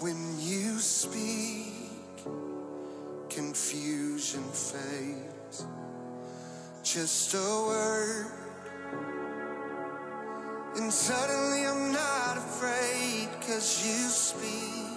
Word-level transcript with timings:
When 0.00 0.38
you 0.38 0.78
speak, 0.78 1.74
confusion 3.28 4.44
fades. 4.44 5.66
Just 6.84 7.34
a 7.34 7.64
word, 7.66 8.26
and 10.76 10.92
suddenly 10.92 11.66
I'm 11.66 11.92
not 11.92 12.36
afraid, 12.36 13.28
cause 13.40 13.84
you 13.84 14.08
speak. 14.08 14.87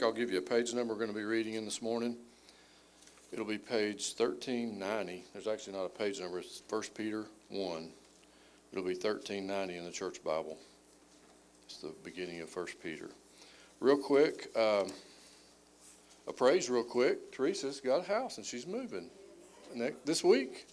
quick, 0.00 0.08
I'll 0.08 0.18
give 0.18 0.30
you 0.30 0.38
a 0.38 0.42
page 0.42 0.72
number 0.72 0.94
we're 0.94 1.00
going 1.00 1.12
to 1.12 1.16
be 1.16 1.24
reading 1.24 1.54
in 1.54 1.66
this 1.66 1.82
morning. 1.82 2.16
It'll 3.32 3.44
be 3.44 3.58
page 3.58 4.14
1390. 4.16 5.24
There's 5.34 5.46
actually 5.46 5.74
not 5.74 5.84
a 5.84 5.90
page 5.90 6.20
number, 6.20 6.38
it's 6.38 6.62
1 6.70 6.82
Peter 6.94 7.26
1. 7.50 7.90
It'll 8.72 8.84
be 8.84 8.94
1390 8.94 9.76
in 9.76 9.84
the 9.84 9.90
church 9.90 10.24
Bible. 10.24 10.56
It's 11.66 11.78
the 11.78 11.92
beginning 12.02 12.40
of 12.40 12.54
1 12.54 12.66
Peter. 12.82 13.10
Real 13.80 13.98
quick, 13.98 14.48
um, 14.56 14.90
a 16.26 16.32
praise 16.32 16.70
real 16.70 16.82
quick. 16.82 17.30
Teresa's 17.32 17.80
got 17.80 18.00
a 18.00 18.08
house 18.08 18.38
and 18.38 18.46
she's 18.46 18.66
moving 18.66 19.10
Next, 19.74 20.06
this 20.06 20.24
week. 20.24 20.66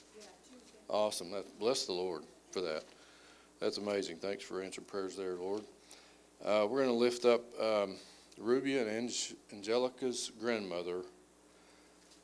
Awesome. 0.87 1.31
That, 1.31 1.59
bless 1.59 1.85
the 1.85 1.93
Lord 1.93 2.23
for 2.51 2.61
that. 2.61 2.85
That's 3.59 3.77
amazing. 3.77 4.17
Thanks 4.17 4.45
for 4.45 4.61
answering 4.61 4.87
prayers 4.87 5.17
there, 5.17 5.35
Lord. 5.35 5.63
Uh, 6.45 6.65
we're 6.69 6.83
going 6.83 6.87
to 6.87 6.93
lift 6.93 7.25
up. 7.25 7.41
Um, 7.61 7.97
Ruby 8.37 8.77
and 8.77 8.89
Ange- 8.89 9.35
Angelica's 9.51 10.31
grandmother 10.39 11.01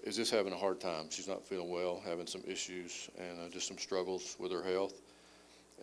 is 0.03 0.15
just 0.15 0.31
having 0.31 0.53
a 0.53 0.57
hard 0.57 0.79
time. 0.79 1.05
She's 1.09 1.27
not 1.27 1.43
feeling 1.43 1.69
well, 1.69 2.01
having 2.05 2.27
some 2.27 2.43
issues, 2.47 3.09
and 3.17 3.39
uh, 3.39 3.49
just 3.49 3.67
some 3.67 3.77
struggles 3.77 4.35
with 4.39 4.51
her 4.51 4.63
health. 4.63 5.01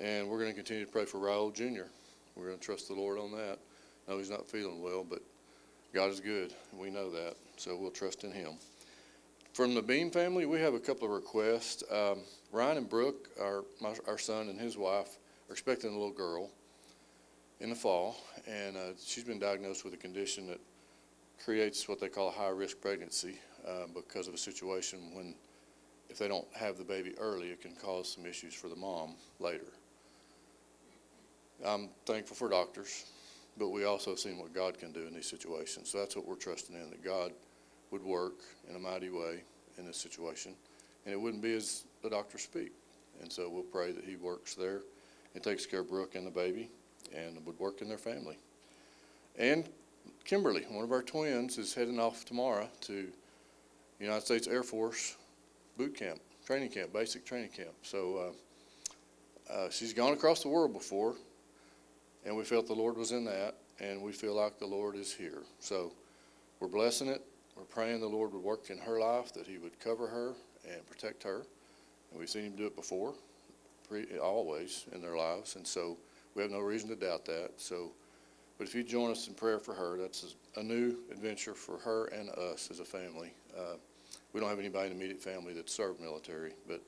And 0.01 0.29
we're 0.29 0.39
going 0.39 0.51
to 0.51 0.55
continue 0.55 0.85
to 0.85 0.91
pray 0.91 1.05
for 1.05 1.19
Raul 1.19 1.53
Jr. 1.53 1.89
We're 2.37 2.47
going 2.47 2.59
to 2.59 2.65
trust 2.65 2.89
the 2.89 2.95
Lord 2.95 3.19
on 3.19 3.33
that. 3.33 3.59
No, 4.09 4.19
he's 4.19 4.31
not 4.31 4.49
feeling 4.49 4.83
well, 4.83 5.05
but 5.09 5.21
God 5.93 6.11
is 6.11 6.21
good, 6.21 6.55
we 6.73 6.91
know 6.91 7.11
that, 7.11 7.35
so 7.57 7.77
we'll 7.77 7.91
trust 7.91 8.23
in 8.23 8.31
Him. 8.31 8.53
From 9.53 9.75
the 9.75 9.83
Beam 9.83 10.13
family, 10.13 10.47
we 10.47 10.61
have 10.61 10.75
a 10.75 10.79
couple 10.79 11.09
of 11.09 11.13
requests. 11.13 11.83
Um, 11.91 12.19
Ryan 12.53 12.79
and 12.79 12.89
Brooke, 12.89 13.29
our 13.41 13.65
my, 13.81 13.97
our 14.07 14.19
son 14.19 14.49
and 14.49 14.61
his 14.61 14.77
wife, 14.77 15.19
are 15.49 15.53
expecting 15.53 15.91
a 15.91 15.93
little 15.93 16.13
girl 16.13 16.51
in 17.61 17.69
the 17.69 17.77
fall, 17.77 18.17
and 18.47 18.77
uh, 18.77 18.81
she's 19.03 19.25
been 19.25 19.39
diagnosed 19.39 19.85
with 19.85 19.93
a 19.93 19.99
condition 19.99 20.47
that 20.47 20.61
creates 21.45 21.89
what 21.89 22.01
they 22.01 22.09
call 22.09 22.29
a 22.29 22.33
high 22.33 22.49
risk 22.49 22.81
pregnancy 22.81 23.39
uh, 23.69 23.85
because 23.95 24.29
of 24.29 24.35
a 24.35 24.39
situation 24.39 25.15
when, 25.15 25.35
if 26.09 26.19
they 26.19 26.29
don't 26.29 26.47
have 26.55 26.79
the 26.79 26.85
baby 26.85 27.15
early, 27.19 27.49
it 27.49 27.61
can 27.61 27.75
cause 27.75 28.13
some 28.13 28.27
issues 28.27 28.55
for 28.55 28.69
the 28.69 28.77
mom 28.77 29.15
later. 29.39 29.73
I'm 31.65 31.91
thankful 32.07 32.35
for 32.35 32.49
doctors, 32.49 33.05
but 33.59 33.69
we 33.69 33.85
also 33.85 34.15
seen 34.15 34.39
what 34.39 34.55
God 34.55 34.79
can 34.79 34.93
do 34.93 35.07
in 35.07 35.15
these 35.15 35.29
situations. 35.29 35.91
So 35.91 35.99
that's 35.99 36.17
what 36.17 36.27
we're 36.27 36.37
trusting 36.37 36.75
in 36.75 36.89
that 36.91 37.05
God 37.05 37.33
would 37.91 38.03
work 38.03 38.41
in 38.69 38.77
a 38.77 38.79
mighty 38.79 39.11
way 39.11 39.43
in 39.77 39.87
this 39.87 39.99
situation, 39.99 40.55
and 41.05 41.13
it 41.13 41.21
wouldn't 41.21 41.43
be 41.43 41.55
as 41.55 41.85
the 42.03 42.09
doctors 42.09 42.43
speak. 42.43 42.73
And 43.21 43.31
so 43.31 43.51
we'll 43.51 43.63
pray 43.65 43.93
that 43.93 44.05
He 44.05 44.17
works 44.17 44.55
there 44.55 44.81
and 45.35 45.45
takes 45.45 45.67
care 45.67 45.81
of 45.81 45.91
Brooke 45.91 46.15
and 46.15 46.27
the 46.27 46.31
baby 46.31 46.71
and 47.17 47.45
would 47.47 47.59
work 47.59 47.83
in 47.83 47.89
their 47.89 47.99
family. 47.99 48.39
And 49.39 49.69
Kimberly, 50.25 50.67
one 50.71 50.85
of 50.85 50.93
our 50.93 51.03
twins, 51.03 51.59
is 51.59 51.75
heading 51.75 51.99
off 51.99 52.25
tomorrow 52.25 52.69
to 52.83 53.09
United 53.99 54.25
States 54.25 54.47
Air 54.47 54.63
Force 54.63 55.17
boot 55.77 55.95
camp, 55.95 56.21
training 56.47 56.71
camp, 56.71 56.93
basic 56.93 57.25
training 57.25 57.51
camp. 57.51 57.73
So 57.83 58.35
uh, 59.49 59.53
uh, 59.53 59.71
she's 59.71 59.93
gone 59.93 60.13
across 60.13 60.43
the 60.43 60.49
world 60.49 60.73
before, 60.73 61.15
and 62.25 62.37
we 62.37 62.45
felt 62.45 62.67
the 62.67 62.75
Lord 62.75 62.97
was 62.97 63.13
in 63.13 63.25
that, 63.25 63.55
and 63.81 64.03
we 64.03 64.13
feel 64.13 64.35
like 64.35 64.59
the 64.59 64.67
Lord 64.67 64.97
is 64.97 65.13
here. 65.13 65.43
So 65.59 65.93
we're 66.61 66.69
blessing 66.69 67.09
it. 67.09 67.23
We're 67.57 67.65
praying 67.65 68.01
the 68.01 68.07
Lord 68.07 68.33
would 68.33 68.43
work 68.43 68.71
in 68.71 68.79
her 68.79 69.01
life, 69.01 69.33
that 69.35 69.47
He 69.47 69.59
would 69.59 69.79
cover 69.81 70.07
her 70.07 70.35
and 70.71 70.87
protect 70.87 71.23
her. 71.23 71.43
And 72.11 72.19
we've 72.21 72.29
seen 72.29 72.45
Him 72.45 72.57
do 72.57 72.67
it 72.67 72.77
before, 72.77 73.15
pre- 73.89 74.19
always 74.19 74.85
in 74.93 75.01
their 75.01 75.17
lives, 75.17 75.57
and 75.57 75.67
so 75.67 75.97
we 76.35 76.43
have 76.43 76.51
no 76.51 76.61
reason 76.61 76.89
to 76.91 76.97
doubt 76.97 77.25
that. 77.27 77.53
So, 77.57 77.93
but 78.59 78.67
if 78.67 78.75
you 78.75 78.83
join 78.83 79.11
us 79.11 79.29
in 79.29 79.35
prayer 79.35 79.59
for 79.59 79.75
her, 79.75 79.97
that's 79.99 80.37
a 80.57 80.63
new 80.63 80.97
adventure 81.11 81.55
for 81.55 81.79
her 81.79 82.07
and 82.07 82.29
us 82.31 82.69
as 82.71 82.81
a 82.81 82.85
family. 82.85 83.33
Uh, 83.57 83.77
we 84.33 84.41
don't 84.41 84.49
have 84.49 84.59
anybody 84.59 84.91
in 84.91 84.93
the 84.93 84.99
immediate 84.99 85.23
family 85.23 85.53
that 85.55 85.69
served 85.69 86.01
military, 86.01 86.53
but 86.69 86.83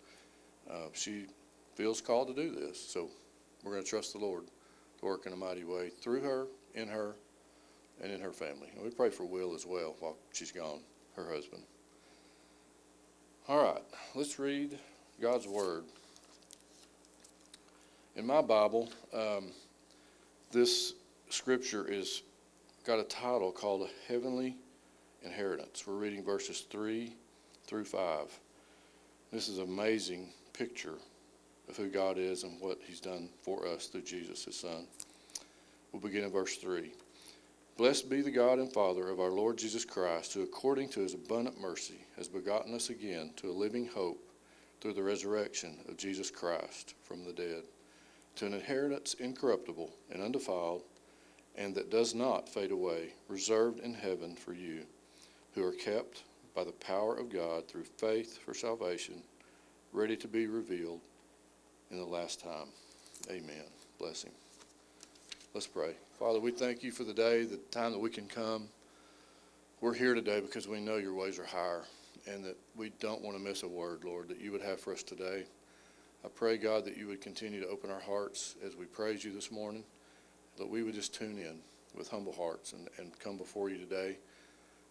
uh, 0.70 0.88
she 0.92 1.26
feels 1.74 2.00
called 2.00 2.28
to 2.28 2.34
do 2.34 2.54
this. 2.54 2.80
So 2.80 3.08
we're 3.64 3.72
going 3.72 3.82
to 3.82 3.88
trust 3.88 4.12
the 4.12 4.18
Lord 4.18 4.44
to 5.00 5.04
work 5.04 5.26
in 5.26 5.32
a 5.32 5.36
mighty 5.36 5.64
way 5.64 5.88
through 5.88 6.20
her, 6.20 6.46
in 6.74 6.88
her, 6.88 7.16
and 8.02 8.12
in 8.12 8.20
her 8.20 8.32
family. 8.32 8.68
And 8.74 8.84
we 8.84 8.90
pray 8.90 9.10
for 9.10 9.24
Will 9.24 9.54
as 9.54 9.66
well 9.66 9.96
while 10.00 10.16
she's 10.32 10.52
gone, 10.52 10.80
her 11.16 11.28
husband. 11.28 11.62
All 13.48 13.62
right, 13.62 13.82
let's 14.14 14.38
read 14.38 14.78
God's 15.20 15.48
Word. 15.48 15.84
In 18.14 18.26
my 18.26 18.42
Bible, 18.42 18.90
um, 19.14 19.52
this 20.50 20.92
scripture 21.30 21.90
is 21.90 22.22
got 22.84 22.98
a 22.98 23.04
title 23.04 23.50
called 23.50 23.88
a 23.88 24.12
heavenly 24.12 24.54
inheritance. 25.22 25.86
We're 25.86 25.94
reading 25.94 26.22
verses 26.22 26.66
3 26.68 27.14
through 27.66 27.86
5. 27.86 28.38
This 29.32 29.48
is 29.48 29.56
an 29.56 29.64
amazing 29.64 30.28
picture 30.52 30.98
of 31.70 31.76
who 31.78 31.88
God 31.88 32.18
is 32.18 32.42
and 32.42 32.60
what 32.60 32.78
He's 32.84 33.00
done 33.00 33.30
for 33.40 33.66
us 33.66 33.86
through 33.86 34.02
Jesus, 34.02 34.44
His 34.44 34.56
Son. 34.56 34.86
We'll 35.90 36.02
begin 36.02 36.24
in 36.24 36.30
verse 36.30 36.56
3. 36.56 36.92
Blessed 37.78 38.10
be 38.10 38.20
the 38.20 38.30
God 38.30 38.58
and 38.58 38.70
Father 38.70 39.08
of 39.08 39.20
our 39.20 39.30
Lord 39.30 39.56
Jesus 39.56 39.86
Christ, 39.86 40.34
who 40.34 40.42
according 40.42 40.90
to 40.90 41.00
His 41.00 41.14
abundant 41.14 41.58
mercy 41.58 42.04
has 42.18 42.28
begotten 42.28 42.74
us 42.74 42.90
again 42.90 43.30
to 43.36 43.48
a 43.48 43.52
living 43.52 43.86
hope 43.86 44.22
through 44.82 44.92
the 44.92 45.02
resurrection 45.02 45.78
of 45.88 45.96
Jesus 45.96 46.30
Christ 46.30 46.94
from 47.02 47.24
the 47.24 47.32
dead, 47.32 47.62
to 48.36 48.46
an 48.46 48.54
inheritance 48.54 49.14
incorruptible 49.14 49.90
and 50.10 50.22
undefiled, 50.22 50.82
and 51.56 51.74
that 51.74 51.90
does 51.90 52.14
not 52.14 52.48
fade 52.48 52.70
away, 52.70 53.12
reserved 53.28 53.80
in 53.80 53.94
heaven 53.94 54.34
for 54.34 54.54
you, 54.54 54.84
who 55.54 55.64
are 55.64 55.72
kept 55.72 56.22
by 56.54 56.64
the 56.64 56.72
power 56.72 57.16
of 57.16 57.30
God 57.30 57.68
through 57.68 57.84
faith 57.84 58.38
for 58.38 58.54
salvation, 58.54 59.22
ready 59.92 60.16
to 60.16 60.28
be 60.28 60.46
revealed 60.46 61.00
in 61.90 61.98
the 61.98 62.04
last 62.04 62.40
time. 62.40 62.68
Amen. 63.30 63.64
Bless 63.98 64.22
him. 64.22 64.32
Let's 65.54 65.66
pray. 65.66 65.94
Father, 66.18 66.40
we 66.40 66.50
thank 66.50 66.82
you 66.82 66.90
for 66.90 67.04
the 67.04 67.12
day, 67.12 67.44
the 67.44 67.58
time 67.70 67.92
that 67.92 67.98
we 67.98 68.10
can 68.10 68.26
come. 68.26 68.68
We're 69.80 69.94
here 69.94 70.14
today 70.14 70.40
because 70.40 70.66
we 70.66 70.80
know 70.80 70.96
your 70.96 71.14
ways 71.14 71.38
are 71.38 71.44
higher 71.44 71.82
and 72.26 72.44
that 72.44 72.56
we 72.76 72.90
don't 73.00 73.22
want 73.22 73.36
to 73.36 73.42
miss 73.42 73.62
a 73.62 73.68
word, 73.68 74.04
Lord, 74.04 74.28
that 74.28 74.40
you 74.40 74.52
would 74.52 74.62
have 74.62 74.80
for 74.80 74.92
us 74.92 75.02
today. 75.02 75.44
I 76.24 76.28
pray, 76.28 76.56
God, 76.56 76.84
that 76.84 76.96
you 76.96 77.08
would 77.08 77.20
continue 77.20 77.60
to 77.60 77.68
open 77.68 77.90
our 77.90 78.00
hearts 78.00 78.54
as 78.64 78.76
we 78.76 78.84
praise 78.84 79.24
you 79.24 79.32
this 79.32 79.50
morning, 79.50 79.82
that 80.56 80.68
we 80.68 80.84
would 80.84 80.94
just 80.94 81.14
tune 81.14 81.36
in 81.36 81.58
with 81.96 82.08
humble 82.08 82.32
hearts 82.32 82.72
and, 82.72 82.88
and 82.98 83.18
come 83.18 83.36
before 83.36 83.70
you 83.70 83.78
today 83.78 84.16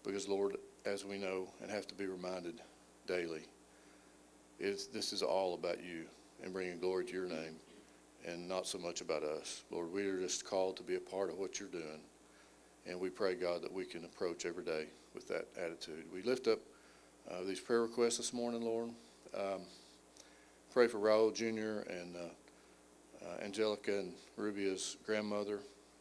because, 0.03 0.27
Lord, 0.27 0.57
as 0.85 1.05
we 1.05 1.17
know 1.17 1.47
and 1.61 1.71
have 1.71 1.87
to 1.87 1.95
be 1.95 2.05
reminded 2.05 2.59
daily, 3.07 3.43
it's, 4.59 4.87
this 4.87 5.13
is 5.13 5.23
all 5.23 5.53
about 5.53 5.81
you 5.81 6.05
and 6.43 6.51
bringing 6.51 6.79
glory 6.79 7.05
to 7.05 7.13
your 7.13 7.27
name 7.27 7.55
and 8.27 8.47
not 8.47 8.67
so 8.67 8.77
much 8.77 8.99
about 8.99 9.23
us. 9.23 9.63
Lord, 9.71 9.91
we 9.93 10.05
are 10.07 10.19
just 10.19 10.45
called 10.45 10.75
to 10.77 10.83
be 10.83 10.95
a 10.95 10.99
part 10.99 11.29
of 11.29 11.37
what 11.37 11.59
you're 11.59 11.69
doing. 11.69 12.01
And 12.85 12.99
we 12.99 13.09
pray, 13.09 13.35
God, 13.35 13.61
that 13.61 13.71
we 13.71 13.85
can 13.85 14.03
approach 14.03 14.45
every 14.45 14.65
day 14.65 14.87
with 15.13 15.27
that 15.29 15.47
attitude. 15.57 16.05
We 16.13 16.23
lift 16.23 16.47
up 16.47 16.59
uh, 17.29 17.43
these 17.47 17.59
prayer 17.59 17.83
requests 17.83 18.17
this 18.17 18.33
morning, 18.33 18.63
Lord. 18.63 18.89
Um, 19.35 19.61
pray 20.71 20.87
for 20.87 20.99
Raul 20.99 21.33
Jr. 21.33 21.89
and 21.91 22.15
uh, 22.15 23.25
uh, 23.25 23.43
Angelica 23.43 23.99
and 23.99 24.13
Rubia's 24.37 24.95
grandmother. 25.05 25.59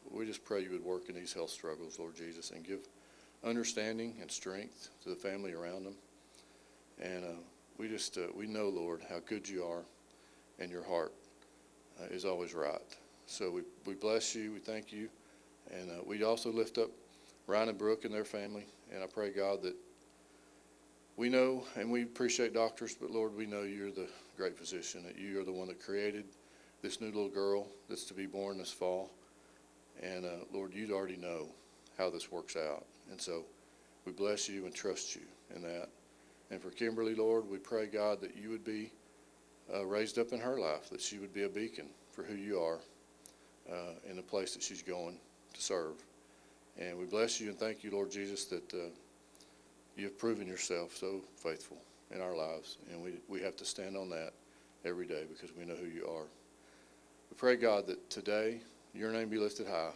We 0.08 0.26
just 0.26 0.44
pray 0.44 0.62
you 0.62 0.70
would 0.70 0.84
work 0.84 1.08
in 1.08 1.16
these 1.16 1.32
health 1.32 1.50
struggles, 1.50 1.98
Lord 1.98 2.14
Jesus, 2.14 2.52
and 2.52 2.64
give 2.64 2.86
understanding 3.44 4.14
and 4.20 4.30
strength 4.30 4.90
to 5.02 5.08
the 5.08 5.16
family 5.16 5.54
around 5.54 5.84
them. 5.84 5.94
And 7.02 7.24
uh, 7.24 7.40
we 7.78 7.88
just, 7.88 8.16
uh, 8.16 8.28
we 8.34 8.46
know, 8.46 8.68
Lord, 8.68 9.00
how 9.08 9.18
good 9.26 9.48
you 9.48 9.64
are 9.64 9.82
and 10.60 10.70
your 10.70 10.84
heart 10.84 11.12
is 12.10 12.24
always 12.24 12.54
right. 12.54 12.80
So 13.26 13.50
we, 13.50 13.62
we 13.86 13.94
bless 13.94 14.34
you, 14.34 14.52
we 14.52 14.58
thank 14.58 14.92
you, 14.92 15.08
and 15.72 15.90
uh, 15.90 15.94
we 16.06 16.22
also 16.22 16.52
lift 16.52 16.78
up 16.78 16.90
Ryan 17.46 17.70
and 17.70 17.78
Brooke 17.78 18.04
and 18.04 18.14
their 18.14 18.24
family, 18.24 18.66
and 18.92 19.02
I 19.02 19.06
pray, 19.06 19.30
God, 19.30 19.62
that 19.62 19.74
we 21.20 21.28
know 21.28 21.62
and 21.76 21.90
we 21.90 22.02
appreciate 22.02 22.54
doctors, 22.54 22.96
but 22.98 23.10
Lord, 23.10 23.36
we 23.36 23.44
know 23.44 23.60
you're 23.60 23.90
the 23.90 24.08
great 24.38 24.56
physician, 24.56 25.04
that 25.04 25.18
you 25.18 25.38
are 25.38 25.44
the 25.44 25.52
one 25.52 25.68
that 25.68 25.78
created 25.78 26.24
this 26.80 26.98
new 26.98 27.08
little 27.08 27.28
girl 27.28 27.66
that's 27.90 28.04
to 28.04 28.14
be 28.14 28.24
born 28.24 28.56
this 28.56 28.72
fall. 28.72 29.10
And 30.02 30.24
uh, 30.24 30.46
Lord, 30.50 30.72
you 30.72 30.90
already 30.94 31.18
know 31.18 31.48
how 31.98 32.08
this 32.08 32.32
works 32.32 32.56
out. 32.56 32.86
And 33.10 33.20
so 33.20 33.44
we 34.06 34.12
bless 34.12 34.48
you 34.48 34.64
and 34.64 34.74
trust 34.74 35.14
you 35.14 35.20
in 35.54 35.60
that. 35.60 35.90
And 36.50 36.58
for 36.58 36.70
Kimberly, 36.70 37.14
Lord, 37.14 37.46
we 37.50 37.58
pray, 37.58 37.84
God, 37.84 38.22
that 38.22 38.34
you 38.34 38.48
would 38.48 38.64
be 38.64 38.90
uh, 39.74 39.84
raised 39.84 40.18
up 40.18 40.32
in 40.32 40.40
her 40.40 40.58
life, 40.58 40.88
that 40.88 41.02
she 41.02 41.18
would 41.18 41.34
be 41.34 41.42
a 41.42 41.50
beacon 41.50 41.88
for 42.12 42.22
who 42.22 42.34
you 42.34 42.58
are 42.58 42.78
uh, 43.70 43.92
in 44.08 44.16
the 44.16 44.22
place 44.22 44.54
that 44.54 44.62
she's 44.62 44.82
going 44.82 45.18
to 45.52 45.60
serve. 45.60 45.96
And 46.78 46.98
we 46.98 47.04
bless 47.04 47.42
you 47.42 47.50
and 47.50 47.58
thank 47.58 47.84
you, 47.84 47.90
Lord 47.90 48.10
Jesus, 48.10 48.46
that 48.46 48.72
uh, 48.72 48.88
you 50.00 50.06
have 50.06 50.18
proven 50.18 50.48
yourself 50.48 50.96
so 50.96 51.20
faithful 51.36 51.76
in 52.10 52.22
our 52.22 52.34
lives. 52.34 52.78
And 52.90 53.02
we, 53.02 53.12
we 53.28 53.40
have 53.42 53.54
to 53.56 53.64
stand 53.66 53.96
on 53.96 54.08
that 54.10 54.32
every 54.84 55.06
day 55.06 55.24
because 55.28 55.54
we 55.54 55.64
know 55.66 55.74
who 55.74 55.86
you 55.86 56.06
are. 56.06 56.24
We 57.30 57.36
pray, 57.36 57.56
God, 57.56 57.86
that 57.86 58.08
today 58.08 58.60
your 58.94 59.12
name 59.12 59.28
be 59.28 59.36
lifted 59.36 59.66
high, 59.66 59.92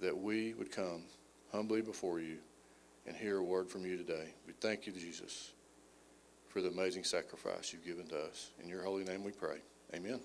that 0.00 0.16
we 0.16 0.52
would 0.54 0.70
come 0.70 1.04
humbly 1.50 1.80
before 1.80 2.20
you 2.20 2.36
and 3.06 3.16
hear 3.16 3.38
a 3.38 3.42
word 3.42 3.68
from 3.68 3.86
you 3.86 3.96
today. 3.96 4.28
We 4.46 4.52
thank 4.60 4.86
you, 4.86 4.92
Jesus, 4.92 5.52
for 6.48 6.60
the 6.60 6.68
amazing 6.68 7.04
sacrifice 7.04 7.72
you've 7.72 7.86
given 7.86 8.06
to 8.08 8.18
us. 8.24 8.50
In 8.62 8.68
your 8.68 8.82
holy 8.82 9.04
name 9.04 9.24
we 9.24 9.32
pray. 9.32 9.56
Amen. 9.94 10.20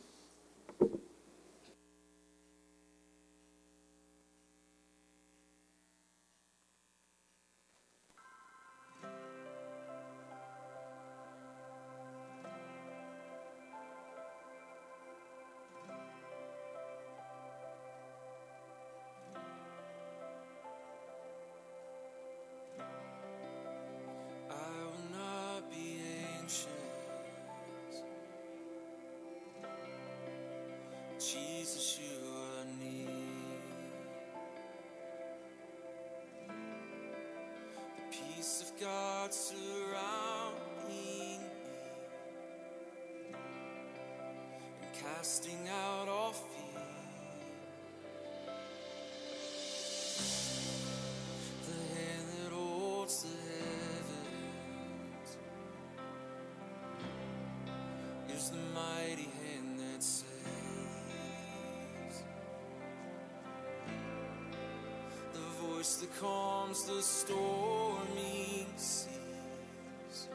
calms 66.24 66.84
the 66.84 67.02
stormy 67.02 68.66
seas 68.78 70.30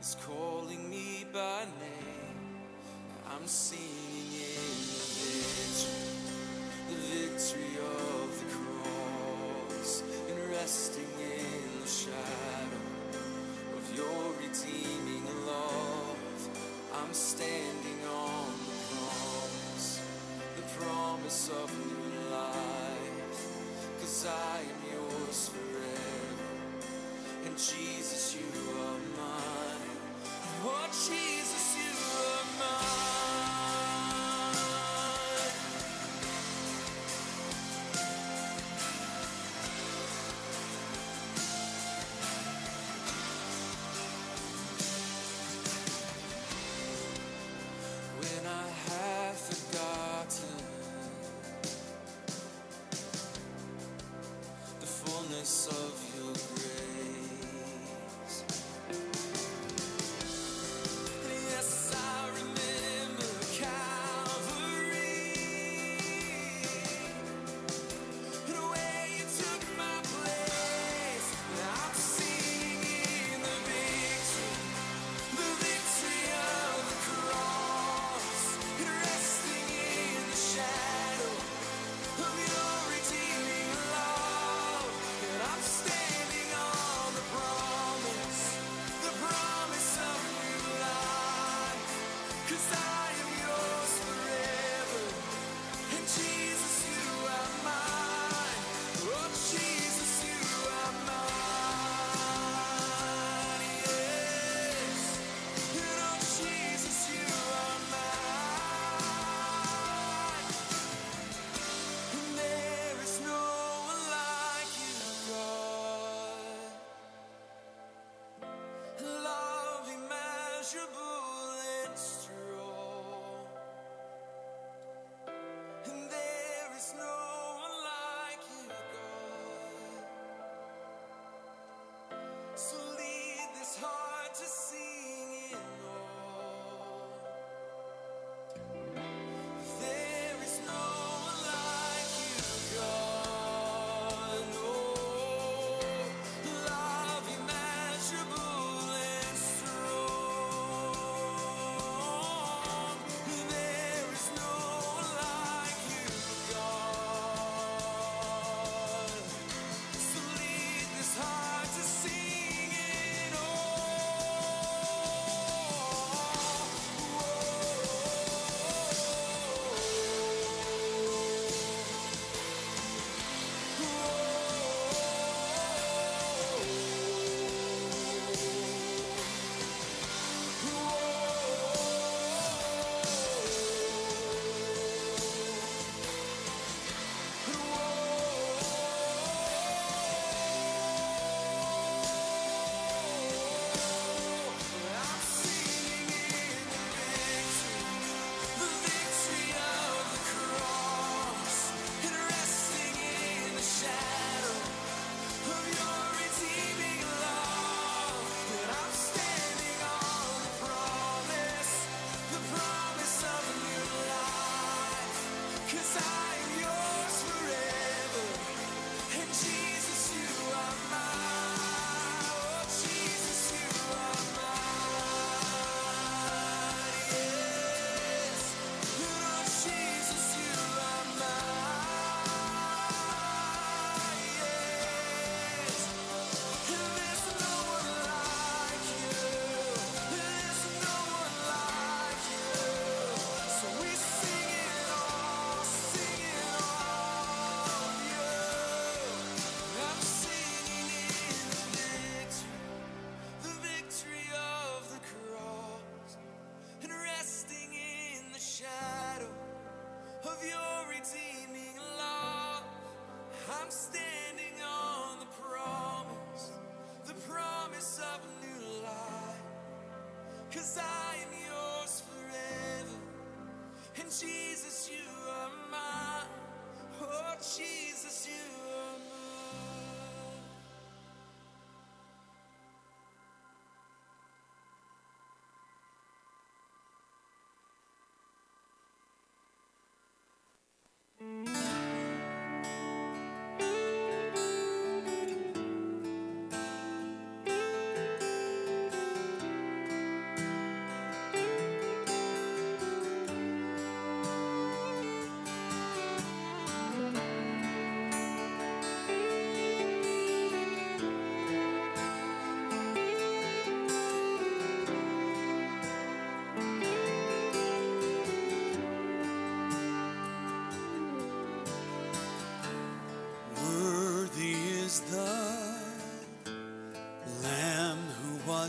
is 0.00 0.16
calling 0.26 0.88
me 0.88 1.26
by 1.30 1.64
name. 1.78 2.62
I'm 3.30 3.46
singing 3.46 4.32
in 4.32 4.64
the 4.88 5.36
victory, 5.44 6.06
the 6.88 6.98
victory 7.12 7.74
of 8.00 8.28
the 8.40 8.48
cross, 8.56 10.02
and 10.30 10.38
resting 10.52 11.14
in 11.20 11.80
the 11.82 11.88
shadow 12.00 12.84
of 13.76 13.84
your 13.94 14.32
redeeming 14.40 15.26
love. 15.46 16.48
I'm 16.94 17.12
standing. 17.12 17.67
Jesus. 27.58 27.87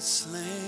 Slain. 0.02 0.59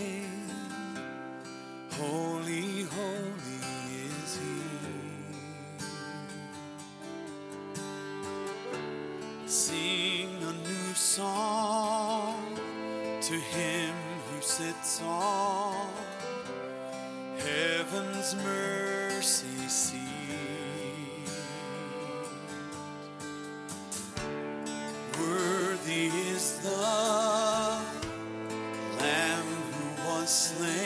Slain. 30.32 30.81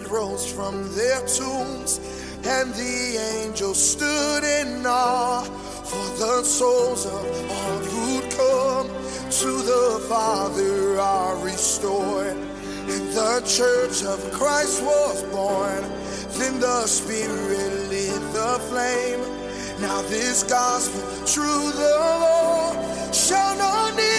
dead 0.00 0.10
rose 0.10 0.50
from 0.50 0.94
their 0.94 1.20
tombs, 1.26 1.98
and 2.44 2.72
the 2.74 3.16
angels 3.38 3.92
stood 3.92 4.44
in 4.44 4.84
awe, 4.86 5.42
for 5.84 6.18
the 6.18 6.42
souls 6.44 7.06
of 7.06 7.50
all 7.50 7.78
who'd 7.78 8.30
come 8.32 8.88
to 9.30 9.62
the 9.62 10.06
Father 10.08 10.98
are 10.98 11.36
restored. 11.44 12.36
And 12.36 13.08
the 13.12 13.42
church 13.46 14.04
of 14.04 14.18
Christ 14.32 14.82
was 14.82 15.22
born, 15.24 15.82
then 16.38 16.60
the 16.60 16.86
Spirit 16.86 17.88
lit 17.88 18.32
the 18.32 18.58
flame. 18.68 19.20
Now 19.80 20.02
this 20.02 20.42
gospel, 20.42 21.00
true 21.26 21.70
the 21.72 21.96
Lord, 22.20 23.14
shall 23.14 23.56
not 23.56 23.96
need. 23.96 24.09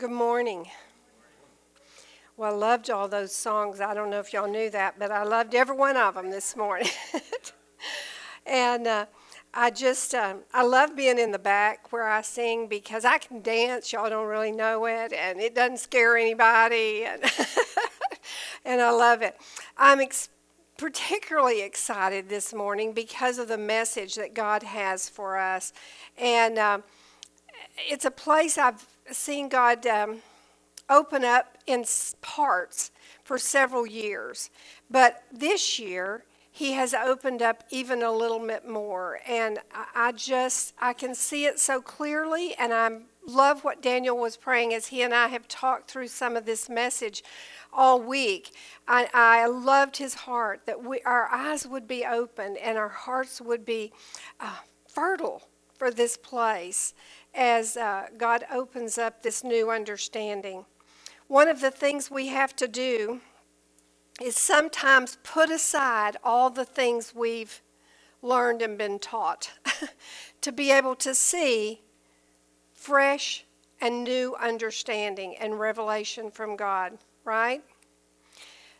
Good 0.00 0.10
morning. 0.10 0.66
Well, 2.38 2.54
I 2.54 2.56
loved 2.56 2.88
all 2.88 3.06
those 3.06 3.34
songs. 3.34 3.82
I 3.82 3.92
don't 3.92 4.08
know 4.08 4.18
if 4.18 4.32
y'all 4.32 4.50
knew 4.50 4.70
that, 4.70 4.98
but 4.98 5.10
I 5.10 5.24
loved 5.24 5.54
every 5.54 5.76
one 5.76 5.98
of 5.98 6.14
them 6.14 6.30
this 6.30 6.56
morning. 6.56 6.88
and 8.46 8.86
uh, 8.86 9.04
I 9.52 9.68
just, 9.68 10.14
uh, 10.14 10.36
I 10.54 10.62
love 10.62 10.96
being 10.96 11.18
in 11.18 11.32
the 11.32 11.38
back 11.38 11.92
where 11.92 12.08
I 12.08 12.22
sing 12.22 12.66
because 12.66 13.04
I 13.04 13.18
can 13.18 13.42
dance. 13.42 13.92
Y'all 13.92 14.08
don't 14.08 14.26
really 14.26 14.52
know 14.52 14.86
it, 14.86 15.12
and 15.12 15.38
it 15.38 15.54
doesn't 15.54 15.80
scare 15.80 16.16
anybody. 16.16 17.04
And, 17.04 17.22
and 18.64 18.80
I 18.80 18.92
love 18.92 19.20
it. 19.20 19.38
I'm 19.76 20.00
ex- 20.00 20.30
particularly 20.78 21.60
excited 21.60 22.30
this 22.30 22.54
morning 22.54 22.94
because 22.94 23.36
of 23.36 23.48
the 23.48 23.58
message 23.58 24.14
that 24.14 24.32
God 24.32 24.62
has 24.62 25.10
for 25.10 25.36
us. 25.36 25.74
And 26.16 26.56
um, 26.56 26.84
it's 27.76 28.06
a 28.06 28.10
place 28.10 28.56
I've 28.56 28.86
seen 29.12 29.48
God 29.48 29.86
um, 29.86 30.18
open 30.88 31.24
up 31.24 31.58
in 31.66 31.84
parts 32.20 32.90
for 33.22 33.38
several 33.38 33.86
years. 33.86 34.50
But 34.90 35.22
this 35.32 35.78
year, 35.78 36.24
he 36.50 36.72
has 36.72 36.92
opened 36.92 37.42
up 37.42 37.64
even 37.70 38.02
a 38.02 38.12
little 38.12 38.44
bit 38.44 38.68
more. 38.68 39.20
And 39.26 39.60
I 39.94 40.12
just, 40.12 40.74
I 40.80 40.92
can 40.92 41.14
see 41.14 41.46
it 41.46 41.60
so 41.60 41.80
clearly. 41.80 42.54
And 42.58 42.72
I 42.72 42.90
love 43.26 43.62
what 43.62 43.80
Daniel 43.80 44.18
was 44.18 44.36
praying 44.36 44.74
as 44.74 44.88
he 44.88 45.02
and 45.02 45.14
I 45.14 45.28
have 45.28 45.46
talked 45.46 45.90
through 45.90 46.08
some 46.08 46.36
of 46.36 46.46
this 46.46 46.68
message 46.68 47.22
all 47.72 48.00
week. 48.00 48.52
I, 48.88 49.08
I 49.14 49.46
loved 49.46 49.98
his 49.98 50.14
heart 50.14 50.62
that 50.66 50.82
we, 50.82 51.00
our 51.02 51.28
eyes 51.28 51.66
would 51.66 51.86
be 51.86 52.04
open 52.04 52.56
and 52.56 52.76
our 52.76 52.88
hearts 52.88 53.40
would 53.40 53.64
be 53.64 53.92
uh, 54.40 54.56
fertile 54.88 55.42
for 55.78 55.90
this 55.90 56.16
place 56.16 56.94
as 57.34 57.76
uh, 57.76 58.06
God 58.16 58.44
opens 58.52 58.98
up 58.98 59.22
this 59.22 59.44
new 59.44 59.70
understanding. 59.70 60.64
One 61.28 61.48
of 61.48 61.60
the 61.60 61.70
things 61.70 62.10
we 62.10 62.28
have 62.28 62.56
to 62.56 62.66
do 62.68 63.20
is 64.20 64.36
sometimes 64.36 65.18
put 65.22 65.50
aside 65.50 66.16
all 66.24 66.50
the 66.50 66.64
things 66.64 67.14
we've 67.14 67.62
learned 68.22 68.62
and 68.62 68.76
been 68.76 68.98
taught 68.98 69.50
to 70.40 70.52
be 70.52 70.70
able 70.70 70.94
to 70.96 71.14
see 71.14 71.80
fresh 72.72 73.44
and 73.80 74.04
new 74.04 74.36
understanding 74.38 75.34
and 75.36 75.58
revelation 75.58 76.30
from 76.30 76.56
God, 76.56 76.98
right? 77.24 77.62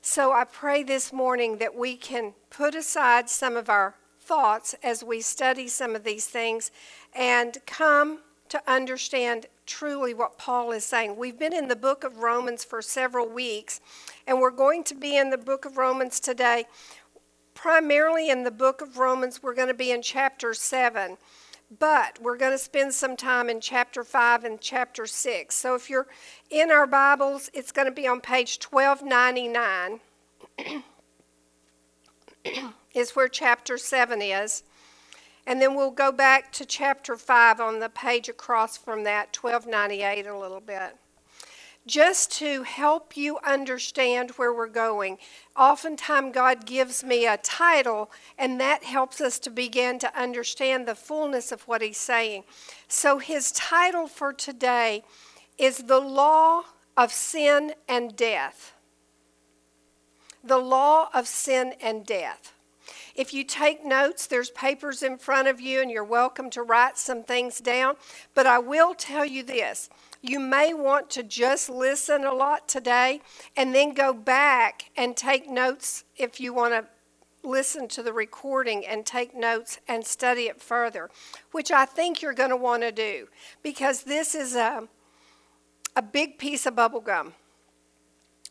So 0.02 0.32
I 0.32 0.44
pray 0.44 0.82
this 0.82 1.12
morning 1.12 1.58
that 1.58 1.74
we 1.74 1.96
can 1.96 2.34
put 2.50 2.74
aside 2.74 3.30
some 3.30 3.56
of 3.56 3.68
our 3.70 3.94
thoughts 4.18 4.74
as 4.82 5.02
we 5.02 5.20
study 5.20 5.68
some 5.68 5.94
of 5.94 6.04
these 6.04 6.26
things 6.26 6.70
and 7.14 7.58
come 7.66 8.20
to 8.50 8.62
understand 8.70 9.46
truly 9.64 10.12
what 10.12 10.36
Paul 10.36 10.72
is 10.72 10.84
saying. 10.84 11.16
We've 11.16 11.38
been 11.38 11.54
in 11.54 11.68
the 11.68 11.76
book 11.76 12.04
of 12.04 12.18
Romans 12.18 12.64
for 12.64 12.82
several 12.82 13.28
weeks, 13.28 13.80
and 14.26 14.40
we're 14.40 14.50
going 14.50 14.84
to 14.84 14.94
be 14.94 15.16
in 15.16 15.30
the 15.30 15.38
book 15.38 15.64
of 15.64 15.76
Romans 15.76 16.20
today. 16.20 16.66
Primarily 17.54 18.28
in 18.28 18.44
the 18.44 18.50
book 18.50 18.80
of 18.80 18.98
Romans, 18.98 19.42
we're 19.42 19.54
going 19.54 19.68
to 19.68 19.74
be 19.74 19.90
in 19.90 20.02
chapter 20.02 20.52
7, 20.52 21.16
but 21.78 22.18
we're 22.20 22.36
going 22.36 22.52
to 22.52 22.58
spend 22.58 22.92
some 22.92 23.16
time 23.16 23.48
in 23.48 23.60
chapter 23.60 24.04
5 24.04 24.44
and 24.44 24.60
chapter 24.60 25.06
6. 25.06 25.54
So 25.54 25.74
if 25.74 25.88
you're 25.88 26.08
in 26.50 26.70
our 26.70 26.86
Bibles, 26.86 27.50
it's 27.54 27.72
going 27.72 27.86
to 27.86 27.92
be 27.92 28.06
on 28.06 28.20
page 28.20 28.58
1299. 28.68 30.00
is 32.94 33.14
where 33.14 33.28
chapter 33.28 33.78
7 33.78 34.20
is. 34.22 34.62
And 35.46 35.60
then 35.60 35.74
we'll 35.74 35.90
go 35.90 36.12
back 36.12 36.52
to 36.52 36.64
chapter 36.64 37.16
5 37.16 37.60
on 37.60 37.80
the 37.80 37.88
page 37.88 38.28
across 38.28 38.76
from 38.76 39.04
that, 39.04 39.36
1298, 39.36 40.26
a 40.26 40.38
little 40.38 40.60
bit. 40.60 40.96
Just 41.86 42.30
to 42.32 42.62
help 42.62 43.16
you 43.16 43.38
understand 43.44 44.32
where 44.32 44.52
we're 44.52 44.68
going. 44.68 45.16
Oftentimes, 45.56 46.34
God 46.34 46.66
gives 46.66 47.02
me 47.02 47.26
a 47.26 47.38
title, 47.38 48.10
and 48.38 48.60
that 48.60 48.84
helps 48.84 49.20
us 49.20 49.38
to 49.40 49.50
begin 49.50 49.98
to 50.00 50.18
understand 50.18 50.86
the 50.86 50.94
fullness 50.94 51.50
of 51.50 51.62
what 51.62 51.80
He's 51.80 51.96
saying. 51.96 52.44
So, 52.86 53.18
His 53.18 53.50
title 53.50 54.08
for 54.08 54.32
today 54.34 55.02
is 55.56 55.78
The 55.78 56.00
Law 56.00 56.64
of 56.98 57.12
Sin 57.12 57.72
and 57.88 58.14
Death. 58.14 58.74
The 60.44 60.58
Law 60.58 61.08
of 61.14 61.26
Sin 61.26 61.74
and 61.80 62.04
Death. 62.04 62.52
If 63.14 63.34
you 63.34 63.44
take 63.44 63.84
notes, 63.84 64.26
there's 64.26 64.50
papers 64.50 65.02
in 65.02 65.18
front 65.18 65.48
of 65.48 65.60
you, 65.60 65.80
and 65.80 65.90
you're 65.90 66.04
welcome 66.04 66.50
to 66.50 66.62
write 66.62 66.98
some 66.98 67.22
things 67.22 67.60
down. 67.60 67.94
But 68.34 68.46
I 68.46 68.58
will 68.58 68.94
tell 68.94 69.24
you 69.24 69.42
this 69.42 69.90
you 70.22 70.38
may 70.38 70.74
want 70.74 71.08
to 71.10 71.22
just 71.22 71.70
listen 71.70 72.24
a 72.24 72.34
lot 72.34 72.68
today 72.68 73.22
and 73.56 73.74
then 73.74 73.94
go 73.94 74.12
back 74.12 74.90
and 74.96 75.16
take 75.16 75.48
notes 75.48 76.04
if 76.16 76.40
you 76.40 76.52
want 76.52 76.74
to 76.74 76.86
listen 77.42 77.88
to 77.88 78.02
the 78.02 78.12
recording 78.12 78.84
and 78.86 79.06
take 79.06 79.34
notes 79.34 79.78
and 79.88 80.06
study 80.06 80.42
it 80.42 80.60
further, 80.60 81.08
which 81.52 81.70
I 81.70 81.86
think 81.86 82.20
you're 82.20 82.34
going 82.34 82.50
to 82.50 82.56
want 82.56 82.82
to 82.82 82.92
do 82.92 83.28
because 83.62 84.02
this 84.02 84.34
is 84.34 84.54
a, 84.54 84.88
a 85.96 86.02
big 86.02 86.38
piece 86.38 86.66
of 86.66 86.76
bubble 86.76 87.00
gum 87.00 87.32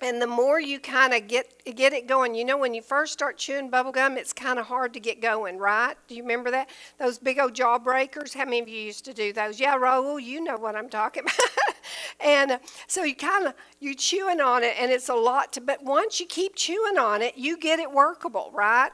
and 0.02 0.22
the 0.22 0.28
more 0.28 0.60
you 0.60 0.80
kind 0.80 1.14
of 1.14 1.28
get 1.28 1.62
get 1.76 1.94
it 1.94 2.08
going 2.08 2.36
you 2.36 2.46
know 2.46 2.58
when 2.58 2.74
you 2.74 2.82
first 2.82 3.14
start 3.14 3.38
chewing 3.38 3.70
bubble 3.70 3.92
gum 3.92 4.18
it's 4.18 4.34
kind 4.34 4.60
of 4.60 4.66
hard 4.66 4.94
to 4.94 5.00
get 5.00 5.22
going 5.22 5.58
right? 5.58 5.96
Do 6.08 6.16
you 6.16 6.24
remember 6.24 6.52
that? 6.52 6.70
Those 6.98 7.18
big 7.18 7.40
old 7.40 7.54
jawbreakers? 7.54 8.34
How 8.34 8.46
many 8.46 8.60
of 8.60 8.70
you 8.70 8.80
used 8.80 9.06
to 9.06 9.14
do 9.14 9.34
those? 9.34 9.60
Yeah 9.60 9.78
raul 9.78 10.22
you 10.22 10.42
know 10.44 10.58
what 10.58 10.76
i'm 10.76 10.90
talking 10.90 11.24
about. 11.24 11.76
And 12.20 12.60
so 12.88 13.04
you 13.04 13.16
kind 13.16 13.48
of 13.48 13.54
you 13.80 13.96
chewing 13.96 14.42
on 14.42 14.64
it 14.64 14.76
and 14.80 14.92
it's 14.92 15.10
a 15.10 15.16
lot 15.16 15.54
to 15.54 15.62
but 15.62 15.84
once 15.84 16.20
you 16.20 16.26
keep 16.26 16.56
chewing 16.56 16.98
on 16.98 17.22
it 17.22 17.38
you 17.38 17.58
get 17.58 17.80
it 17.80 17.92
workable 17.92 18.52
right 18.54 18.92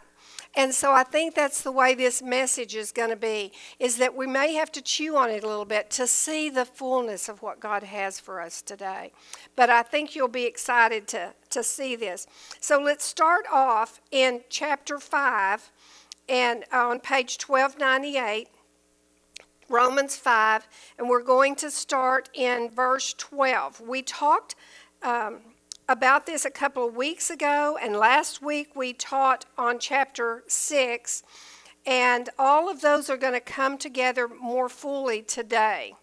and 0.55 0.73
so 0.73 0.93
I 0.93 1.03
think 1.03 1.35
that's 1.35 1.61
the 1.61 1.71
way 1.71 1.95
this 1.95 2.21
message 2.21 2.75
is 2.75 2.91
going 2.91 3.09
to 3.09 3.15
be 3.15 3.51
is 3.79 3.97
that 3.97 4.15
we 4.15 4.25
may 4.25 4.53
have 4.53 4.71
to 4.73 4.81
chew 4.81 5.17
on 5.17 5.29
it 5.29 5.43
a 5.43 5.47
little 5.47 5.65
bit 5.65 5.89
to 5.91 6.07
see 6.07 6.49
the 6.49 6.65
fullness 6.65 7.27
of 7.27 7.41
what 7.41 7.59
God 7.59 7.83
has 7.83 8.19
for 8.19 8.39
us 8.39 8.61
today. 8.61 9.11
But 9.55 9.69
I 9.69 9.83
think 9.83 10.15
you'll 10.15 10.27
be 10.29 10.45
excited 10.45 11.07
to, 11.09 11.33
to 11.49 11.63
see 11.63 11.95
this. 11.95 12.25
So 12.61 12.79
let's 12.79 13.03
start 13.03 13.45
off 13.51 13.99
in 14.11 14.41
chapter 14.49 14.97
5 14.97 15.71
and 16.29 16.63
on 16.71 16.99
page 16.99 17.37
1298. 17.41 18.47
Romans 19.67 20.15
5, 20.15 20.67
and 20.99 21.09
we're 21.09 21.23
going 21.23 21.55
to 21.55 21.71
start 21.71 22.29
in 22.35 22.69
verse 22.69 23.15
12. 23.17 23.81
We 23.81 24.03
talked 24.03 24.53
um, 25.01 25.39
about 25.87 26.25
this 26.25 26.45
a 26.45 26.49
couple 26.49 26.87
of 26.87 26.95
weeks 26.95 27.29
ago, 27.29 27.77
and 27.81 27.95
last 27.95 28.41
week 28.41 28.75
we 28.75 28.93
taught 28.93 29.45
on 29.57 29.79
chapter 29.79 30.43
6, 30.47 31.23
and 31.85 32.29
all 32.39 32.69
of 32.69 32.81
those 32.81 33.09
are 33.09 33.17
going 33.17 33.33
to 33.33 33.39
come 33.39 33.77
together 33.77 34.27
more 34.27 34.69
fully 34.69 35.21
today. 35.21 35.93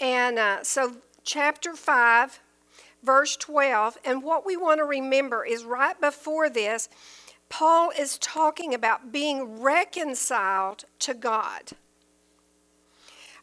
And 0.00 0.38
uh, 0.38 0.62
so, 0.62 0.98
chapter 1.24 1.74
5, 1.74 2.40
verse 3.02 3.36
12, 3.36 3.98
and 4.04 4.22
what 4.22 4.44
we 4.44 4.56
want 4.56 4.78
to 4.78 4.84
remember 4.84 5.44
is 5.44 5.64
right 5.64 5.98
before 6.00 6.50
this, 6.50 6.88
Paul 7.48 7.90
is 7.98 8.18
talking 8.18 8.74
about 8.74 9.10
being 9.10 9.60
reconciled 9.60 10.84
to 11.00 11.14
God. 11.14 11.72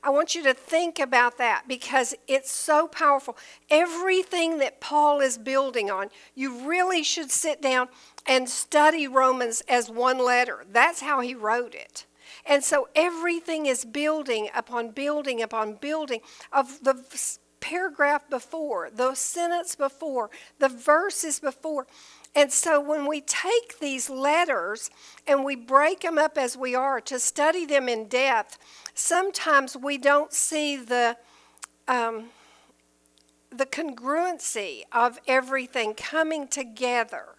I 0.05 0.11
want 0.11 0.35
you 0.35 0.43
to 0.43 0.53
think 0.53 0.99
about 0.99 1.39
that 1.39 1.63
because 1.67 2.13
it's 2.27 2.51
so 2.51 2.87
powerful. 2.87 3.35
Everything 3.71 4.59
that 4.59 4.79
Paul 4.79 5.19
is 5.19 5.39
building 5.39 5.89
on, 5.89 6.09
you 6.35 6.69
really 6.69 7.01
should 7.01 7.31
sit 7.31 7.59
down 7.59 7.87
and 8.27 8.47
study 8.47 9.07
Romans 9.07 9.63
as 9.67 9.89
one 9.89 10.19
letter. 10.19 10.63
That's 10.71 11.01
how 11.01 11.21
he 11.21 11.33
wrote 11.33 11.73
it. 11.73 12.05
And 12.45 12.63
so 12.63 12.87
everything 12.95 13.65
is 13.65 13.83
building 13.83 14.49
upon 14.53 14.91
building 14.91 15.41
upon 15.41 15.73
building 15.75 16.19
of 16.53 16.83
the 16.83 17.03
paragraph 17.59 18.29
before, 18.29 18.91
the 18.93 19.15
sentence 19.15 19.75
before, 19.75 20.29
the 20.59 20.69
verses 20.69 21.39
before. 21.39 21.87
And 22.35 22.51
so 22.51 22.79
when 22.79 23.07
we 23.07 23.21
take 23.21 23.79
these 23.79 24.09
letters 24.09 24.91
and 25.25 25.43
we 25.43 25.55
break 25.55 26.01
them 26.01 26.19
up 26.19 26.37
as 26.37 26.55
we 26.55 26.75
are 26.75 27.01
to 27.01 27.17
study 27.17 27.65
them 27.65 27.87
in 27.89 28.07
depth, 28.07 28.59
sometimes 28.95 29.77
we 29.77 29.97
don't 29.97 30.33
see 30.33 30.77
the 30.77 31.17
um, 31.87 32.29
the 33.51 33.65
congruency 33.65 34.81
of 34.91 35.19
everything 35.27 35.93
coming 35.93 36.47
together 36.47 37.35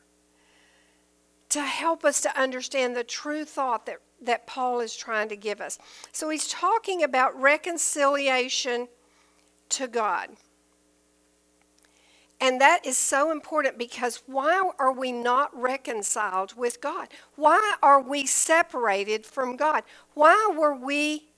to 1.48 1.62
help 1.62 2.04
us 2.04 2.20
to 2.22 2.40
understand 2.40 2.96
the 2.96 3.04
true 3.04 3.44
thought 3.44 3.86
that, 3.86 3.98
that 4.20 4.46
Paul 4.46 4.80
is 4.80 4.96
trying 4.96 5.28
to 5.28 5.36
give 5.36 5.60
us. 5.60 5.78
So 6.12 6.30
he's 6.30 6.48
talking 6.48 7.02
about 7.02 7.38
reconciliation 7.40 8.88
to 9.70 9.86
God. 9.86 10.30
And 12.40 12.60
that 12.60 12.84
is 12.84 12.98
so 12.98 13.30
important 13.30 13.78
because 13.78 14.22
why 14.26 14.70
are 14.78 14.92
we 14.92 15.12
not 15.12 15.58
reconciled 15.58 16.54
with 16.56 16.80
God? 16.80 17.08
Why 17.36 17.74
are 17.82 18.00
we 18.00 18.26
separated 18.26 19.24
from 19.24 19.56
God? 19.56 19.84
Why 20.14 20.52
were 20.54 20.74
we 20.74 21.28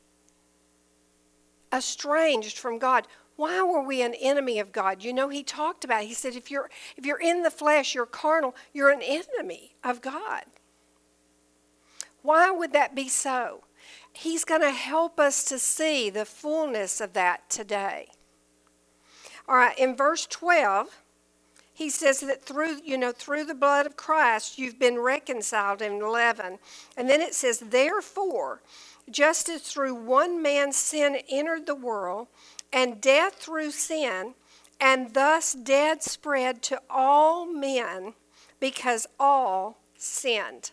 estranged 1.73 2.59
from 2.59 2.79
God. 2.79 3.07
Why 3.37 3.63
were 3.63 3.83
we 3.83 4.03
an 4.03 4.15
enemy 4.15 4.59
of 4.59 4.73
God? 4.73 5.05
You 5.05 5.13
know, 5.13 5.29
he 5.29 5.43
talked 5.43 5.85
about 5.85 6.03
it. 6.03 6.09
He 6.09 6.15
said, 6.15 6.35
if 6.35 6.51
you're, 6.51 6.69
if 6.97 7.07
you're 7.07 7.21
in 7.21 7.43
the 7.43 7.51
flesh, 7.51 7.95
you're 7.95 8.07
carnal, 8.07 8.57
you're 8.73 8.91
an 8.91 9.03
enemy 9.03 9.77
of 9.85 10.01
God. 10.01 10.45
Why 12.23 12.51
would 12.51 12.73
that 12.73 12.95
be 12.95 13.09
so? 13.09 13.63
He's 14.13 14.45
going 14.45 14.63
to 14.63 14.73
help 14.73 15.21
us 15.21 15.45
to 15.45 15.59
see 15.59 16.11
the 16.11 16.25
fullness 16.25 17.01
of 17.01 17.13
that 17.13 17.49
today. 17.49 18.09
All 19.49 19.57
right, 19.57 19.79
in 19.79 19.97
verse 19.97 20.27
12, 20.27 21.03
he 21.73 21.89
says 21.89 22.21
that 22.21 22.43
through, 22.43 22.81
you 22.85 22.99
know, 22.99 23.13
through 23.13 23.45
the 23.45 23.55
blood 23.55 23.87
of 23.87 23.97
Christ, 23.97 24.59
you've 24.59 24.81
been 24.81 24.99
reconciled 24.99 25.81
in 25.81 26.03
11. 26.03 26.59
And 26.97 27.09
then 27.09 27.21
it 27.21 27.35
says, 27.35 27.61
therefore, 27.61 28.63
just 29.11 29.49
as 29.49 29.63
through 29.63 29.95
one 29.95 30.43
man's 30.43 30.77
sin 30.77 31.19
entered 31.29 31.67
the 31.67 31.75
world, 31.75 32.29
and 32.73 33.01
death 33.01 33.35
through 33.35 33.71
sin, 33.71 34.35
and 34.81 35.15
thus 35.15 35.53
death 35.53 36.03
spread 36.03 36.63
to 36.63 36.81
all 36.89 37.47
men 37.47 38.15
because 38.61 39.07
all 39.19 39.79
sinned. 39.97 40.71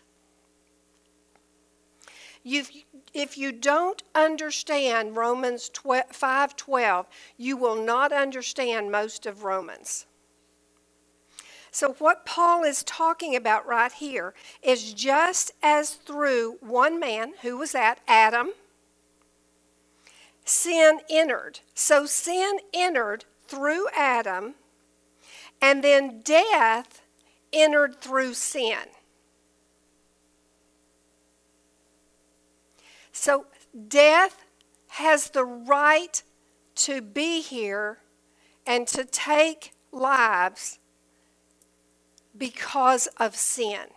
You've, 2.44 2.70
if 3.14 3.40
you 3.40 3.52
don't 3.52 4.04
understand 4.14 5.16
Romans 5.16 5.70
5:12, 5.70 7.08
you 7.38 7.58
will 7.58 7.76
not 7.76 8.12
understand 8.12 8.92
most 8.92 9.26
of 9.26 9.44
Romans. 9.44 10.06
So 11.76 11.92
what 12.00 12.26
Paul 12.26 12.64
is 12.64 12.86
talking 12.86 13.36
about 13.36 13.68
right 13.68 13.92
here 13.92 14.34
is 14.64 14.94
just 14.94 15.52
as 15.62 15.96
through 15.96 16.56
one 16.62 17.02
man, 17.02 17.34
who 17.42 17.58
was 17.58 17.74
that? 17.74 18.00
Adam, 18.08 18.52
sin 20.46 21.02
entered. 21.10 21.60
So 21.74 22.06
sin 22.06 22.60
entered 22.74 23.26
through 23.46 23.88
Adam, 23.94 24.56
and 25.62 25.84
then 25.84 26.22
death 26.22 27.02
entered 27.52 28.00
through 28.00 28.36
sin. 28.36 28.78
So 33.12 33.48
death 33.90 34.46
has 34.92 35.32
the 35.32 35.44
right 35.44 36.24
to 36.76 37.02
be 37.02 37.42
here 37.42 37.98
and 38.66 38.88
to 38.88 39.04
take 39.04 39.74
lives 39.92 40.80
because 42.38 43.08
of 43.18 43.36
sin. 43.36 43.88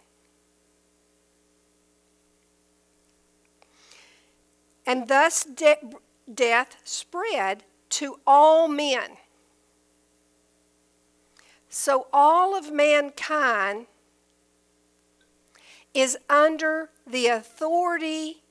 And 4.87 5.09
thus 5.09 5.45
de- 5.45 5.79
death 6.33 6.77
spread 6.85 7.65
to 7.91 8.21
all 8.27 8.69
men. 8.69 9.19
So 11.69 12.07
all 12.13 12.57
of 12.57 12.73
mankind 12.73 13.87
is 15.93 16.17
under 16.31 16.91
the 17.07 17.27
authority 17.27 18.43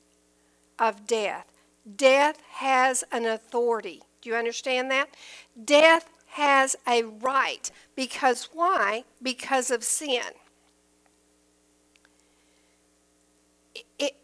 of 0.78 1.08
death. 1.08 1.48
Death 1.96 2.42
has 2.52 3.04
an 3.12 3.26
authority. 3.26 4.02
Do 4.22 4.30
you 4.30 4.36
understand 4.36 4.92
that? 4.92 5.10
Death 5.64 6.10
has 6.28 6.76
a 6.88 7.04
right. 7.04 7.70
Because 7.96 8.50
why? 8.54 9.04
Because 9.22 9.72
of 9.72 9.84
sin. 9.84 10.22
It, 14.00 14.16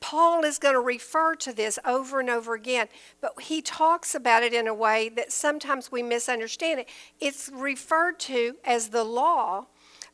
Paul 0.00 0.44
is 0.44 0.58
going 0.58 0.74
to 0.74 0.80
refer 0.80 1.34
to 1.36 1.52
this 1.52 1.78
over 1.84 2.20
and 2.20 2.30
over 2.30 2.54
again, 2.54 2.88
but 3.20 3.40
he 3.42 3.62
talks 3.62 4.14
about 4.14 4.42
it 4.42 4.52
in 4.52 4.66
a 4.66 4.74
way 4.74 5.08
that 5.10 5.32
sometimes 5.32 5.90
we 5.90 6.02
misunderstand 6.02 6.80
it. 6.80 6.88
It's 7.20 7.50
referred 7.52 8.18
to 8.20 8.56
as 8.64 8.88
the 8.88 9.04
law, 9.04 9.66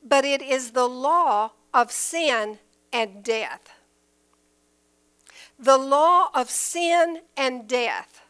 but 0.03 0.25
it 0.25 0.43
is 0.43 0.71
the 0.71 0.89
law 0.89 1.53
of 1.73 1.91
sin 1.91 2.59
and 2.93 3.23
death 3.25 3.71
the 5.59 5.79
law 5.79 6.29
of 6.35 6.51
sin 6.51 7.21
and 7.37 7.69
death. 7.69 8.21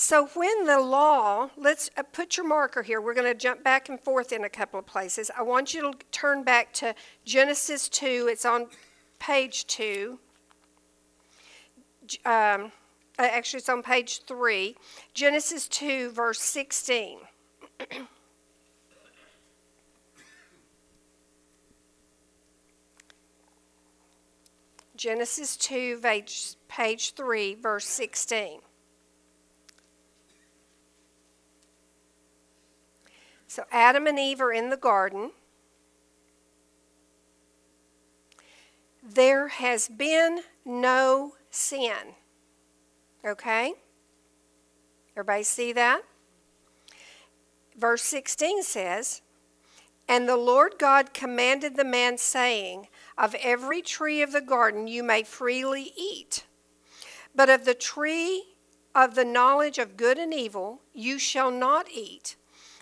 So, 0.00 0.28
when 0.34 0.66
the 0.66 0.78
law, 0.78 1.50
let's 1.56 1.90
uh, 1.96 2.04
put 2.04 2.36
your 2.36 2.46
marker 2.46 2.84
here. 2.84 3.00
We're 3.00 3.14
going 3.14 3.32
to 3.32 3.36
jump 3.36 3.64
back 3.64 3.88
and 3.88 3.98
forth 3.98 4.30
in 4.30 4.44
a 4.44 4.48
couple 4.48 4.78
of 4.78 4.86
places. 4.86 5.28
I 5.36 5.42
want 5.42 5.74
you 5.74 5.82
to 5.82 5.92
turn 6.12 6.44
back 6.44 6.72
to 6.74 6.94
Genesis 7.24 7.88
2. 7.88 8.28
It's 8.30 8.44
on 8.44 8.68
page 9.18 9.66
2. 9.66 10.20
Um, 12.24 12.30
uh, 12.30 12.68
actually, 13.18 13.58
it's 13.58 13.68
on 13.68 13.82
page 13.82 14.22
3. 14.22 14.76
Genesis 15.14 15.66
2, 15.66 16.12
verse 16.12 16.38
16. 16.38 17.18
Genesis 24.96 25.56
2, 25.56 25.98
page, 26.00 26.54
page 26.68 27.14
3, 27.14 27.56
verse 27.56 27.86
16. 27.86 28.60
So 33.48 33.64
Adam 33.72 34.06
and 34.06 34.18
Eve 34.18 34.40
are 34.40 34.52
in 34.52 34.70
the 34.70 34.76
garden. 34.76 35.32
There 39.02 39.48
has 39.48 39.88
been 39.88 40.42
no 40.64 41.32
sin. 41.50 42.14
Okay? 43.26 43.72
Everybody 45.14 45.42
see 45.42 45.72
that? 45.72 46.02
Verse 47.76 48.02
16 48.02 48.62
says, 48.62 49.22
And 50.08 50.28
the 50.28 50.36
Lord 50.36 50.74
God 50.78 51.14
commanded 51.14 51.76
the 51.76 51.84
man, 51.84 52.18
saying, 52.18 52.88
of 53.16 53.34
every 53.36 53.82
tree 53.82 54.20
of 54.22 54.32
the 54.32 54.40
garden 54.40 54.86
you 54.86 55.02
may 55.02 55.22
freely 55.22 55.92
eat, 55.96 56.44
but 57.34 57.48
of 57.48 57.64
the 57.64 57.74
tree 57.74 58.44
of 58.94 59.14
the 59.14 59.24
knowledge 59.24 59.78
of 59.78 59.96
good 59.96 60.18
and 60.18 60.32
evil 60.32 60.82
you 60.92 61.18
shall 61.18 61.50
not 61.50 61.90
eat. 61.90 62.36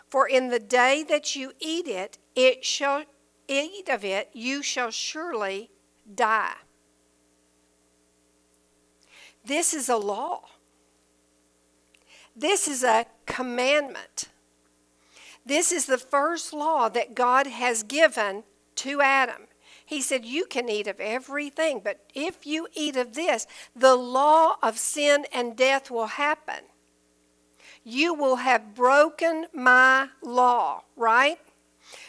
For 0.09 0.29
in 0.29 0.49
the 0.49 0.61
day 0.61 1.05
that 1.09 1.35
you 1.35 1.53
eat 1.59 1.87
it, 1.87 2.19
it 2.35 2.65
shall 2.65 3.05
eat 3.49 3.89
of 3.89 4.05
it, 4.05 4.31
you 4.33 4.63
shall 4.63 4.91
surely 4.91 5.71
die. 6.13 6.55
This 9.45 9.73
is 9.75 9.89
a 9.89 9.97
law. 9.97 10.43
This 12.35 12.69
is 12.69 12.83
a 12.83 13.07
commandment. 13.25 14.29
This 15.45 15.71
is 15.71 15.87
the 15.87 15.99
first 15.99 16.53
law 16.53 16.89
that 16.89 17.15
God 17.15 17.47
has 17.47 17.83
given 17.83 18.43
to 18.77 19.01
Adam. 19.01 19.47
He 19.85 20.03
said, 20.03 20.25
You 20.25 20.45
can 20.47 20.69
eat 20.69 20.89
of 20.89 20.99
everything, 20.99 21.81
but 21.83 22.01
if 22.15 22.45
you 22.45 22.67
eat 22.75 22.97
of 22.97 23.15
this, 23.15 23.47
the 23.75 23.95
law 23.95 24.57
of 24.63 24.79
sin 24.79 25.27
and 25.33 25.57
death 25.57 25.91
will 25.91 26.09
happen. 26.09 26.65
You 27.89 28.15
will 28.15 28.37
have 28.37 28.75
broken 28.75 29.47
my 29.55 30.09
law, 30.21 30.83
right? 30.97 31.39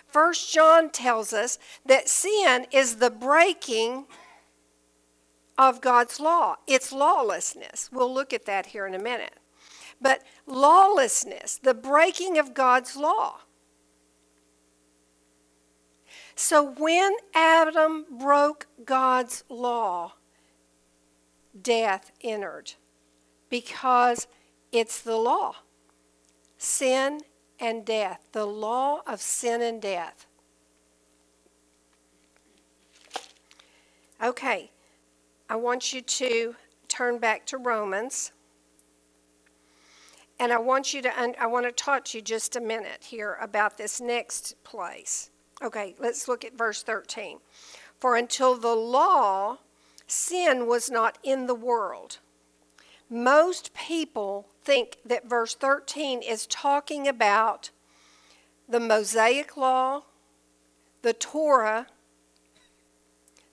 First 0.08 0.52
John 0.52 0.90
tells 0.90 1.34
us 1.34 1.60
that 1.86 2.10
sin 2.10 2.66
is 2.72 2.96
the 2.96 3.12
breaking 3.12 4.06
of 5.56 5.80
God's 5.80 6.20
law. 6.20 6.56
It's 6.66 6.92
lawlessness. 6.92 7.92
We'll 7.94 8.12
look 8.12 8.34
at 8.34 8.48
that 8.48 8.66
here 8.66 8.88
in 8.88 8.96
a 8.96 9.00
minute. 9.00 9.36
But 10.02 10.24
lawlessness, 10.48 11.60
the 11.62 11.76
breaking 11.76 12.40
of 12.40 12.56
God's 12.56 12.96
law. 12.96 13.42
So 16.34 16.64
when 16.64 17.14
Adam 17.36 18.08
broke 18.10 18.66
God's 18.84 19.44
law, 19.48 20.14
death 21.62 22.12
entered 22.22 22.74
because 23.52 24.26
it's 24.72 25.00
the 25.00 25.18
law 25.18 25.58
sin 26.58 27.22
and 27.60 27.86
death, 27.86 28.28
the 28.32 28.46
law 28.46 29.02
of 29.08 29.22
sin 29.22 29.62
and 29.62 29.82
death. 29.82 30.28
Okay, 34.22 34.72
I 35.50 35.56
want 35.56 35.94
you 35.94 36.02
to 36.02 36.56
turn 36.88 37.20
back 37.20 37.46
to 37.48 37.58
Romans. 37.58 38.32
And 40.40 40.52
I 40.52 40.60
want 40.60 40.94
you 40.94 41.02
to 41.02 41.36
I 41.40 41.48
want 41.48 41.66
to 41.66 41.72
talk 41.72 42.06
to 42.06 42.18
you 42.18 42.22
just 42.22 42.56
a 42.56 42.62
minute 42.62 43.04
here 43.04 43.38
about 43.42 43.78
this 43.78 44.00
next 44.00 44.56
place. 44.64 45.32
Okay, 45.64 45.96
let's 46.00 46.28
look 46.28 46.46
at 46.46 46.56
verse 46.56 46.84
13. 46.84 47.40
For 48.00 48.16
until 48.16 48.56
the 48.56 48.76
law, 48.76 49.58
sin 50.06 50.68
was 50.68 50.92
not 50.92 51.18
in 51.24 51.48
the 51.48 51.56
world. 51.56 52.20
Most 53.10 53.74
people 53.74 54.48
think 54.68 54.98
that 55.06 55.30
verse 55.30 55.56
13 55.56 56.22
is 56.22 56.46
talking 56.46 57.08
about 57.08 57.70
the 58.68 58.82
Mosaic 58.82 59.56
law, 59.56 60.02
the 61.04 61.14
Torah, 61.14 61.88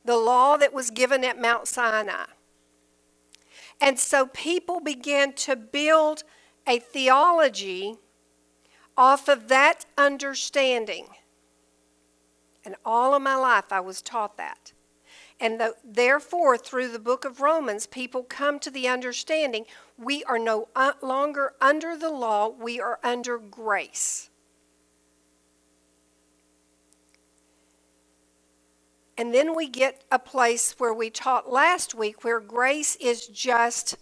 the 0.05 0.17
law 0.17 0.57
that 0.57 0.73
was 0.73 0.91
given 0.91 1.23
at 1.23 1.41
Mount 1.41 1.69
Sinai. 1.69 2.27
And 3.81 3.97
so 3.97 4.27
people 4.27 4.81
began 4.81 5.33
to 5.35 5.55
build 5.55 6.25
a 6.67 6.81
theology 6.81 7.95
off 8.97 9.29
of 9.29 9.47
that 9.47 9.85
understanding. 9.97 11.07
And 12.65 12.75
all 12.85 13.15
of 13.15 13.23
my 13.23 13.37
life 13.37 13.71
I 13.71 13.79
was 13.79 14.03
taught 14.03 14.37
that. 14.39 14.73
And 15.39 15.61
the, 15.61 15.75
therefore, 15.85 16.59
through 16.59 16.89
the 16.89 16.99
book 16.99 17.25
of 17.25 17.41
Romans, 17.41 17.87
people 17.87 18.25
come 18.25 18.59
to 18.59 18.71
the 18.71 18.89
understanding 18.89 19.67
we 19.97 20.25
are 20.25 20.39
no 20.39 20.69
uh, 20.75 20.93
longer 21.03 21.53
under 21.61 21.97
the 21.97 22.11
law, 22.11 22.49
we 22.49 22.81
are 22.81 22.99
under 23.03 23.39
grace. 23.39 24.31
And 29.17 29.33
then 29.33 29.55
we 29.55 29.69
get 29.69 30.03
a 30.11 30.19
place 30.19 30.75
where 30.79 30.93
we 30.93 31.09
taught 31.09 31.53
last 31.53 31.95
week 31.95 32.25
where 32.25 32.41
grace 32.41 32.97
is 32.97 33.29
just 33.29 33.97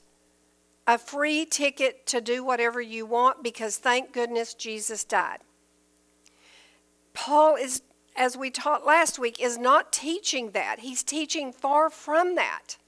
a 0.86 0.98
free 0.98 1.44
ticket 1.44 2.06
to 2.06 2.20
do 2.20 2.42
whatever 2.42 2.80
you 2.80 3.04
want 3.06 3.42
because 3.42 3.76
thank 3.76 4.12
goodness 4.12 4.54
Jesus 4.54 5.04
died. 5.04 5.40
Paul 7.12 7.56
is, 7.56 7.82
as 8.16 8.36
we 8.36 8.50
taught 8.50 8.86
last 8.86 9.18
week, 9.18 9.40
is 9.40 9.58
not 9.58 9.92
teaching 9.92 10.52
that. 10.52 10.80
He's 10.80 11.02
teaching 11.02 11.52
far 11.52 11.90
from 11.90 12.34
that. 12.36 12.78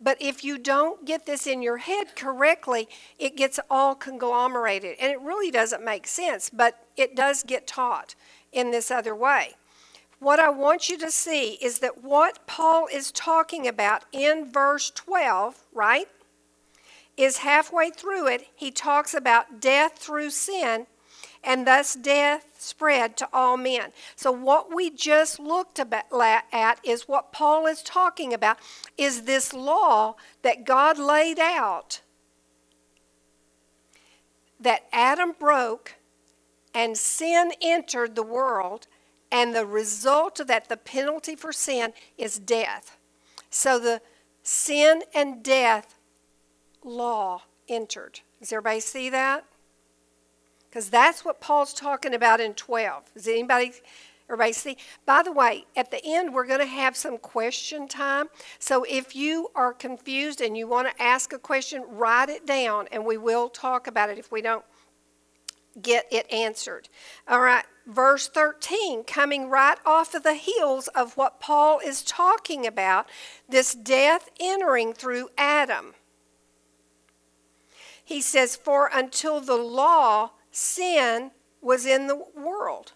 But 0.00 0.16
if 0.20 0.44
you 0.44 0.58
don't 0.58 1.04
get 1.04 1.26
this 1.26 1.46
in 1.46 1.62
your 1.62 1.78
head 1.78 2.16
correctly, 2.16 2.88
it 3.18 3.36
gets 3.36 3.60
all 3.70 3.94
conglomerated. 3.94 4.96
And 5.00 5.12
it 5.12 5.20
really 5.20 5.50
doesn't 5.50 5.84
make 5.84 6.06
sense, 6.06 6.50
but 6.50 6.86
it 6.96 7.16
does 7.16 7.42
get 7.42 7.66
taught 7.66 8.14
in 8.52 8.70
this 8.70 8.90
other 8.90 9.14
way 9.14 9.54
what 10.24 10.40
I 10.40 10.48
want 10.48 10.88
you 10.88 10.96
to 10.98 11.10
see 11.10 11.58
is 11.60 11.80
that 11.80 12.02
what 12.02 12.46
Paul 12.46 12.88
is 12.92 13.12
talking 13.12 13.68
about 13.68 14.04
in 14.10 14.50
verse 14.50 14.90
12, 14.90 15.64
right, 15.72 16.08
is 17.16 17.38
halfway 17.38 17.90
through 17.90 18.28
it, 18.28 18.48
he 18.54 18.70
talks 18.70 19.14
about 19.14 19.60
death 19.60 19.98
through 19.98 20.30
sin, 20.30 20.86
and 21.44 21.66
thus 21.66 21.94
death 21.94 22.46
spread 22.58 23.16
to 23.18 23.28
all 23.32 23.56
men. 23.56 23.92
So, 24.16 24.32
what 24.32 24.74
we 24.74 24.90
just 24.90 25.38
looked 25.38 25.78
at 25.78 26.80
is 26.82 27.08
what 27.08 27.32
Paul 27.32 27.66
is 27.66 27.82
talking 27.82 28.32
about 28.32 28.58
is 28.96 29.22
this 29.22 29.52
law 29.52 30.16
that 30.42 30.64
God 30.64 30.98
laid 30.98 31.38
out 31.38 32.00
that 34.58 34.86
Adam 34.92 35.34
broke 35.38 35.96
and 36.74 36.96
sin 36.96 37.52
entered 37.60 38.16
the 38.16 38.22
world 38.22 38.86
and 39.30 39.54
the 39.54 39.66
result 39.66 40.40
of 40.40 40.46
that, 40.46 40.68
the 40.68 40.76
penalty 40.76 41.36
for 41.36 41.52
sin, 41.52 41.92
is 42.16 42.38
death. 42.38 42.96
So 43.50 43.78
the 43.78 44.00
sin 44.42 45.02
and 45.14 45.42
death 45.42 45.96
law 46.82 47.42
entered. 47.68 48.20
Does 48.38 48.52
everybody 48.52 48.80
see 48.80 49.10
that? 49.10 49.44
Because 50.74 50.90
that's 50.90 51.24
what 51.24 51.40
Paul's 51.40 51.72
talking 51.72 52.14
about 52.14 52.40
in 52.40 52.52
12. 52.54 53.14
Does 53.14 53.28
anybody, 53.28 53.74
everybody 54.28 54.52
see? 54.52 54.76
By 55.06 55.22
the 55.22 55.30
way, 55.30 55.66
at 55.76 55.92
the 55.92 56.04
end, 56.04 56.34
we're 56.34 56.48
going 56.48 56.58
to 56.58 56.66
have 56.66 56.96
some 56.96 57.16
question 57.16 57.86
time. 57.86 58.26
So 58.58 58.84
if 58.88 59.14
you 59.14 59.50
are 59.54 59.72
confused 59.72 60.40
and 60.40 60.56
you 60.56 60.66
want 60.66 60.88
to 60.88 61.00
ask 61.00 61.32
a 61.32 61.38
question, 61.38 61.84
write 61.88 62.28
it 62.28 62.44
down 62.44 62.88
and 62.90 63.06
we 63.06 63.16
will 63.16 63.48
talk 63.50 63.86
about 63.86 64.10
it 64.10 64.18
if 64.18 64.32
we 64.32 64.42
don't 64.42 64.64
get 65.80 66.06
it 66.10 66.28
answered. 66.32 66.88
All 67.28 67.40
right, 67.40 67.64
verse 67.86 68.26
13, 68.26 69.04
coming 69.04 69.48
right 69.48 69.78
off 69.86 70.12
of 70.12 70.24
the 70.24 70.34
heels 70.34 70.88
of 70.88 71.16
what 71.16 71.38
Paul 71.38 71.78
is 71.86 72.02
talking 72.02 72.66
about 72.66 73.08
this 73.48 73.76
death 73.76 74.28
entering 74.40 74.92
through 74.92 75.28
Adam. 75.38 75.94
He 78.04 78.20
says, 78.20 78.56
For 78.56 78.90
until 78.92 79.40
the 79.40 79.56
law, 79.56 80.30
sin 80.54 81.32
was 81.60 81.84
in 81.84 82.06
the 82.06 82.24
world. 82.36 82.92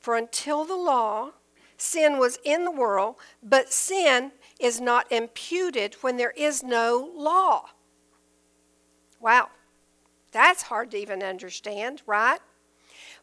For 0.00 0.16
until 0.16 0.64
the 0.64 0.76
law, 0.76 1.30
sin 1.76 2.18
was 2.18 2.38
in 2.44 2.64
the 2.64 2.70
world, 2.70 3.16
but 3.42 3.72
sin 3.72 4.32
is 4.58 4.80
not 4.80 5.10
imputed 5.12 5.94
when 6.00 6.16
there 6.16 6.32
is 6.36 6.62
no 6.62 7.12
law. 7.14 7.66
Wow. 9.20 9.50
That's 10.32 10.62
hard 10.62 10.90
to 10.90 10.96
even 10.96 11.22
understand, 11.22 12.02
right? 12.06 12.40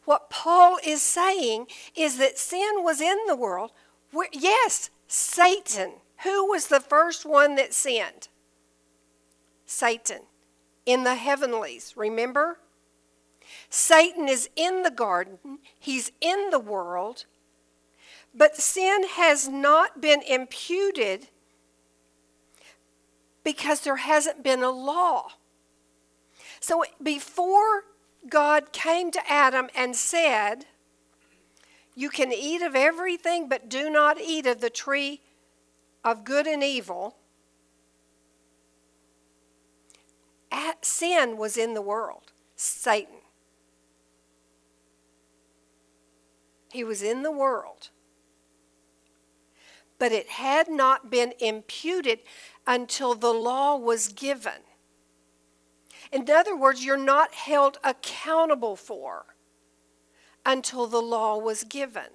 What 0.05 0.29
Paul 0.29 0.79
is 0.85 1.01
saying 1.01 1.67
is 1.95 2.17
that 2.17 2.37
sin 2.37 2.83
was 2.83 3.01
in 3.01 3.17
the 3.27 3.35
world. 3.35 3.71
Yes, 4.31 4.89
Satan. 5.07 5.93
Who 6.23 6.49
was 6.49 6.67
the 6.67 6.79
first 6.79 7.25
one 7.25 7.55
that 7.55 7.73
sinned? 7.73 8.29
Satan. 9.65 10.21
In 10.85 11.03
the 11.03 11.15
heavenlies, 11.15 11.93
remember? 11.97 12.59
Satan 13.69 14.27
is 14.27 14.49
in 14.55 14.83
the 14.83 14.91
garden, 14.91 15.59
he's 15.79 16.11
in 16.21 16.49
the 16.49 16.59
world, 16.59 17.25
but 18.33 18.55
sin 18.55 19.03
has 19.09 19.47
not 19.47 20.01
been 20.01 20.21
imputed 20.23 21.27
because 23.43 23.81
there 23.81 23.97
hasn't 23.97 24.43
been 24.43 24.63
a 24.63 24.69
law. 24.69 25.29
So 26.59 26.83
before 27.01 27.85
God 28.27 28.71
came 28.71 29.11
to 29.11 29.31
Adam 29.31 29.69
and 29.75 29.95
said, 29.95 30.65
You 31.95 32.09
can 32.09 32.33
eat 32.33 32.61
of 32.61 32.75
everything, 32.75 33.47
but 33.47 33.69
do 33.69 33.89
not 33.89 34.19
eat 34.19 34.45
of 34.45 34.61
the 34.61 34.69
tree 34.69 35.21
of 36.03 36.23
good 36.23 36.47
and 36.47 36.63
evil. 36.63 37.15
sin 40.81 41.37
was 41.37 41.57
in 41.57 41.73
the 41.73 41.81
world, 41.81 42.31
Satan. 42.55 43.18
He 46.71 46.83
was 46.83 47.01
in 47.01 47.23
the 47.23 47.31
world. 47.31 47.89
But 49.97 50.11
it 50.11 50.29
had 50.29 50.69
not 50.69 51.09
been 51.09 51.33
imputed 51.39 52.19
until 52.65 53.15
the 53.15 53.33
law 53.33 53.75
was 53.75 54.07
given. 54.07 54.63
In 56.11 56.29
other 56.29 56.55
words, 56.55 56.83
you're 56.85 56.97
not 56.97 57.33
held 57.33 57.77
accountable 57.83 58.75
for 58.75 59.25
until 60.45 60.87
the 60.87 61.01
law 61.01 61.37
was 61.37 61.63
given. 61.63 62.11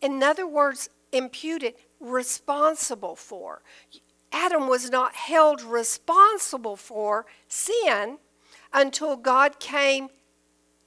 In 0.00 0.22
other 0.22 0.46
words, 0.46 0.88
imputed, 1.12 1.74
responsible 2.00 3.14
for. 3.14 3.62
Adam 4.32 4.66
was 4.66 4.90
not 4.90 5.14
held 5.14 5.62
responsible 5.62 6.76
for 6.76 7.26
sin 7.46 8.18
until 8.72 9.16
God 9.16 9.60
came 9.60 10.08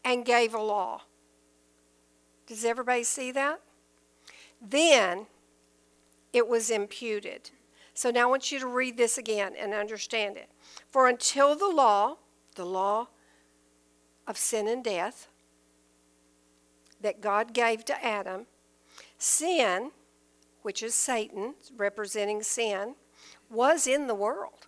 and 0.06 0.24
gave 0.24 0.54
a 0.54 0.62
law. 0.62 1.02
Does 2.46 2.64
everybody 2.64 3.04
see 3.04 3.32
that? 3.32 3.60
Then 4.62 5.26
it 6.32 6.48
was 6.48 6.70
imputed. 6.70 7.50
So 7.96 8.12
now 8.12 8.28
I 8.28 8.30
want 8.30 8.52
you 8.52 8.60
to 8.60 8.68
read 8.68 8.98
this 8.98 9.18
again 9.18 9.54
and 9.58 9.74
understand 9.74 10.38
it. 10.38 10.50
For 10.92 11.08
until 11.10 11.56
the 11.56 11.68
law, 11.68 12.18
the 12.56 12.66
law 12.66 13.08
of 14.28 14.38
sin 14.38 14.68
and 14.68 14.84
death 14.84 15.28
that 17.02 17.22
God 17.22 17.54
gave 17.54 17.84
to 17.86 18.06
Adam, 18.06 18.46
sin, 19.18 19.92
which 20.62 20.84
is 20.84 20.94
Satan 20.94 21.56
representing 21.76 22.44
sin, 22.44 22.96
was 23.50 23.88
in 23.88 24.08
the 24.08 24.16
world. 24.16 24.68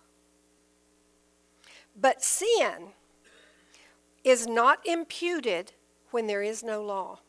But 2.00 2.22
sin 2.22 2.92
is 4.30 4.46
not 4.46 4.84
imputed 4.86 5.72
when 6.10 6.26
there 6.26 6.42
is 6.42 6.62
no 6.62 6.82
law. 6.82 7.20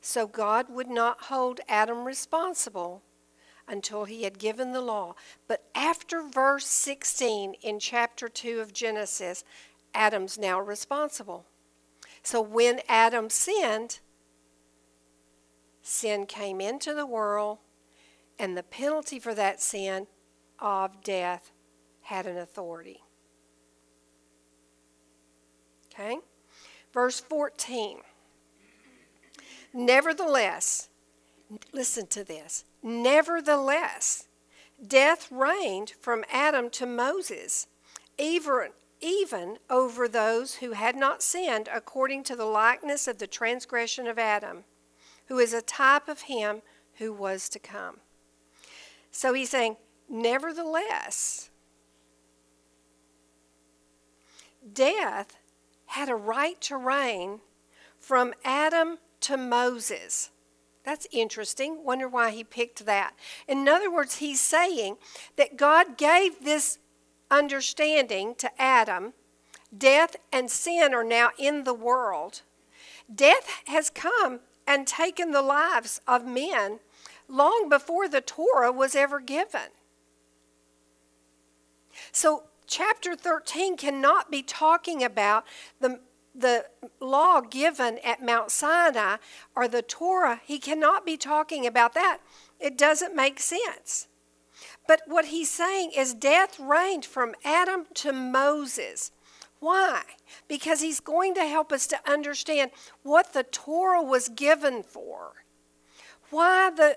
So 0.00 0.26
God 0.26 0.66
would 0.70 0.88
not 0.88 1.22
hold 1.22 1.60
Adam 1.68 2.04
responsible 2.04 3.02
until 3.66 4.04
he 4.04 4.22
had 4.22 4.38
given 4.38 4.72
the 4.72 4.80
law. 4.80 5.14
But 5.46 5.64
after 5.74 6.22
verse 6.22 6.66
16 6.66 7.54
in 7.60 7.78
chapter 7.78 8.28
2 8.28 8.60
of 8.60 8.72
Genesis, 8.72 9.44
Adam's 9.94 10.38
now 10.38 10.60
responsible. 10.60 11.44
So 12.22 12.40
when 12.40 12.80
Adam 12.88 13.28
sinned, 13.28 14.00
sin 15.82 16.26
came 16.26 16.60
into 16.60 16.94
the 16.94 17.06
world, 17.06 17.58
and 18.38 18.56
the 18.56 18.62
penalty 18.62 19.18
for 19.18 19.34
that 19.34 19.60
sin 19.60 20.06
of 20.58 21.02
death 21.02 21.52
had 22.02 22.26
an 22.26 22.38
authority. 22.38 23.02
Okay? 25.98 26.18
Verse 26.92 27.20
14. 27.20 27.98
Nevertheless, 29.74 30.88
listen 31.72 32.06
to 32.08 32.24
this. 32.24 32.64
Nevertheless, 32.82 34.28
death 34.86 35.30
reigned 35.30 35.92
from 36.00 36.24
Adam 36.32 36.70
to 36.70 36.86
Moses, 36.86 37.66
even, 38.16 38.68
even 39.00 39.58
over 39.68 40.08
those 40.08 40.56
who 40.56 40.72
had 40.72 40.96
not 40.96 41.22
sinned 41.22 41.68
according 41.72 42.22
to 42.24 42.36
the 42.36 42.44
likeness 42.44 43.08
of 43.08 43.18
the 43.18 43.26
transgression 43.26 44.06
of 44.06 44.18
Adam, 44.18 44.64
who 45.26 45.38
is 45.38 45.52
a 45.52 45.62
type 45.62 46.08
of 46.08 46.22
him 46.22 46.62
who 46.94 47.12
was 47.12 47.48
to 47.48 47.58
come. 47.58 47.98
So 49.10 49.34
he's 49.34 49.50
saying, 49.50 49.76
nevertheless, 50.08 51.50
death 54.72 55.36
had 55.88 56.08
a 56.08 56.14
right 56.14 56.60
to 56.62 56.76
reign 56.76 57.40
from 57.98 58.34
Adam 58.44 58.98
to 59.20 59.36
Moses. 59.36 60.30
That's 60.84 61.06
interesting. 61.10 61.84
Wonder 61.84 62.08
why 62.08 62.30
he 62.30 62.44
picked 62.44 62.86
that. 62.86 63.14
In 63.46 63.68
other 63.68 63.90
words, 63.90 64.16
he's 64.16 64.40
saying 64.40 64.96
that 65.36 65.56
God 65.56 65.98
gave 65.98 66.44
this 66.44 66.78
understanding 67.30 68.34
to 68.36 68.50
Adam. 68.60 69.12
Death 69.76 70.16
and 70.32 70.50
sin 70.50 70.94
are 70.94 71.04
now 71.04 71.30
in 71.38 71.64
the 71.64 71.74
world. 71.74 72.42
Death 73.12 73.62
has 73.66 73.90
come 73.90 74.40
and 74.66 74.86
taken 74.86 75.32
the 75.32 75.42
lives 75.42 76.00
of 76.06 76.24
men 76.26 76.80
long 77.28 77.68
before 77.68 78.08
the 78.08 78.20
Torah 78.20 78.72
was 78.72 78.94
ever 78.94 79.20
given. 79.20 79.70
So, 82.12 82.44
chapter 82.68 83.16
13 83.16 83.76
cannot 83.76 84.30
be 84.30 84.42
talking 84.42 85.02
about 85.02 85.44
the, 85.80 85.98
the 86.34 86.66
law 87.00 87.40
given 87.40 87.98
at 88.04 88.22
Mount 88.22 88.52
Sinai 88.52 89.16
or 89.56 89.66
the 89.66 89.82
Torah. 89.82 90.40
He 90.44 90.58
cannot 90.58 91.04
be 91.04 91.16
talking 91.16 91.66
about 91.66 91.94
that. 91.94 92.18
It 92.60 92.78
doesn't 92.78 93.16
make 93.16 93.40
sense. 93.40 94.06
But 94.86 95.02
what 95.06 95.26
he's 95.26 95.50
saying 95.50 95.92
is 95.96 96.14
death 96.14 96.60
reigned 96.60 97.04
from 97.04 97.34
Adam 97.44 97.86
to 97.94 98.12
Moses. 98.12 99.10
Why? 99.60 100.02
Because 100.46 100.80
he's 100.80 101.00
going 101.00 101.34
to 101.34 101.44
help 101.46 101.72
us 101.72 101.86
to 101.88 102.10
understand 102.10 102.70
what 103.02 103.32
the 103.32 103.42
Torah 103.42 104.02
was 104.02 104.28
given 104.28 104.82
for. 104.82 105.44
Why 106.30 106.70
the 106.70 106.96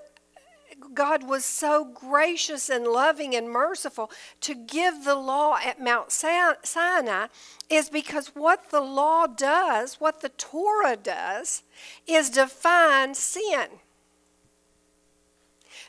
God 0.94 1.28
was 1.28 1.44
so 1.44 1.84
gracious 1.84 2.68
and 2.68 2.86
loving 2.86 3.34
and 3.34 3.48
merciful 3.50 4.10
to 4.40 4.54
give 4.54 5.04
the 5.04 5.14
law 5.14 5.58
at 5.64 5.80
Mount 5.80 6.12
Sinai 6.12 7.26
is 7.70 7.88
because 7.88 8.28
what 8.28 8.70
the 8.70 8.80
law 8.80 9.26
does, 9.26 9.94
what 9.94 10.20
the 10.20 10.28
Torah 10.30 10.96
does, 10.96 11.62
is 12.06 12.30
define 12.30 13.14
sin. 13.14 13.66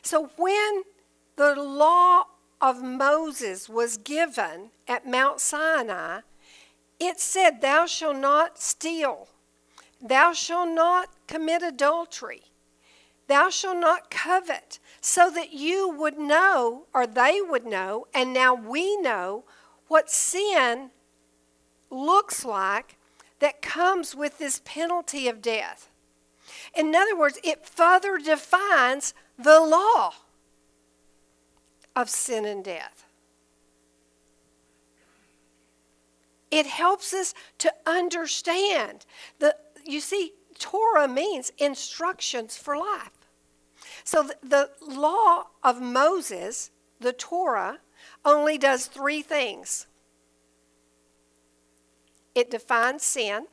So 0.02 0.30
when 0.36 0.82
the 1.36 1.54
law 1.54 2.24
of 2.60 2.82
Moses 2.82 3.68
was 3.68 3.96
given 3.96 4.70
at 4.86 5.06
Mount 5.06 5.40
Sinai, 5.40 6.20
it 7.00 7.20
said, 7.20 7.60
Thou 7.60 7.86
shalt 7.86 8.16
not 8.16 8.58
steal, 8.58 9.28
thou 10.00 10.32
shalt 10.32 10.70
not 10.70 11.08
commit 11.26 11.62
adultery, 11.62 12.42
thou 13.26 13.50
shalt 13.50 13.78
not 13.78 14.10
covet, 14.10 14.78
so 15.04 15.28
that 15.28 15.52
you 15.52 15.86
would 15.86 16.18
know, 16.18 16.86
or 16.94 17.06
they 17.06 17.38
would 17.38 17.66
know, 17.66 18.06
and 18.14 18.32
now 18.32 18.54
we 18.54 18.96
know 18.96 19.44
what 19.86 20.10
sin 20.10 20.88
looks 21.90 22.42
like 22.42 22.96
that 23.38 23.60
comes 23.60 24.14
with 24.14 24.38
this 24.38 24.62
penalty 24.64 25.28
of 25.28 25.42
death. 25.42 25.90
In 26.74 26.94
other 26.94 27.14
words, 27.14 27.38
it 27.44 27.66
further 27.66 28.16
defines 28.16 29.12
the 29.38 29.60
law 29.60 30.14
of 31.94 32.08
sin 32.08 32.46
and 32.46 32.64
death. 32.64 33.04
It 36.50 36.64
helps 36.64 37.12
us 37.12 37.34
to 37.58 37.70
understand. 37.84 39.04
The, 39.38 39.54
you 39.84 40.00
see, 40.00 40.32
Torah 40.58 41.08
means 41.08 41.52
instructions 41.58 42.56
for 42.56 42.78
life. 42.78 43.23
So 44.04 44.22
the, 44.22 44.36
the 44.42 44.70
law 44.86 45.46
of 45.62 45.80
Moses, 45.80 46.70
the 47.00 47.14
Torah, 47.14 47.78
only 48.24 48.58
does 48.58 48.86
three 48.86 49.22
things. 49.22 49.86
It 52.34 52.50
defines 52.50 53.02
sin, 53.02 53.46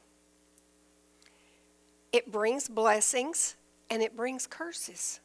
it 2.12 2.32
brings 2.32 2.68
blessings, 2.68 3.56
and 3.90 4.02
it 4.02 4.18
brings 4.18 4.46
curses. 4.46 5.22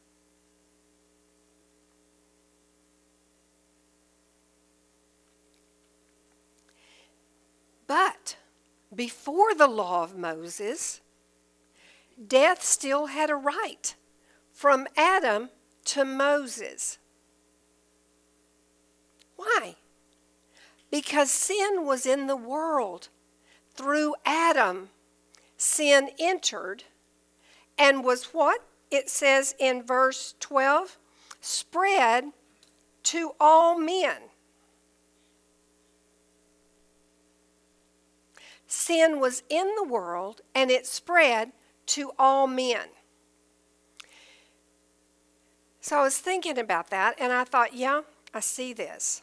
But 7.87 8.37
before 8.93 9.53
the 9.53 9.67
law 9.67 10.03
of 10.03 10.17
Moses, 10.17 11.01
death 12.27 12.63
still 12.63 13.07
had 13.07 13.29
a 13.29 13.35
right 13.35 13.95
from 14.57 14.87
Adam 14.97 15.49
to 15.85 16.03
Moses. 16.03 16.97
Why? 19.35 19.75
Because 20.89 21.29
sin 21.29 21.85
was 21.85 22.07
in 22.07 22.25
the 22.25 22.35
world. 22.35 23.09
Through 23.75 24.15
Adam, 24.25 24.89
sin 25.57 26.09
entered 26.17 26.85
and 27.77 28.03
was 28.03 28.33
what? 28.33 28.63
It 28.89 29.11
says 29.11 29.53
in 29.59 29.83
verse 29.83 30.33
12 30.39 30.97
spread 31.39 32.31
to 33.03 33.33
all 33.39 33.77
men. 33.77 34.23
sin 38.65 39.19
was 39.19 39.43
in 39.49 39.75
the 39.75 39.83
world 39.83 40.41
and 40.55 40.71
it 40.71 40.87
spread 40.87 41.51
to 41.85 42.11
all 42.17 42.47
men. 42.47 42.87
So 45.87 45.97
I 45.97 46.03
was 46.03 46.17
thinking 46.17 46.57
about 46.57 46.89
that 46.89 47.15
and 47.17 47.31
I 47.31 47.45
thought, 47.45 47.73
yeah, 47.73 48.01
I 48.33 48.41
see 48.41 48.73
this. 48.73 49.21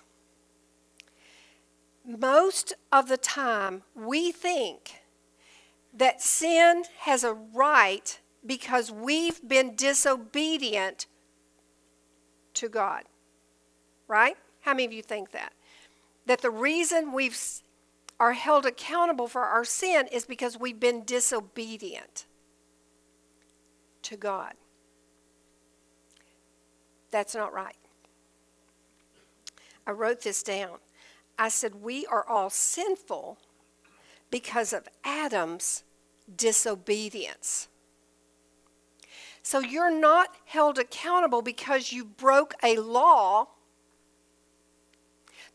Most 2.07 2.73
of 2.91 3.09
the 3.09 3.19
time, 3.19 3.83
we 3.95 4.33
think 4.33 5.03
that 5.93 6.23
sin 6.23 6.85
has 7.01 7.23
a 7.23 7.35
right 7.35 8.19
because 8.47 8.91
we've 8.91 9.47
been 9.47 9.75
disobedient 9.77 11.07
to 12.55 12.71
God. 12.71 13.03
Right? 14.09 14.39
How 14.62 14.73
many 14.73 14.87
of 14.87 14.93
you 14.95 15.03
think 15.03 15.33
that? 15.33 15.53
That 16.25 16.41
the 16.41 16.51
reason 16.51 17.12
we've 17.12 17.39
are 18.19 18.33
held 18.33 18.65
accountable 18.65 19.29
for 19.29 19.43
our 19.43 19.67
sin 19.67 20.07
is 20.11 20.25
because 20.25 20.59
we've 20.59 20.81
been 20.81 21.05
disobedient 21.05 22.25
to 24.01 24.17
God. 24.17 24.55
That's 27.15 27.37
not 27.37 27.53
right. 27.53 27.77
I 29.87 29.93
wrote 29.93 30.23
this 30.23 30.43
down. 30.43 30.79
I 31.39 31.49
said, 31.49 31.77
We 31.77 32.07
are 32.07 32.27
all 32.27 32.51
sinful 32.51 33.39
because 34.33 34.73
of 34.73 34.89
Adam's 35.05 35.85
disobedience. 36.37 37.69
So 39.45 39.61
you're 39.61 39.97
not 39.97 40.35
held 40.47 40.77
accountable 40.77 41.41
because 41.41 41.93
you 41.93 42.05
broke 42.05 42.55
a 42.65 42.79
law 42.79 43.47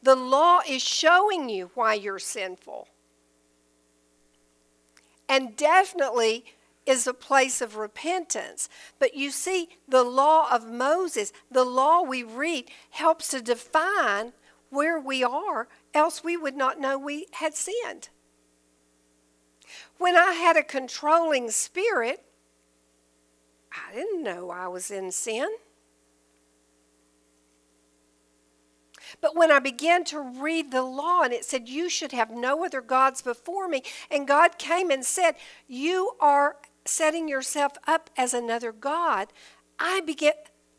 the 0.02 0.16
law 0.16 0.62
is 0.66 0.82
showing 0.82 1.50
you 1.50 1.72
why 1.74 1.96
you're 1.96 2.20
sinful. 2.20 2.88
And 5.28 5.58
definitely 5.58 6.46
is 6.90 7.06
a 7.06 7.14
place 7.14 7.62
of 7.62 7.76
repentance. 7.76 8.68
But 8.98 9.16
you 9.16 9.30
see, 9.30 9.70
the 9.88 10.04
law 10.04 10.52
of 10.52 10.68
Moses, 10.68 11.32
the 11.52 11.64
law 11.64 12.02
we 12.02 12.24
read, 12.24 12.72
helps 12.90 13.30
to 13.30 13.42
define 13.42 14.34
where 14.72 15.00
we 15.00 15.24
are, 15.24 15.68
else 15.94 16.24
we 16.24 16.36
would 16.36 16.56
not 16.56 16.80
know 16.80 16.98
we 16.98 17.28
had 17.34 17.56
sinned. 17.56 18.10
When 19.98 20.18
I 20.18 20.34
had 20.34 20.58
a 20.58 20.64
controlling 20.64 21.52
spirit, 21.52 22.24
I 23.72 23.94
didn't 23.94 24.24
know 24.24 24.50
I 24.50 24.68
was 24.68 24.90
in 24.90 25.12
sin. 25.12 25.50
But 29.22 29.36
when 29.36 29.52
I 29.52 29.60
began 29.60 30.04
to 30.06 30.20
read 30.20 30.72
the 30.72 30.84
law 30.84 31.24
and 31.24 31.34
it 31.34 31.46
said, 31.46 31.68
You 31.68 31.90
should 31.90 32.12
have 32.14 32.32
no 32.32 32.64
other 32.64 32.82
gods 32.82 33.22
before 33.22 33.68
me, 33.68 33.84
and 34.10 34.28
God 34.28 34.58
came 34.58 34.90
and 34.92 35.06
said, 35.06 35.36
You 35.68 36.12
are 36.20 36.56
setting 36.90 37.28
yourself 37.28 37.74
up 37.88 38.10
as 38.18 38.34
another 38.34 38.72
God, 38.72 39.30
I 39.78 40.02
began, 40.02 40.34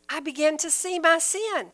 I 0.08 0.20
began 0.20 0.56
to 0.58 0.70
see 0.70 0.98
my 0.98 1.18
sin. 1.18 1.72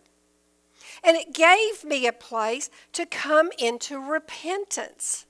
And 1.03 1.17
it 1.17 1.35
gave 1.35 1.85
me 1.85 2.07
a 2.07 2.13
place 2.13 2.71
to 2.93 3.07
come 3.07 3.51
into 3.59 3.99
repentance. 3.99 5.27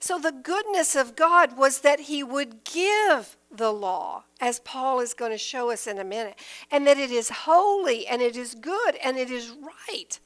So 0.00 0.18
the 0.18 0.32
goodness 0.32 0.94
of 0.94 1.16
God 1.16 1.56
was 1.56 1.80
that 1.80 2.00
He 2.00 2.22
would 2.22 2.64
give 2.64 3.36
the 3.50 3.72
law, 3.72 4.24
as 4.40 4.60
Paul 4.60 5.00
is 5.00 5.14
going 5.14 5.32
to 5.32 5.38
show 5.38 5.70
us 5.70 5.86
in 5.86 5.98
a 5.98 6.04
minute, 6.04 6.38
and 6.70 6.86
that 6.86 6.98
it 6.98 7.10
is 7.10 7.30
holy 7.30 8.06
and 8.06 8.22
it 8.22 8.36
is 8.36 8.54
good 8.54 8.96
and 8.96 9.16
it 9.16 9.30
is 9.30 9.50
right. 9.50 10.20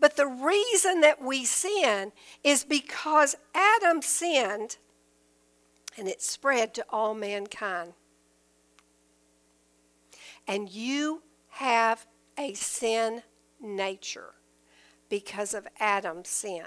But 0.00 0.16
the 0.16 0.26
reason 0.26 1.00
that 1.00 1.22
we 1.22 1.44
sin 1.44 2.12
is 2.44 2.64
because 2.64 3.34
Adam 3.54 4.02
sinned 4.02 4.76
and 5.96 6.06
it 6.06 6.22
spread 6.22 6.74
to 6.74 6.84
all 6.90 7.14
mankind. 7.14 7.94
And 10.46 10.70
you 10.70 11.22
have 11.48 12.06
a 12.38 12.54
sin 12.54 13.22
nature 13.60 14.34
because 15.08 15.52
of 15.52 15.66
Adam's 15.80 16.28
sin. 16.28 16.66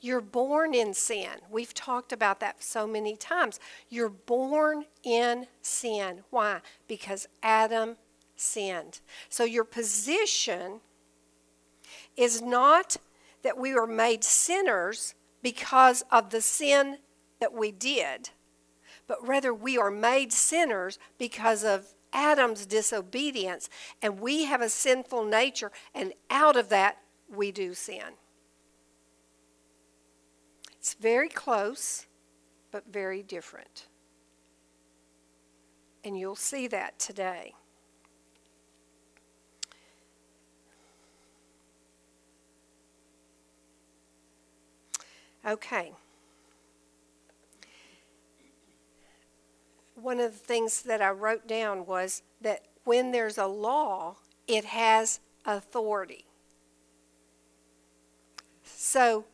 You're 0.00 0.20
born 0.20 0.74
in 0.74 0.94
sin. 0.94 1.30
We've 1.50 1.74
talked 1.74 2.12
about 2.12 2.40
that 2.40 2.62
so 2.62 2.86
many 2.86 3.16
times. 3.16 3.60
You're 3.88 4.08
born 4.08 4.86
in 5.02 5.46
sin. 5.62 6.24
Why? 6.30 6.60
Because 6.88 7.26
Adam 7.42 7.96
sinned. 8.36 9.00
So 9.28 9.44
your 9.44 9.64
position 9.64 10.80
is 12.16 12.40
not 12.40 12.96
that 13.42 13.58
we 13.58 13.74
were 13.74 13.86
made 13.86 14.24
sinners 14.24 15.14
because 15.42 16.02
of 16.10 16.30
the 16.30 16.40
sin 16.40 16.98
that 17.40 17.52
we 17.52 17.70
did, 17.70 18.30
but 19.06 19.26
rather 19.26 19.52
we 19.52 19.76
are 19.76 19.90
made 19.90 20.32
sinners 20.32 20.98
because 21.18 21.64
of 21.64 21.94
Adam's 22.12 22.64
disobedience, 22.64 23.68
and 24.00 24.20
we 24.20 24.44
have 24.44 24.62
a 24.62 24.68
sinful 24.68 25.24
nature, 25.24 25.72
and 25.94 26.12
out 26.30 26.56
of 26.56 26.68
that, 26.68 26.98
we 27.28 27.50
do 27.50 27.74
sin. 27.74 28.14
It's 30.78 30.94
very 30.94 31.28
close, 31.28 32.06
but 32.70 32.84
very 32.90 33.22
different. 33.22 33.88
And 36.04 36.18
you'll 36.18 36.36
see 36.36 36.66
that 36.68 36.98
today. 36.98 37.54
Okay. 45.46 45.92
One 49.94 50.18
of 50.18 50.32
the 50.32 50.38
things 50.38 50.82
that 50.82 51.02
I 51.02 51.10
wrote 51.10 51.46
down 51.46 51.86
was 51.86 52.22
that 52.40 52.62
when 52.84 53.12
there's 53.12 53.38
a 53.38 53.46
law, 53.46 54.16
it 54.46 54.64
has 54.64 55.20
authority. 55.44 56.24
So 58.64 59.24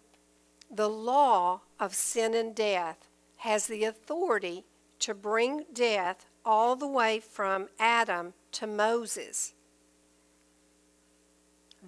the 0.71 0.89
law 0.89 1.63
of 1.79 1.95
sin 1.95 2.35
and 2.35 2.55
death 2.55 3.09
has 3.39 3.67
the 3.67 3.85
authority 3.85 4.65
to 5.01 5.15
bring 5.15 5.65
death 5.73 6.27
all 6.45 6.77
the 6.77 6.87
way 6.87 7.21
from 7.21 7.69
Adam 7.79 8.35
to 8.53 8.67
Moses. 8.67 9.55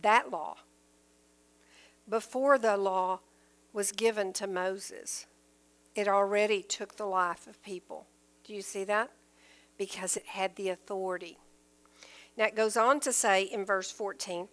That 0.00 0.30
law. 0.30 0.56
Before 2.08 2.58
the 2.58 2.76
law 2.76 3.20
was 3.72 3.92
given 3.92 4.32
to 4.34 4.46
Moses, 4.46 5.26
it 5.94 6.08
already 6.08 6.62
took 6.62 6.96
the 6.96 7.06
life 7.06 7.46
of 7.46 7.62
people. 7.62 8.06
Do 8.44 8.54
you 8.54 8.62
see 8.62 8.84
that? 8.84 9.10
Because 9.78 10.16
it 10.16 10.26
had 10.26 10.56
the 10.56 10.68
authority. 10.68 11.38
Now 12.36 12.46
it 12.46 12.56
goes 12.56 12.76
on 12.76 13.00
to 13.00 13.12
say 13.12 13.42
in 13.42 13.64
verse 13.64 13.90
14, 13.90 14.48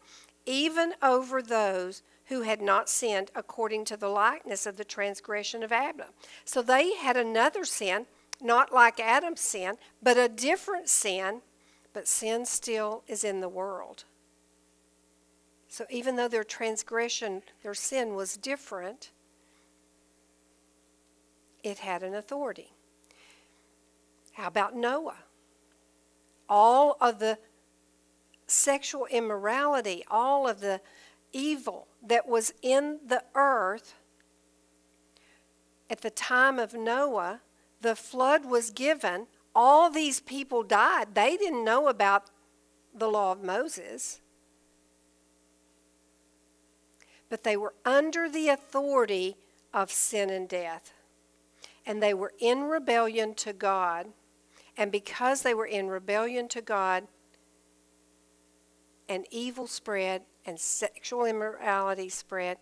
even 0.46 0.94
over 1.02 1.42
those 1.42 2.02
who 2.26 2.42
had 2.44 2.62
not 2.62 2.90
sinned 2.90 3.32
according 3.36 3.86
to 3.86 3.98
the 3.98 4.08
likeness 4.08 4.66
of 4.66 4.78
the 4.78 4.84
transgression 4.84 5.64
of 5.64 5.72
Adam. 5.72 6.10
So 6.46 6.62
they 6.62 6.94
had 6.96 7.18
another 7.18 7.66
sin, 7.66 8.06
not 8.42 8.74
like 8.74 9.00
Adam's 9.00 9.42
sin, 9.42 9.76
but 10.02 10.18
a 10.18 10.30
different 10.30 10.90
sin, 10.90 11.42
but 11.94 12.08
sin 12.08 12.46
still 12.46 13.04
is 13.08 13.24
in 13.24 13.42
the 13.42 13.50
world. 13.50 14.04
So 15.70 15.86
even 15.92 16.16
though 16.16 16.28
their 16.28 16.44
transgression, 16.44 17.44
their 17.62 17.76
sin 17.76 18.16
was 18.16 18.36
different, 18.36 19.12
it 21.64 21.78
had 21.78 22.02
an 22.02 22.16
authority. 22.16 22.74
How 24.34 24.48
about 24.48 24.76
Noah? 24.76 25.20
All 26.50 26.98
of 27.00 27.20
the 27.20 27.38
sexual 28.48 29.06
immorality, 29.12 30.04
all 30.10 30.48
of 30.48 30.60
the 30.60 30.82
evil 31.32 31.88
that 32.02 32.28
was 32.28 32.52
in 32.64 33.00
the 33.06 33.24
earth 33.36 33.94
at 35.88 36.02
the 36.02 36.10
time 36.10 36.58
of 36.58 36.74
Noah, 36.74 37.42
the 37.82 37.96
flood 37.96 38.46
was 38.46 38.72
given. 38.72 39.28
All 39.54 39.92
these 39.92 40.20
people 40.20 40.64
died. 40.64 41.14
They 41.14 41.38
didn't 41.38 41.64
know 41.64 41.88
about 41.88 42.32
the 42.94 43.08
law 43.08 43.32
of 43.34 43.44
Moses. 43.44 44.22
But 47.30 47.44
they 47.44 47.56
were 47.56 47.76
under 47.86 48.30
the 48.30 48.50
authority 48.50 49.38
of 49.74 49.92
sin 49.92 50.30
and 50.30 50.50
death. 50.50 50.94
And 51.86 52.02
they 52.02 52.14
were 52.14 52.34
in 52.40 52.64
rebellion 52.64 53.36
to 53.36 53.54
God. 53.54 54.08
And 54.76 54.92
because 54.92 55.42
they 55.42 55.54
were 55.54 55.66
in 55.66 55.88
rebellion 55.88 56.48
to 56.50 56.62
God, 56.62 57.08
and 59.10 59.26
evil 59.32 59.68
spread 59.68 60.22
and 60.46 60.60
sexual 60.60 61.26
immorality 61.26 62.10
spread, 62.10 62.58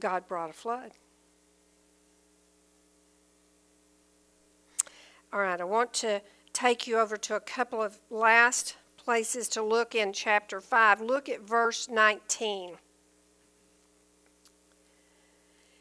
God 0.00 0.26
brought 0.26 0.50
a 0.50 0.54
flood. 0.54 0.92
All 5.32 5.40
right, 5.40 5.60
I 5.60 5.64
want 5.64 5.92
to 5.94 6.20
take 6.52 6.86
you 6.86 6.98
over 6.98 7.16
to 7.16 7.36
a 7.36 7.40
couple 7.40 7.82
of 7.82 7.98
last 8.10 8.76
places 8.96 9.48
to 9.48 9.62
look 9.62 9.94
in 9.94 10.12
chapter 10.12 10.60
5. 10.60 11.00
Look 11.00 11.28
at 11.28 11.40
verse 11.40 11.88
19. 11.88 12.70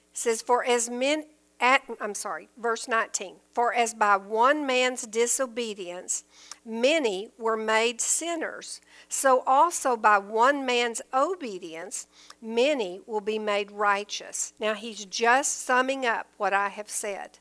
It 0.10 0.11
says, 0.22 0.42
For 0.42 0.64
as 0.64 0.90
men, 0.90 1.26
at, 1.60 1.84
I'm 2.00 2.16
sorry, 2.16 2.50
verse 2.58 2.88
19. 2.88 3.36
For 3.54 3.74
as 3.74 3.94
by 3.94 4.18
one 4.18 4.66
man's 4.66 5.04
disobedience 5.04 6.24
many 6.66 7.30
were 7.38 7.58
made 7.58 8.02
sinners, 8.02 8.82
so 9.08 9.44
also 9.46 9.96
by 9.96 10.18
one 10.18 10.66
man's 10.66 11.02
obedience 11.14 12.08
many 12.42 13.02
will 13.06 13.22
be 13.22 13.38
made 13.38 13.72
righteous. 13.72 14.54
Now 14.60 14.74
he's 14.74 15.06
just 15.06 15.64
summing 15.64 16.06
up 16.06 16.28
what 16.38 16.54
I 16.54 16.70
have 16.70 16.90
said. 16.90 17.40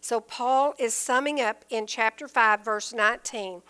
So 0.00 0.20
Paul 0.20 0.74
is 0.78 0.94
summing 0.94 1.40
up 1.40 1.64
in 1.68 1.86
chapter 1.86 2.26
5, 2.26 2.64
verse 2.64 2.92
19. 2.92 3.62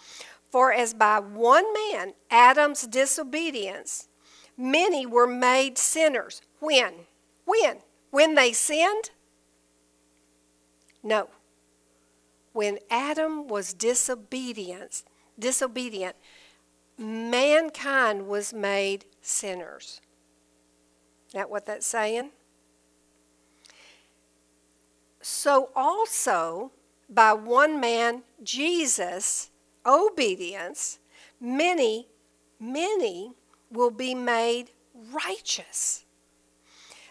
For 0.51 0.73
as 0.73 0.95
by 0.95 1.19
one 1.19 1.65
man, 1.75 2.15
Adam's 2.31 2.87
disobedience, 2.87 4.09
many 4.57 5.05
were 5.05 5.27
made 5.27 5.77
sinners. 5.77 6.41
When? 6.61 6.93
When? 7.45 7.79
When 8.11 8.35
they 8.35 8.53
sinned? 8.53 9.11
No. 11.03 11.29
When 12.53 12.79
Adam 12.91 13.47
was 13.47 13.73
disobedient, 13.73 15.05
disobedient, 15.39 16.17
mankind 16.99 18.27
was 18.27 18.53
made 18.53 19.05
sinners. 19.23 20.01
Is 21.29 21.35
that 21.35 21.49
what 21.49 21.67
that's 21.67 21.87
saying? 21.87 22.31
So 25.23 25.71
also 25.77 26.73
by 27.09 27.33
one 27.33 27.81
man, 27.81 28.23
Jesus, 28.43 29.51
obedience, 29.87 30.99
many, 31.41 32.09
many 32.59 33.35
will 33.71 33.91
be 33.91 34.15
made 34.15 34.71
righteous. 34.95 36.05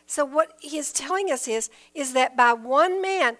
So 0.09 0.25
what 0.25 0.53
he 0.59 0.79
is 0.79 0.91
telling 0.91 1.31
us 1.31 1.47
is, 1.47 1.69
is 1.93 2.13
that 2.13 2.35
by 2.35 2.51
one 2.51 2.99
man, 2.99 3.37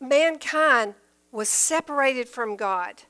mankind 0.00 0.94
was 1.32 1.48
separated 1.48 2.28
from 2.28 2.54
God, 2.54 3.02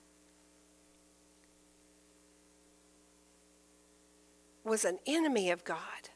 was 4.64 4.86
an 4.86 4.98
enemy 5.06 5.50
of 5.50 5.62
God. 5.62 6.08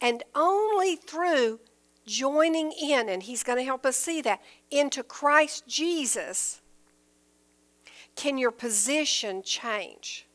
And 0.00 0.22
only 0.36 0.94
through 0.94 1.58
joining 2.06 2.70
in, 2.70 3.08
and 3.08 3.24
he's 3.24 3.42
going 3.42 3.58
to 3.58 3.64
help 3.64 3.84
us 3.84 3.96
see 3.96 4.20
that, 4.22 4.40
into 4.70 5.02
Christ 5.02 5.66
Jesus, 5.66 6.60
can 8.14 8.38
your 8.38 8.52
position 8.52 9.42
change. 9.42 10.28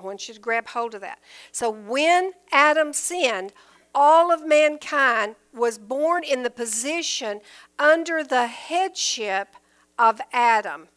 I 0.00 0.02
want 0.02 0.28
you 0.28 0.34
to 0.34 0.40
grab 0.40 0.68
hold 0.68 0.94
of 0.94 1.02
that. 1.02 1.18
So 1.52 1.68
when 1.68 2.32
Adam 2.52 2.94
sinned, 2.94 3.52
all 3.94 4.32
of 4.32 4.46
mankind 4.46 5.36
was 5.52 5.76
born 5.76 6.24
in 6.24 6.42
the 6.42 6.50
position 6.50 7.40
under 7.78 8.24
the 8.24 8.46
headship 8.46 9.56
of 9.98 10.20
Adam, 10.32 10.88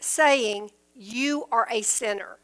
saying, 0.00 0.72
You 0.94 1.44
are 1.52 1.68
a 1.70 1.82
sinner. 1.82 2.38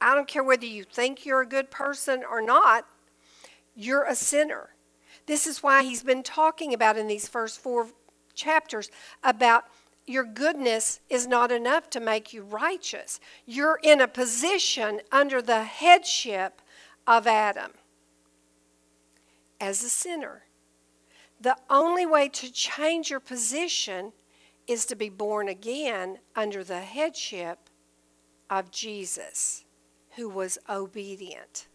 I 0.00 0.16
don't 0.16 0.26
care 0.26 0.42
whether 0.42 0.66
you 0.66 0.82
think 0.82 1.24
you're 1.24 1.42
a 1.42 1.46
good 1.46 1.70
person 1.70 2.24
or 2.28 2.42
not, 2.42 2.86
you're 3.76 4.04
a 4.04 4.16
sinner. 4.16 4.70
This 5.26 5.46
is 5.46 5.62
why 5.62 5.84
he's 5.84 6.02
been 6.02 6.24
talking 6.24 6.74
about 6.74 6.96
in 6.96 7.06
these 7.06 7.28
first 7.28 7.60
four 7.60 7.90
chapters 8.34 8.90
about 9.22 9.66
your 10.06 10.24
goodness 10.24 11.00
is 11.08 11.26
not 11.26 11.52
enough 11.52 11.90
to 11.90 12.00
make 12.00 12.32
you 12.32 12.42
righteous. 12.42 13.20
You're 13.46 13.78
in 13.82 14.00
a 14.00 14.08
position 14.08 15.00
under 15.12 15.40
the 15.42 15.64
headship 15.64 16.62
of 17.06 17.26
Adam. 17.26 17.72
as 19.60 19.84
a 19.84 19.88
sinner. 19.88 20.42
The 21.40 21.56
only 21.70 22.04
way 22.04 22.28
to 22.30 22.52
change 22.52 23.10
your 23.10 23.20
position 23.20 24.12
is 24.66 24.84
to 24.86 24.96
be 24.96 25.08
born 25.08 25.48
again 25.48 26.18
under 26.34 26.64
the 26.64 26.80
headship 26.80 27.70
of 28.50 28.70
Jesus, 28.72 29.64
who 30.16 30.28
was 30.28 30.58
obedient. 30.68 31.68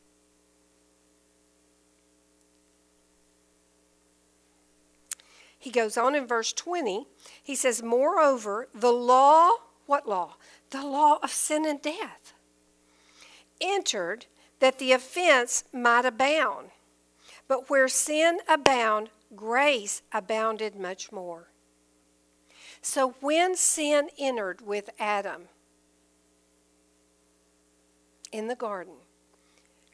He 5.67 5.73
goes 5.73 5.97
on 5.97 6.15
in 6.15 6.25
verse 6.25 6.53
20. 6.53 7.07
He 7.43 7.53
says, 7.53 7.83
Moreover, 7.83 8.69
the 8.73 8.93
law, 8.93 9.49
what 9.85 10.07
law? 10.07 10.35
The 10.69 10.81
law 10.81 11.19
of 11.21 11.29
sin 11.29 11.65
and 11.65 11.81
death 11.81 12.33
entered 13.59 14.27
that 14.61 14.79
the 14.79 14.93
offense 14.93 15.65
might 15.73 16.05
abound. 16.05 16.69
But 17.49 17.69
where 17.69 17.89
sin 17.89 18.39
abound, 18.47 19.09
grace 19.35 20.03
abounded 20.13 20.77
much 20.77 21.11
more. 21.11 21.49
So 22.81 23.15
when 23.19 23.57
sin 23.57 24.07
entered 24.17 24.65
with 24.65 24.89
Adam 24.97 25.49
in 28.31 28.47
the 28.47 28.55
garden, 28.55 28.93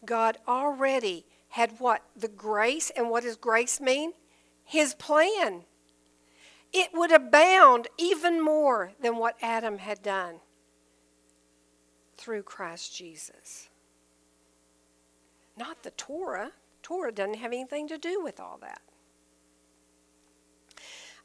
God 0.05 0.37
already 0.47 1.25
had 1.49 1.79
what? 1.79 2.03
The 2.15 2.27
grace. 2.27 2.91
And 2.95 3.09
what 3.09 3.23
does 3.23 3.37
grace 3.37 3.81
mean? 3.81 4.13
His 4.63 4.93
plan. 4.93 5.63
It 6.71 6.89
would 6.93 7.11
abound 7.11 7.87
even 7.97 8.41
more 8.41 8.93
than 8.99 9.17
what 9.17 9.37
Adam 9.41 9.77
had 9.77 10.01
done 10.01 10.39
through 12.17 12.43
Christ 12.43 12.95
Jesus. 12.95 13.69
Not 15.55 15.83
the 15.83 15.91
Torah. 15.91 16.51
Torah 16.81 17.11
doesn't 17.11 17.35
have 17.35 17.51
anything 17.51 17.87
to 17.89 17.97
do 17.97 18.21
with 18.23 18.39
all 18.39 18.57
that. 18.61 18.81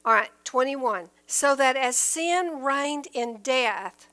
All 0.05 0.12
right, 0.12 0.30
21. 0.45 1.09
So 1.26 1.57
that 1.57 1.76
as 1.76 1.97
sin 1.97 2.62
reigned 2.62 3.09
in 3.12 3.39
death, 3.43 4.09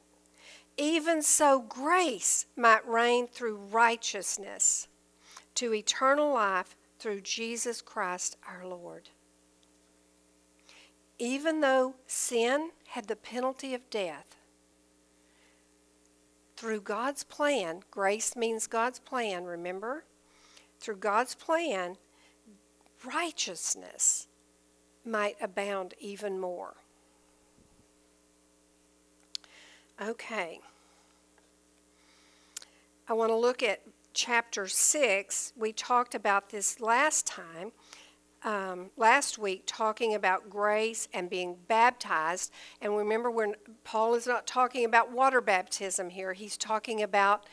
even 0.77 1.21
so 1.21 1.59
grace 1.59 2.45
might 2.55 2.87
reign 2.87 3.27
through 3.27 3.55
righteousness 3.55 4.87
to 5.55 5.73
eternal 5.73 6.33
life 6.33 6.75
through 6.99 7.21
Jesus 7.21 7.81
Christ 7.81 8.35
our 8.47 8.67
Lord. 8.67 9.09
Even 11.17 11.61
though 11.61 11.95
sin 12.07 12.71
had 12.89 13.07
the 13.07 13.15
penalty 13.15 13.73
of 13.73 13.89
death, 13.89 14.35
through 16.57 16.81
God's 16.81 17.23
plan, 17.23 17.81
grace 17.91 18.35
means 18.35 18.67
God's 18.67 18.99
plan, 18.99 19.45
remember? 19.45 20.03
Through 20.79 20.97
God's 20.97 21.35
plan, 21.35 21.97
righteousness 23.03 24.27
might 25.05 25.35
abound 25.41 25.93
even 25.99 26.39
more. 26.39 26.75
Okay. 30.01 30.59
I 33.07 33.13
want 33.13 33.29
to 33.29 33.35
look 33.35 33.61
at 33.61 33.81
chapter 34.13 34.67
6. 34.67 35.53
We 35.55 35.71
talked 35.71 36.15
about 36.15 36.49
this 36.49 36.79
last 36.81 37.27
time, 37.27 37.71
um, 38.45 38.91
last 38.95 39.39
week, 39.39 39.63
talking 39.65 40.13
about 40.13 40.49
grace 40.49 41.07
and 41.13 41.29
being 41.29 41.57
baptized. 41.67 42.51
And 42.79 42.95
remember, 42.95 43.31
when 43.31 43.55
Paul 43.83 44.13
is 44.13 44.27
not 44.27 44.45
talking 44.45 44.85
about 44.85 45.11
water 45.11 45.41
baptism 45.41 46.11
here, 46.11 46.33
he's 46.33 46.55
talking 46.55 47.01
about 47.01 47.45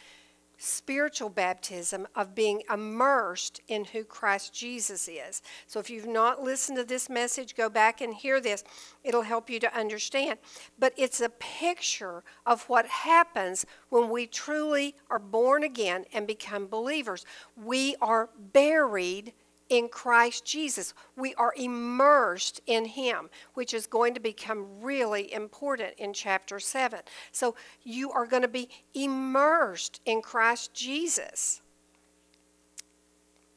spiritual 0.58 1.28
baptism 1.28 2.06
of 2.14 2.36
being 2.36 2.62
immersed 2.72 3.60
in 3.66 3.84
who 3.86 4.04
Christ 4.04 4.54
Jesus 4.54 5.08
is. 5.08 5.42
So 5.66 5.80
if 5.80 5.90
you've 5.90 6.06
not 6.06 6.42
listened 6.42 6.78
to 6.78 6.84
this 6.84 7.08
message, 7.08 7.56
go 7.56 7.68
back 7.68 8.00
and 8.00 8.14
hear 8.14 8.40
this. 8.40 8.62
It'll 9.02 9.22
help 9.22 9.50
you 9.50 9.58
to 9.60 9.76
understand. 9.76 10.38
But 10.78 10.92
it's 10.96 11.20
a 11.20 11.30
picture 11.30 12.22
of 12.46 12.68
what 12.68 12.86
happens 12.86 13.66
when 13.88 14.08
we 14.08 14.26
truly 14.26 14.94
are 15.10 15.18
born 15.18 15.64
again 15.64 16.04
and 16.12 16.26
become 16.28 16.68
believers. 16.68 17.24
We 17.56 17.96
are 18.00 18.28
buried 18.52 19.32
in 19.72 19.88
Christ 19.88 20.44
Jesus. 20.44 20.92
We 21.16 21.34
are 21.36 21.54
immersed 21.56 22.60
in 22.66 22.84
Him, 22.84 23.30
which 23.54 23.72
is 23.72 23.86
going 23.86 24.12
to 24.12 24.20
become 24.20 24.66
really 24.82 25.32
important 25.32 25.94
in 25.96 26.12
chapter 26.12 26.60
7. 26.60 27.00
So 27.32 27.56
you 27.82 28.12
are 28.12 28.26
going 28.26 28.42
to 28.42 28.48
be 28.48 28.68
immersed 28.92 30.02
in 30.04 30.20
Christ 30.20 30.74
Jesus, 30.74 31.62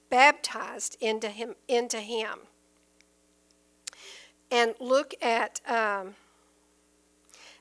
baptized 0.10 0.96
into 1.02 1.28
Him. 1.28 1.56
Into 1.68 2.00
him. 2.00 2.40
And 4.50 4.74
look 4.80 5.14
at. 5.22 5.60
Um, 5.68 6.16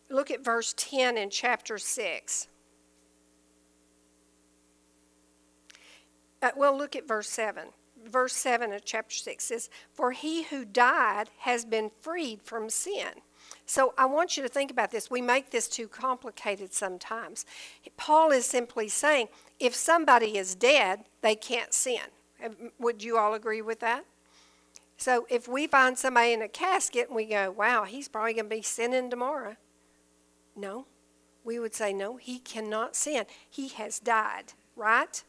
look 0.08 0.30
at 0.30 0.44
verse 0.44 0.74
10 0.76 1.18
in 1.18 1.28
chapter 1.28 1.76
6. 1.76 2.46
Uh, 6.40 6.50
well, 6.56 6.76
look 6.78 6.94
at 6.94 7.08
verse 7.08 7.28
7 7.28 7.70
verse 8.10 8.34
7 8.34 8.72
of 8.72 8.84
chapter 8.84 9.14
6 9.14 9.44
says, 9.44 9.70
For 9.92 10.12
he 10.12 10.44
who 10.44 10.64
died 10.64 11.30
has 11.40 11.64
been 11.64 11.90
freed 12.00 12.42
from 12.42 12.70
sin. 12.70 13.08
So 13.66 13.94
I 13.96 14.06
want 14.06 14.36
you 14.36 14.42
to 14.42 14.48
think 14.48 14.70
about 14.70 14.90
this. 14.90 15.10
We 15.10 15.20
make 15.20 15.50
this 15.50 15.68
too 15.68 15.88
complicated 15.88 16.72
sometimes. 16.72 17.44
Paul 17.96 18.30
is 18.30 18.46
simply 18.46 18.88
saying 18.88 19.28
if 19.58 19.74
somebody 19.74 20.36
is 20.36 20.54
dead, 20.54 21.04
they 21.22 21.34
can't 21.34 21.72
sin. 21.72 22.00
Would 22.78 23.02
you 23.02 23.16
all 23.16 23.34
agree 23.34 23.62
with 23.62 23.80
that? 23.80 24.04
So 24.96 25.26
if 25.30 25.48
we 25.48 25.66
find 25.66 25.98
somebody 25.98 26.32
in 26.32 26.42
a 26.42 26.48
casket 26.48 27.08
and 27.08 27.16
we 27.16 27.26
go, 27.26 27.50
wow, 27.50 27.84
he's 27.84 28.08
probably 28.08 28.34
going 28.34 28.48
to 28.48 28.56
be 28.56 28.62
sinning 28.62 29.10
tomorrow. 29.10 29.56
No, 30.56 30.86
we 31.42 31.58
would 31.58 31.74
say, 31.74 31.92
no, 31.92 32.16
he 32.16 32.38
cannot 32.38 32.96
sin. 32.96 33.24
He 33.48 33.68
has 33.68 33.98
died, 33.98 34.52
right? 34.76 35.22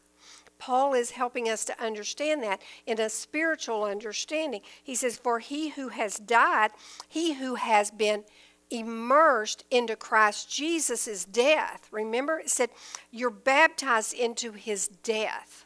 Paul 0.58 0.94
is 0.94 1.12
helping 1.12 1.50
us 1.50 1.66
to 1.66 1.84
understand 1.84 2.42
that 2.44 2.62
in 2.86 3.00
a 3.00 3.10
spiritual 3.10 3.84
understanding. 3.84 4.62
He 4.84 4.96
says, 4.96 5.18
For 5.18 5.40
he 5.40 5.70
who 5.70 5.90
has 5.90 6.18
died, 6.18 6.72
he 7.08 7.34
who 7.34 7.56
has 7.56 7.92
been 7.92 8.24
immersed 8.70 9.64
into 9.70 9.96
Christ 9.96 10.50
Jesus' 10.50 11.26
death. 11.26 11.88
Remember, 11.92 12.40
it 12.40 12.50
said, 12.50 12.70
You're 13.12 13.30
baptized 13.30 14.14
into 14.14 14.54
his 14.54 14.88
death. 14.88 15.66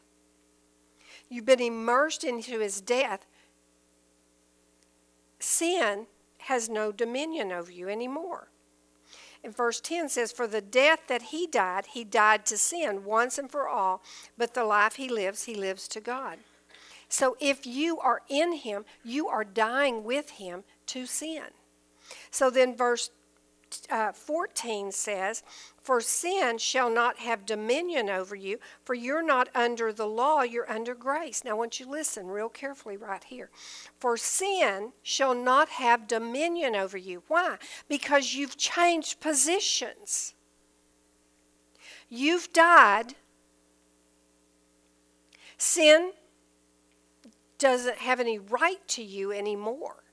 You've 1.30 1.46
been 1.46 1.62
immersed 1.62 2.24
into 2.24 2.60
his 2.60 2.82
death. 2.82 3.26
Sin 5.40 6.08
has 6.40 6.68
no 6.68 6.92
dominion 6.92 7.52
over 7.52 7.72
you 7.72 7.88
anymore. 7.88 8.49
And 9.44 9.56
verse 9.56 9.80
10 9.80 10.10
says, 10.10 10.32
For 10.32 10.48
the 10.48 10.62
death 10.62 11.02
that 11.08 11.22
he 11.24 11.48
died, 11.48 11.88
he 11.94 12.04
died 12.04 12.46
to 12.48 12.58
sin 12.58 13.06
once 13.06 13.38
and 13.38 13.50
for 13.50 13.68
all, 13.68 14.04
but 14.38 14.54
the 14.54 14.66
life 14.66 14.96
he 14.96 15.08
lives, 15.08 15.44
he 15.44 15.56
lives 15.56 15.88
to 15.90 16.02
God. 16.02 16.40
So 17.08 17.38
if 17.40 17.66
you 17.66 18.00
are 18.00 18.22
in 18.30 18.54
him, 18.54 18.86
you 19.04 19.28
are 19.28 19.44
dying 19.44 20.04
with 20.04 20.32
him 20.32 20.64
to 20.88 21.06
sin. 21.06 21.46
So 22.30 22.50
then 22.50 22.76
verse 22.76 23.10
uh, 23.90 24.12
14 24.12 24.92
says, 24.92 25.44
For 25.90 26.02
sin 26.02 26.60
shall 26.60 26.92
not 26.92 27.18
have 27.18 27.48
dominion 27.48 28.12
over 28.12 28.36
you, 28.36 28.60
for 28.84 28.94
you're 28.94 29.24
not 29.24 29.50
under 29.56 29.92
the 29.92 30.06
law, 30.06 30.44
you're 30.44 30.72
under 30.72 30.94
grace. 30.94 31.44
Now, 31.44 31.50
I 31.50 31.54
want 31.56 31.80
you 31.80 31.88
to 31.88 31.92
listen 31.92 32.28
real 32.28 32.48
carefully 32.48 32.96
right 32.96 33.24
here. 33.24 33.50
For 33.98 34.16
sin 34.16 34.92
shall 35.02 35.34
not 35.34 35.68
have 35.68 36.08
dominion 36.08 36.76
over 36.76 36.96
you. 36.96 37.24
Why? 37.28 37.58
Because 37.88 38.36
you've 38.36 38.56
changed 38.56 39.20
positions. 39.20 40.36
You've 42.08 42.54
died. 42.54 43.16
Sin 45.58 46.12
doesn't 47.58 47.98
have 47.98 48.20
any 48.20 48.38
right 48.38 48.88
to 48.90 49.02
you 49.02 49.32
anymore. 49.32 50.04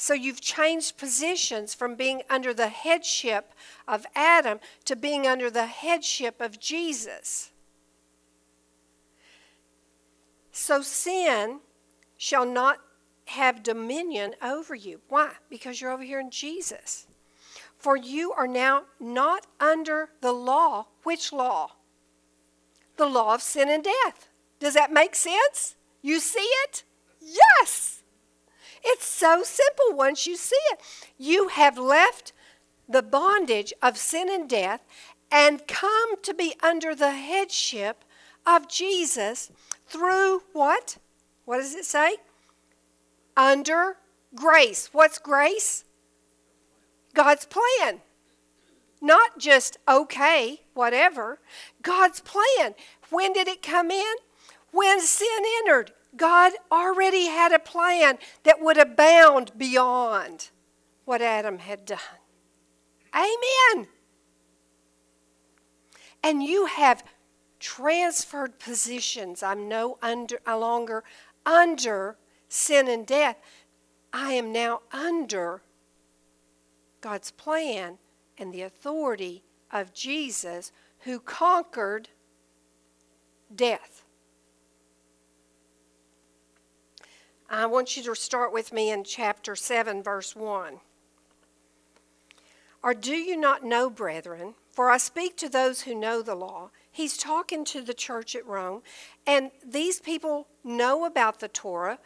So 0.00 0.14
you've 0.14 0.40
changed 0.40 0.96
positions 0.96 1.74
from 1.74 1.96
being 1.96 2.22
under 2.30 2.54
the 2.54 2.68
headship 2.68 3.52
of 3.88 4.06
Adam 4.14 4.60
to 4.84 4.94
being 4.94 5.26
under 5.26 5.50
the 5.50 5.66
headship 5.66 6.40
of 6.40 6.60
Jesus. 6.60 7.50
So 10.52 10.82
sin 10.82 11.58
shall 12.16 12.46
not 12.46 12.78
have 13.24 13.64
dominion 13.64 14.36
over 14.40 14.72
you. 14.72 15.00
Why? 15.08 15.32
Because 15.50 15.80
you're 15.80 15.90
over 15.90 16.04
here 16.04 16.20
in 16.20 16.30
Jesus. 16.30 17.08
For 17.76 17.96
you 17.96 18.30
are 18.32 18.46
now 18.46 18.84
not 19.00 19.48
under 19.58 20.10
the 20.20 20.32
law. 20.32 20.86
Which 21.02 21.32
law? 21.32 21.72
The 22.98 23.06
law 23.06 23.34
of 23.34 23.42
sin 23.42 23.68
and 23.68 23.82
death. 23.82 24.28
Does 24.60 24.74
that 24.74 24.92
make 24.92 25.16
sense? 25.16 25.74
You 26.02 26.20
see 26.20 26.48
it? 26.68 26.84
Yes. 27.20 27.97
It's 28.84 29.06
so 29.06 29.42
simple 29.42 29.96
once 29.96 30.26
you 30.26 30.36
see 30.36 30.56
it. 30.72 30.80
You 31.16 31.48
have 31.48 31.78
left 31.78 32.32
the 32.88 33.02
bondage 33.02 33.72
of 33.82 33.98
sin 33.98 34.28
and 34.30 34.48
death 34.48 34.80
and 35.30 35.66
come 35.66 36.20
to 36.22 36.32
be 36.32 36.54
under 36.62 36.94
the 36.94 37.12
headship 37.12 38.04
of 38.46 38.68
Jesus 38.68 39.50
through 39.86 40.42
what? 40.52 40.98
What 41.44 41.58
does 41.58 41.74
it 41.74 41.84
say? 41.84 42.16
Under 43.36 43.96
grace. 44.34 44.88
What's 44.92 45.18
grace? 45.18 45.84
God's 47.14 47.46
plan. 47.46 48.00
Not 49.00 49.38
just 49.38 49.78
okay, 49.88 50.62
whatever. 50.74 51.40
God's 51.82 52.20
plan. 52.20 52.74
When 53.10 53.32
did 53.32 53.48
it 53.48 53.62
come 53.62 53.90
in? 53.90 54.14
When 54.72 55.00
sin 55.00 55.42
entered. 55.58 55.92
God 56.16 56.52
already 56.72 57.26
had 57.26 57.52
a 57.52 57.58
plan 57.58 58.18
that 58.42 58.60
would 58.60 58.78
abound 58.78 59.52
beyond 59.56 60.50
what 61.04 61.22
Adam 61.22 61.58
had 61.58 61.84
done. 61.84 61.98
Amen. 63.14 63.88
And 66.22 66.42
you 66.42 66.66
have 66.66 67.04
transferred 67.60 68.58
positions. 68.58 69.42
I'm 69.42 69.68
no 69.68 69.98
under 70.02 70.38
longer 70.46 71.04
under 71.44 72.16
sin 72.48 72.88
and 72.88 73.06
death. 73.06 73.36
I 74.12 74.32
am 74.32 74.52
now 74.52 74.80
under 74.92 75.62
God's 77.00 77.30
plan 77.30 77.98
and 78.36 78.52
the 78.52 78.62
authority 78.62 79.42
of 79.70 79.92
Jesus 79.92 80.72
who 81.00 81.20
conquered 81.20 82.08
death. 83.54 83.97
I 87.50 87.64
want 87.64 87.96
you 87.96 88.02
to 88.02 88.14
start 88.14 88.52
with 88.52 88.74
me 88.74 88.90
in 88.90 89.04
chapter 89.04 89.56
7, 89.56 90.02
verse 90.02 90.36
1. 90.36 90.80
Or 92.82 92.92
do 92.92 93.14
you 93.14 93.38
not 93.38 93.64
know, 93.64 93.88
brethren? 93.88 94.54
For 94.70 94.90
I 94.90 94.98
speak 94.98 95.34
to 95.38 95.48
those 95.48 95.82
who 95.82 95.94
know 95.94 96.20
the 96.20 96.34
law. 96.34 96.70
He's 96.90 97.16
talking 97.16 97.64
to 97.66 97.80
the 97.80 97.94
church 97.94 98.36
at 98.36 98.46
Rome, 98.46 98.82
and 99.26 99.50
these 99.66 99.98
people 99.98 100.46
know 100.62 101.06
about 101.06 101.40
the 101.40 101.48
Torah. 101.48 101.98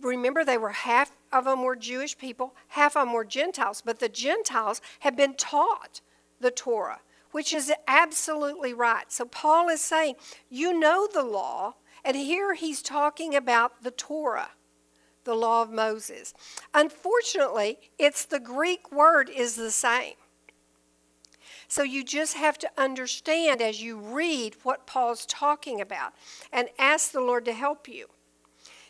Remember, 0.00 0.44
they 0.44 0.58
were 0.58 0.70
half 0.70 1.10
of 1.32 1.44
them 1.44 1.64
were 1.64 1.74
Jewish 1.74 2.16
people, 2.16 2.54
half 2.68 2.96
of 2.96 3.06
them 3.06 3.12
were 3.12 3.24
Gentiles, 3.24 3.82
but 3.84 3.98
the 3.98 4.08
Gentiles 4.08 4.80
have 5.00 5.16
been 5.16 5.34
taught 5.34 6.00
the 6.40 6.52
Torah, 6.52 7.00
which 7.32 7.52
is 7.52 7.72
absolutely 7.88 8.72
right. 8.72 9.10
So 9.10 9.24
Paul 9.24 9.68
is 9.68 9.80
saying, 9.80 10.14
You 10.48 10.78
know 10.78 11.08
the 11.12 11.24
law, 11.24 11.74
and 12.04 12.16
here 12.16 12.54
he's 12.54 12.80
talking 12.80 13.34
about 13.34 13.82
the 13.82 13.90
Torah 13.90 14.50
the 15.28 15.34
law 15.34 15.62
of 15.62 15.70
Moses. 15.70 16.32
Unfortunately, 16.72 17.78
it's 17.98 18.24
the 18.24 18.40
Greek 18.40 18.90
word 18.90 19.28
is 19.28 19.54
the 19.56 19.70
same. 19.70 20.14
So 21.68 21.82
you 21.82 22.02
just 22.02 22.34
have 22.34 22.56
to 22.58 22.70
understand 22.78 23.60
as 23.60 23.82
you 23.82 23.98
read 23.98 24.56
what 24.62 24.86
Paul's 24.86 25.26
talking 25.26 25.82
about 25.82 26.14
and 26.50 26.70
ask 26.78 27.12
the 27.12 27.20
Lord 27.20 27.44
to 27.44 27.52
help 27.52 27.86
you. 27.86 28.06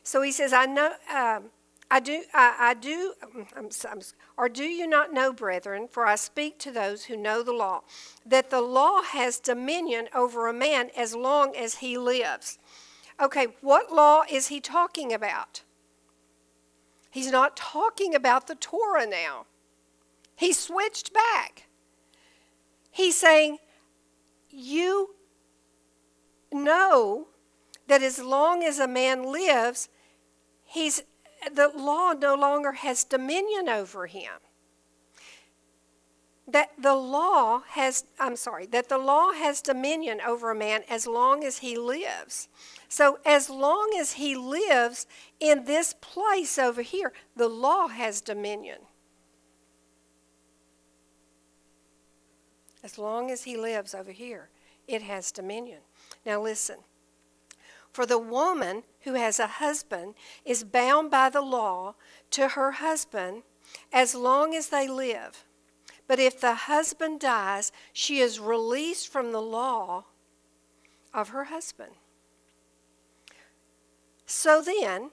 So 0.05 0.23
he 0.23 0.31
says, 0.31 0.53
I 0.53 0.67
know. 0.67 0.93
Um, 1.13 1.51
I 1.91 2.01
do, 2.01 2.23
I, 2.35 2.57
I 2.61 2.75
do, 2.75 3.15
I'm, 3.57 3.71
I'm, 3.91 4.01
or 4.37 4.49
do 4.49 4.65
you 4.65 4.87
not 4.87 5.13
know, 5.13 5.33
brethren, 5.33 5.89
for 5.91 6.05
I 6.07 6.17
speak 6.17 6.59
to 6.59 6.71
those 6.71 7.07
who 7.07 7.17
know 7.17 7.43
the 7.43 7.53
law, 7.53 7.81
that 8.27 8.51
the 8.51 8.61
law 8.61 9.03
has 9.03 9.41
dominion 9.41 10.09
over 10.15 10.47
a 10.47 10.53
man 10.53 10.91
as 10.95 11.17
long 11.17 11.57
as 11.57 11.77
he 11.77 11.97
lives. 11.97 12.59
Okay, 13.21 13.47
what 13.63 13.91
law 13.91 14.23
is 14.31 14.49
he 14.49 14.61
talking 14.61 15.15
about? 15.15 15.63
He's 17.11 17.31
not 17.31 17.57
talking 17.57 18.15
about 18.15 18.47
the 18.47 18.55
Torah 18.55 19.07
now. 19.07 19.47
He 20.37 20.53
switched 20.53 21.13
back. 21.13 21.69
He's 22.91 23.17
saying, 23.17 23.59
You 24.51 25.15
know 26.53 27.29
that 27.87 28.03
as 28.03 28.19
long 28.19 28.63
as 28.63 28.79
a 28.79 28.87
man 28.87 29.25
lives, 29.25 29.89
he's, 30.65 31.03
the 31.53 31.71
law 31.75 32.13
no 32.13 32.35
longer 32.35 32.73
has 32.73 33.05
dominion 33.05 33.69
over 33.69 34.07
him. 34.07 34.33
That 36.47 36.71
the 36.79 36.95
law 36.95 37.63
has, 37.71 38.05
I'm 38.19 38.37
sorry, 38.37 38.67
that 38.67 38.89
the 38.89 38.99
law 38.99 39.33
has 39.33 39.61
dominion 39.61 40.21
over 40.27 40.51
a 40.51 40.55
man 40.55 40.83
as 40.89 41.07
long 41.07 41.45
as 41.45 41.59
he 41.59 41.77
lives. 41.77 42.49
So, 42.89 43.19
as 43.27 43.51
long 43.51 43.95
as 43.99 44.13
he 44.13 44.35
lives 44.35 45.07
in 45.41 45.65
this 45.65 45.95
place 46.01 46.59
over 46.59 46.81
here, 46.81 47.13
the 47.37 47.49
law 47.49 47.89
has 47.89 48.23
dominion. 48.23 48.79
As 52.83 52.97
long 52.97 53.31
as 53.31 53.45
he 53.45 53.57
lives 53.59 53.95
over 53.95 54.11
here, 54.11 54.49
it 54.87 55.03
has 55.03 55.31
dominion. 55.31 55.81
Now, 56.25 56.41
listen. 56.41 56.77
For 57.93 58.07
the 58.07 58.19
woman 58.19 58.85
who 59.03 59.15
has 59.15 59.39
a 59.39 59.47
husband 59.47 60.15
is 60.45 60.65
bound 60.65 61.11
by 61.11 61.29
the 61.29 61.43
law 61.43 61.95
to 62.31 62.49
her 62.49 62.73
husband 62.73 63.43
as 63.93 64.15
long 64.15 64.55
as 64.55 64.69
they 64.69 64.89
live. 64.89 65.45
But 66.07 66.19
if 66.19 66.41
the 66.41 66.55
husband 66.55 67.21
dies, 67.21 67.71
she 67.93 68.21
is 68.21 68.41
released 68.41 69.09
from 69.09 69.33
the 69.33 69.43
law 69.43 70.07
of 71.13 71.31
her 71.31 71.45
husband. 71.45 71.93
So 74.31 74.61
then, 74.61 75.11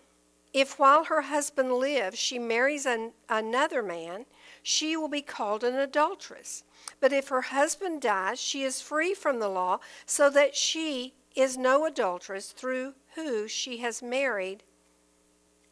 if 0.53 0.77
while 0.77 1.05
her 1.05 1.21
husband 1.21 1.71
lives 1.71 2.19
she 2.19 2.37
marries 2.37 2.85
an, 2.85 3.13
another 3.29 3.81
man, 3.81 4.25
she 4.61 4.97
will 4.97 5.07
be 5.07 5.21
called 5.21 5.63
an 5.63 5.75
adulteress. 5.75 6.65
But 6.99 7.13
if 7.13 7.29
her 7.29 7.43
husband 7.43 8.01
dies, 8.01 8.41
she 8.41 8.63
is 8.63 8.81
free 8.81 9.13
from 9.13 9.39
the 9.39 9.47
law, 9.47 9.79
so 10.05 10.29
that 10.31 10.53
she 10.53 11.13
is 11.33 11.57
no 11.57 11.85
adulteress 11.85 12.51
through 12.51 12.93
who 13.15 13.47
she 13.47 13.77
has 13.77 14.03
married. 14.03 14.63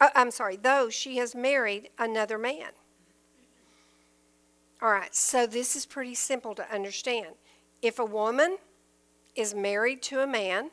Uh, 0.00 0.08
I'm 0.14 0.30
sorry, 0.30 0.56
though 0.56 0.88
she 0.88 1.18
has 1.18 1.34
married 1.34 1.90
another 1.98 2.38
man. 2.38 2.70
All 4.80 4.90
right, 4.90 5.14
so 5.14 5.46
this 5.46 5.76
is 5.76 5.84
pretty 5.84 6.14
simple 6.14 6.54
to 6.54 6.74
understand. 6.74 7.34
If 7.82 7.98
a 7.98 8.04
woman 8.06 8.56
is 9.36 9.54
married 9.54 10.00
to 10.04 10.20
a 10.20 10.26
man, 10.26 10.70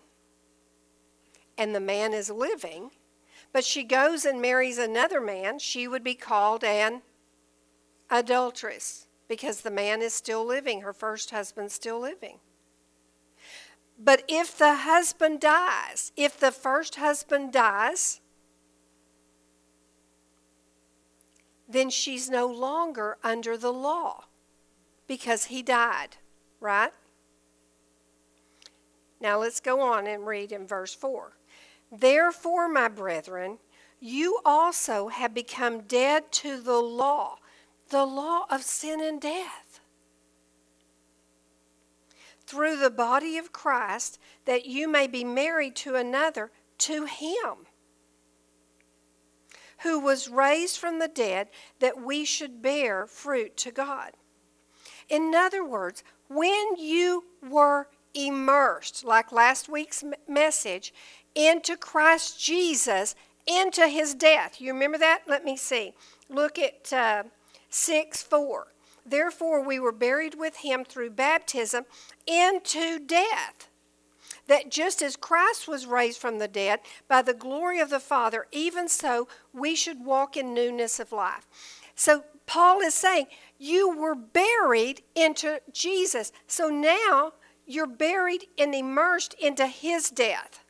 and 1.61 1.75
the 1.75 1.79
man 1.79 2.11
is 2.11 2.31
living, 2.31 2.89
but 3.53 3.63
she 3.63 3.83
goes 3.83 4.25
and 4.25 4.41
marries 4.41 4.79
another 4.79 5.21
man, 5.21 5.59
she 5.59 5.87
would 5.87 6.03
be 6.03 6.15
called 6.15 6.63
an 6.63 7.03
adulteress 8.09 9.05
because 9.27 9.61
the 9.61 9.69
man 9.69 10.01
is 10.01 10.11
still 10.11 10.43
living, 10.43 10.81
her 10.81 10.91
first 10.91 11.29
husband's 11.29 11.75
still 11.75 11.99
living. 11.99 12.39
But 13.95 14.23
if 14.27 14.57
the 14.57 14.73
husband 14.73 15.39
dies, 15.39 16.11
if 16.17 16.35
the 16.35 16.51
first 16.51 16.95
husband 16.95 17.53
dies, 17.53 18.21
then 21.69 21.91
she's 21.91 22.27
no 22.27 22.47
longer 22.47 23.19
under 23.23 23.55
the 23.55 23.71
law 23.71 24.23
because 25.05 25.45
he 25.45 25.61
died, 25.61 26.17
right? 26.59 26.91
Now 29.19 29.37
let's 29.37 29.59
go 29.59 29.79
on 29.81 30.07
and 30.07 30.25
read 30.25 30.51
in 30.51 30.65
verse 30.65 30.95
4. 30.95 31.33
Therefore, 31.91 32.69
my 32.69 32.87
brethren, 32.87 33.59
you 33.99 34.39
also 34.45 35.09
have 35.09 35.33
become 35.33 35.81
dead 35.81 36.31
to 36.31 36.61
the 36.61 36.79
law, 36.79 37.37
the 37.89 38.05
law 38.05 38.45
of 38.49 38.63
sin 38.63 39.01
and 39.01 39.21
death, 39.21 39.79
through 42.45 42.77
the 42.77 42.89
body 42.89 43.37
of 43.37 43.51
Christ, 43.51 44.19
that 44.45 44.65
you 44.65 44.87
may 44.87 45.07
be 45.07 45.23
married 45.23 45.75
to 45.77 45.95
another, 45.95 46.51
to 46.79 47.05
him 47.05 47.67
who 49.83 49.99
was 49.99 50.29
raised 50.29 50.77
from 50.77 50.99
the 50.99 51.07
dead, 51.07 51.49
that 51.79 52.01
we 52.01 52.23
should 52.23 52.61
bear 52.61 53.07
fruit 53.07 53.57
to 53.57 53.71
God. 53.71 54.11
In 55.09 55.33
other 55.35 55.65
words, 55.65 56.03
when 56.27 56.75
you 56.77 57.25
were 57.47 57.87
immersed, 58.13 59.03
like 59.03 59.31
last 59.31 59.69
week's 59.69 60.03
message, 60.27 60.93
into 61.35 61.77
Christ 61.77 62.39
Jesus, 62.39 63.15
into 63.47 63.87
his 63.87 64.13
death. 64.13 64.61
You 64.61 64.73
remember 64.73 64.97
that? 64.97 65.23
Let 65.27 65.43
me 65.43 65.57
see. 65.57 65.93
Look 66.29 66.59
at 66.59 66.91
uh, 66.93 67.23
6 67.69 68.23
4. 68.23 68.67
Therefore, 69.05 69.63
we 69.63 69.79
were 69.79 69.91
buried 69.91 70.35
with 70.35 70.57
him 70.57 70.85
through 70.85 71.11
baptism 71.11 71.85
into 72.27 72.99
death. 72.99 73.67
That 74.47 74.69
just 74.69 75.01
as 75.01 75.15
Christ 75.15 75.67
was 75.67 75.85
raised 75.85 76.19
from 76.19 76.39
the 76.39 76.47
dead 76.47 76.79
by 77.07 77.21
the 77.21 77.33
glory 77.33 77.79
of 77.79 77.89
the 77.89 77.99
Father, 77.99 78.47
even 78.51 78.87
so 78.87 79.27
we 79.53 79.75
should 79.75 80.05
walk 80.05 80.37
in 80.37 80.53
newness 80.53 80.99
of 80.99 81.11
life. 81.11 81.47
So, 81.95 82.23
Paul 82.45 82.81
is 82.81 82.93
saying, 82.93 83.27
You 83.57 83.95
were 83.95 84.15
buried 84.15 85.03
into 85.15 85.61
Jesus. 85.71 86.31
So 86.47 86.67
now 86.67 87.33
you're 87.65 87.87
buried 87.87 88.47
and 88.57 88.75
immersed 88.75 89.35
into 89.35 89.67
his 89.67 90.09
death. 90.09 90.60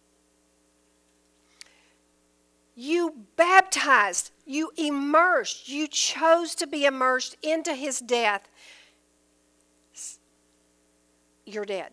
You 2.76 3.26
baptized, 3.36 4.32
you 4.45 4.72
immersed, 4.78 5.67
you 5.69 5.88
chose 5.88 6.55
to 6.55 6.67
be 6.67 6.86
immersed 6.86 7.36
into 7.41 7.74
his 7.74 7.99
death. 7.99 8.47
You're 11.45 11.65
dead. 11.65 11.91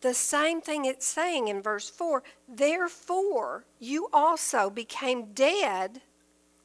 the 0.00 0.14
same 0.14 0.60
thing 0.60 0.84
it's 0.84 1.06
saying 1.06 1.48
in 1.48 1.62
verse 1.62 1.90
4 1.90 2.22
therefore 2.48 3.64
you 3.78 4.08
also 4.12 4.70
became 4.70 5.32
dead 5.32 6.02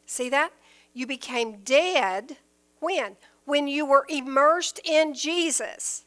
see 0.06 0.30
that 0.30 0.52
you 0.94 1.08
became 1.08 1.58
dead 1.64 2.38
when 2.80 3.16
when 3.46 3.68
you 3.68 3.86
were 3.86 4.06
immersed 4.08 4.80
in 4.84 5.14
jesus 5.14 6.06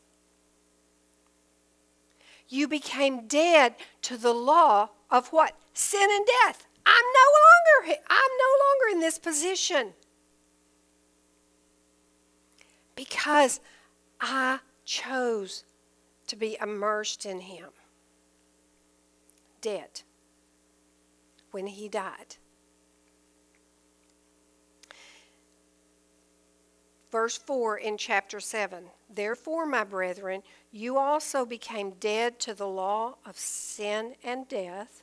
you 2.48 2.68
became 2.68 3.26
dead 3.26 3.74
to 4.02 4.16
the 4.16 4.32
law 4.32 4.90
of 5.10 5.28
what? 5.28 5.54
Sin 5.74 6.08
and 6.10 6.26
death. 6.44 6.66
I'm 6.84 6.92
no 6.94 7.90
longer 7.90 8.00
i'm 8.08 8.30
no 8.38 8.64
longer 8.64 8.96
in 8.96 9.00
this 9.00 9.18
position. 9.18 9.92
Because 12.94 13.60
i 14.20 14.60
chose 14.84 15.64
to 16.28 16.36
be 16.36 16.56
immersed 16.60 17.26
in 17.26 17.40
Him. 17.40 17.70
Dead. 19.60 20.02
When 21.50 21.66
He 21.66 21.88
died. 21.88 22.36
Verse 27.10 27.38
4 27.38 27.78
in 27.78 27.96
chapter 27.96 28.40
7 28.40 28.84
Therefore, 29.08 29.66
my 29.66 29.84
brethren, 29.84 30.42
you 30.76 30.98
also 30.98 31.44
became 31.44 31.92
dead 31.98 32.38
to 32.40 32.54
the 32.54 32.68
law 32.68 33.16
of 33.24 33.38
sin 33.38 34.14
and 34.22 34.46
death 34.48 35.02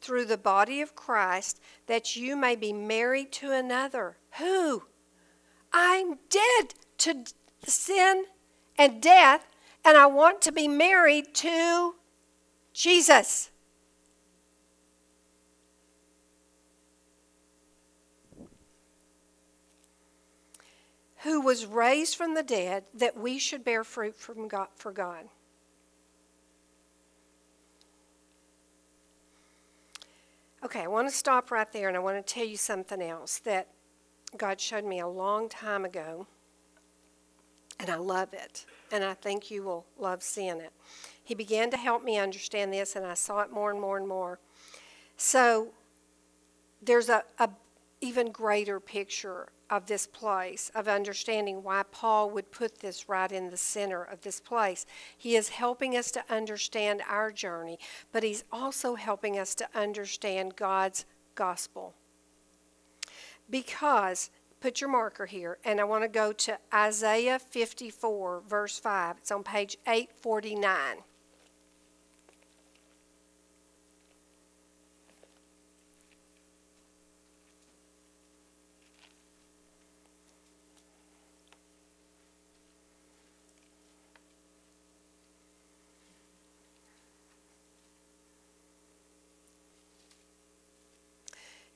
through 0.00 0.24
the 0.24 0.38
body 0.38 0.80
of 0.80 0.96
Christ, 0.96 1.60
that 1.86 2.16
you 2.16 2.36
may 2.36 2.56
be 2.56 2.72
married 2.72 3.30
to 3.32 3.52
another. 3.52 4.16
Who? 4.38 4.84
I'm 5.72 6.18
dead 6.28 6.74
to 6.98 7.24
sin 7.64 8.24
and 8.78 9.02
death 9.02 9.46
and 9.84 9.96
I 9.96 10.06
want 10.06 10.42
to 10.42 10.52
be 10.52 10.68
married 10.68 11.34
to 11.36 11.94
Jesus. 12.72 13.49
Who 21.22 21.40
was 21.40 21.66
raised 21.66 22.16
from 22.16 22.34
the 22.34 22.42
dead 22.42 22.84
that 22.94 23.18
we 23.18 23.38
should 23.38 23.64
bear 23.64 23.84
fruit 23.84 24.16
from 24.16 24.48
God, 24.48 24.68
for 24.74 24.90
God. 24.90 25.28
Okay, 30.64 30.82
I 30.82 30.86
want 30.86 31.08
to 31.08 31.14
stop 31.14 31.50
right 31.50 31.70
there 31.72 31.88
and 31.88 31.96
I 31.96 32.00
want 32.00 32.24
to 32.24 32.34
tell 32.34 32.44
you 32.44 32.56
something 32.56 33.02
else 33.02 33.38
that 33.40 33.68
God 34.36 34.60
showed 34.60 34.84
me 34.84 35.00
a 35.00 35.08
long 35.08 35.48
time 35.48 35.84
ago, 35.84 36.26
and 37.78 37.90
I 37.90 37.96
love 37.96 38.32
it 38.32 38.66
and 38.92 39.02
I 39.02 39.14
think 39.14 39.50
you 39.50 39.62
will 39.62 39.86
love 39.98 40.22
seeing 40.22 40.60
it. 40.60 40.72
He 41.22 41.34
began 41.34 41.70
to 41.70 41.76
help 41.76 42.02
me 42.02 42.18
understand 42.18 42.72
this, 42.72 42.96
and 42.96 43.06
I 43.06 43.14
saw 43.14 43.40
it 43.40 43.52
more 43.52 43.70
and 43.70 43.80
more 43.80 43.96
and 43.96 44.08
more. 44.08 44.38
So 45.16 45.68
there's 46.82 47.08
a, 47.08 47.24
a 47.38 47.50
even 48.00 48.32
greater 48.32 48.80
picture 48.80 49.48
of 49.70 49.86
this 49.86 50.06
place, 50.06 50.70
of 50.74 50.88
understanding 50.88 51.62
why 51.62 51.84
Paul 51.90 52.30
would 52.30 52.50
put 52.50 52.80
this 52.80 53.08
right 53.08 53.30
in 53.30 53.50
the 53.50 53.56
center 53.56 54.02
of 54.02 54.22
this 54.22 54.40
place. 54.40 54.84
He 55.16 55.36
is 55.36 55.50
helping 55.50 55.96
us 55.96 56.10
to 56.12 56.24
understand 56.28 57.02
our 57.08 57.30
journey, 57.30 57.78
but 58.12 58.22
he's 58.22 58.44
also 58.50 58.96
helping 58.96 59.38
us 59.38 59.54
to 59.56 59.68
understand 59.74 60.56
God's 60.56 61.04
gospel. 61.34 61.94
Because 63.48 64.30
put 64.60 64.80
your 64.80 64.90
marker 64.90 65.26
here, 65.26 65.58
and 65.64 65.80
I 65.80 65.84
want 65.84 66.04
to 66.04 66.08
go 66.08 66.32
to 66.32 66.58
Isaiah 66.74 67.38
54, 67.38 68.42
verse 68.48 68.78
5. 68.78 69.16
It's 69.18 69.30
on 69.30 69.42
page 69.42 69.76
849. 69.86 70.98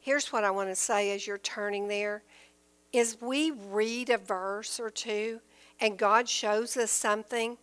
Here's 0.05 0.31
what 0.35 0.45
I 0.45 0.51
want 0.51 0.69
to 0.69 0.77
say 0.77 1.15
as 1.15 1.27
you're 1.27 1.39
turning 1.39 1.89
there 1.89 2.25
is 2.93 3.17
we 3.23 3.51
read 3.51 4.11
a 4.11 4.19
verse 4.19 4.79
or 4.79 4.91
two 4.91 5.41
and 5.81 5.97
God 5.97 6.29
shows 6.29 6.77
us 6.77 6.91
something. 6.91 7.57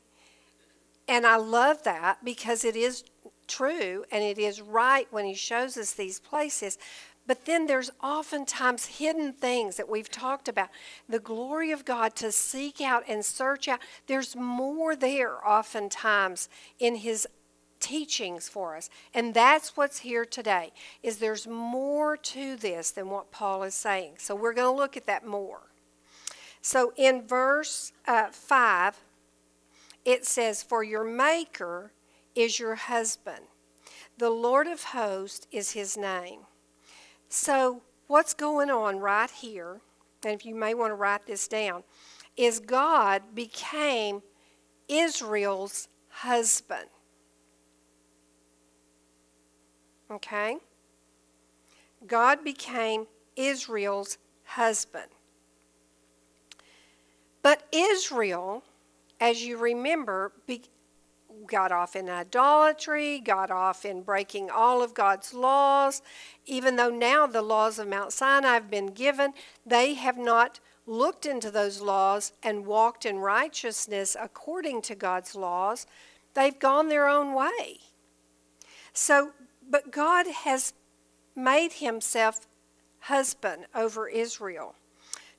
And 1.08 1.28
I 1.28 1.36
love 1.36 1.84
that 1.84 2.26
because 2.26 2.66
it 2.66 2.76
is 2.76 3.04
true 3.48 4.06
and 4.12 4.24
it 4.24 4.40
is 4.40 4.60
right 4.60 5.06
when 5.12 5.26
He 5.26 5.36
shows 5.36 5.78
us 5.78 5.94
these 5.94 6.20
places. 6.20 6.80
But 7.28 7.46
then 7.46 7.68
there's 7.68 7.92
oftentimes 8.02 8.88
hidden 8.98 9.34
things 9.34 9.78
that 9.78 9.88
we've 9.88 10.10
talked 10.10 10.48
about. 10.48 10.70
The 11.08 11.20
glory 11.20 11.70
of 11.70 11.86
God 11.86 12.16
to 12.16 12.32
seek 12.32 12.82
out 12.82 13.04
and 13.08 13.24
search 13.24 13.68
out. 13.68 13.82
There's 14.08 14.36
more 14.36 14.96
there 14.96 15.48
oftentimes 15.48 16.50
in 16.80 16.96
His 16.96 17.28
teachings 17.82 18.48
for 18.48 18.78
us. 18.78 18.90
And 19.14 19.34
that's 19.34 19.76
what's 19.76 20.00
here 20.00 20.24
today. 20.24 20.72
Is 21.04 21.18
there's 21.18 21.48
more 21.48 22.16
to 22.16 22.56
this 22.56 22.92
than 22.92 23.10
what 23.10 23.32
Paul 23.32 23.64
is 23.64 23.76
saying. 23.76 24.14
So 24.20 24.36
we're 24.36 24.54
going 24.54 24.74
to 24.74 24.78
look 24.78 24.96
at 24.96 25.08
that 25.08 25.26
more. 25.26 25.72
So 26.62 26.94
in 26.96 27.28
verse 27.28 27.92
uh, 28.08 28.28
5, 28.32 28.98
it 30.06 30.26
says, 30.26 30.64
For 30.64 30.84
your 30.84 31.04
maker 31.04 31.92
is 32.36 32.60
your 32.60 32.76
husband. 32.76 33.46
The 34.18 34.30
Lord 34.30 34.68
of 34.68 34.84
hosts 34.84 35.48
is 35.52 35.72
his 35.72 35.98
name. 35.98 36.42
So 37.30 37.82
what's 38.08 38.34
going 38.34 38.70
on 38.70 39.00
right 39.00 39.32
here, 39.32 39.82
and 40.24 40.34
if 40.34 40.46
you 40.46 40.54
may 40.54 40.74
want 40.74 40.92
to 40.92 40.96
write 40.96 41.26
this 41.26 41.48
down, 41.48 41.84
is 42.38 42.60
God 42.60 43.22
became 43.34 44.22
Israel's 44.88 45.88
husband. 46.10 46.88
Okay? 50.12 50.58
God 52.06 52.44
became 52.44 53.08
Israel's 53.36 54.18
husband. 54.44 55.08
But 57.42 57.64
Israel, 57.72 58.64
as 59.20 59.44
you 59.44 59.58
remember, 59.58 60.32
be, 60.46 60.64
got 61.48 61.72
off 61.72 61.96
in 61.96 62.10
idolatry, 62.10 63.20
got 63.20 63.50
off 63.50 63.86
in 63.86 64.02
breaking 64.02 64.50
all 64.50 64.84
of 64.84 64.94
God's 64.94 65.34
laws. 65.34 66.02
Even 66.46 66.76
though 66.76 66.90
now 66.90 67.26
the 67.26 67.42
laws 67.42 67.80
of 67.80 67.88
Mount 67.88 68.14
Sinai 68.14 68.54
have 68.54 68.70
been 68.70 68.88
given, 68.88 69.34
they 69.66 69.94
have 69.96 70.18
not 70.18 70.60
looked 70.86 71.26
into 71.26 71.50
those 71.50 71.82
laws 71.82 72.34
and 72.44 72.66
walked 72.66 73.06
in 73.06 73.20
righteousness 73.20 74.16
according 74.20 74.82
to 74.84 74.96
God's 74.96 75.36
laws. 75.36 75.86
They've 76.34 76.58
gone 76.58 76.90
their 76.90 77.08
own 77.08 77.34
way. 77.34 77.80
So 78.94 79.32
but 79.72 79.90
God 79.90 80.28
has 80.28 80.74
made 81.36 81.74
himself 81.74 82.46
husband 83.00 83.66
over 83.74 84.08
Israel. 84.08 84.76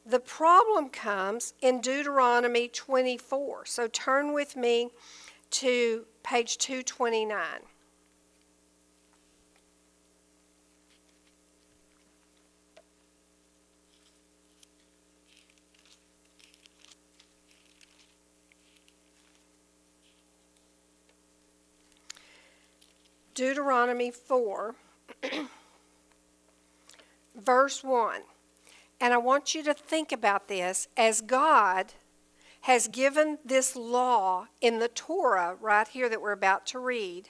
The 0.05 0.19
problem 0.19 0.89
comes 0.89 1.55
in 1.61 1.81
Deuteronomy 1.81 2.67
24. 2.69 3.67
So 3.67 3.87
turn 3.87 4.33
with 4.33 4.57
me 4.57 4.91
to 5.51 6.07
page 6.25 6.59
229. 6.59 7.37
Deuteronomy 23.35 24.11
4, 24.11 24.75
verse 27.35 27.83
1. 27.83 28.21
And 29.01 29.13
I 29.13 29.19
want 29.19 29.55
you 29.55 29.63
to 29.65 29.75
think 29.75 30.13
about 30.13 30.49
this 30.49 30.89
as 30.97 31.21
God 31.21 31.95
has 32.63 32.87
given 32.87 33.39
this 33.45 33.75
law 33.75 34.47
in 34.61 34.79
the 34.79 34.89
Torah 34.89 35.57
right 35.61 35.89
here 35.89 36.09
that 36.09 36.23
we're 36.23 36.33
about 36.33 36.67
to 36.67 36.79
read. 36.79 37.29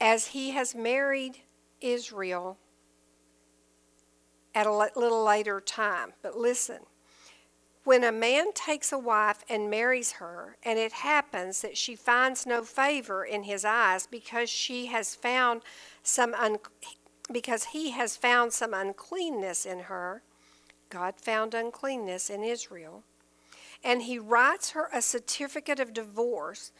As 0.00 0.28
he 0.28 0.50
has 0.50 0.74
married 0.74 1.38
Israel 1.80 2.58
at 4.54 4.66
a 4.66 4.72
little 4.72 5.24
later 5.24 5.60
time. 5.60 6.12
But 6.22 6.36
listen, 6.36 6.80
when 7.84 8.02
a 8.02 8.12
man 8.12 8.52
takes 8.52 8.92
a 8.92 8.98
wife 8.98 9.44
and 9.48 9.70
marries 9.70 10.12
her, 10.12 10.56
and 10.62 10.78
it 10.78 10.92
happens 10.92 11.60
that 11.62 11.76
she 11.76 11.94
finds 11.94 12.46
no 12.46 12.62
favor 12.62 13.24
in 13.24 13.44
his 13.44 13.64
eyes 13.64 14.06
because 14.06 14.48
she 14.50 14.86
has 14.86 15.14
found 15.14 15.62
some 16.02 16.34
un- 16.34 16.58
because 17.32 17.64
he 17.66 17.90
has 17.92 18.16
found 18.16 18.52
some 18.52 18.74
uncleanness 18.74 19.64
in 19.66 19.80
her, 19.80 20.22
God 20.90 21.14
found 21.20 21.54
uncleanness 21.54 22.30
in 22.30 22.42
Israel. 22.44 23.04
and 23.82 24.02
he 24.02 24.18
writes 24.18 24.70
her 24.70 24.88
a 24.92 25.02
certificate 25.02 25.78
of 25.78 25.92
divorce, 25.92 26.72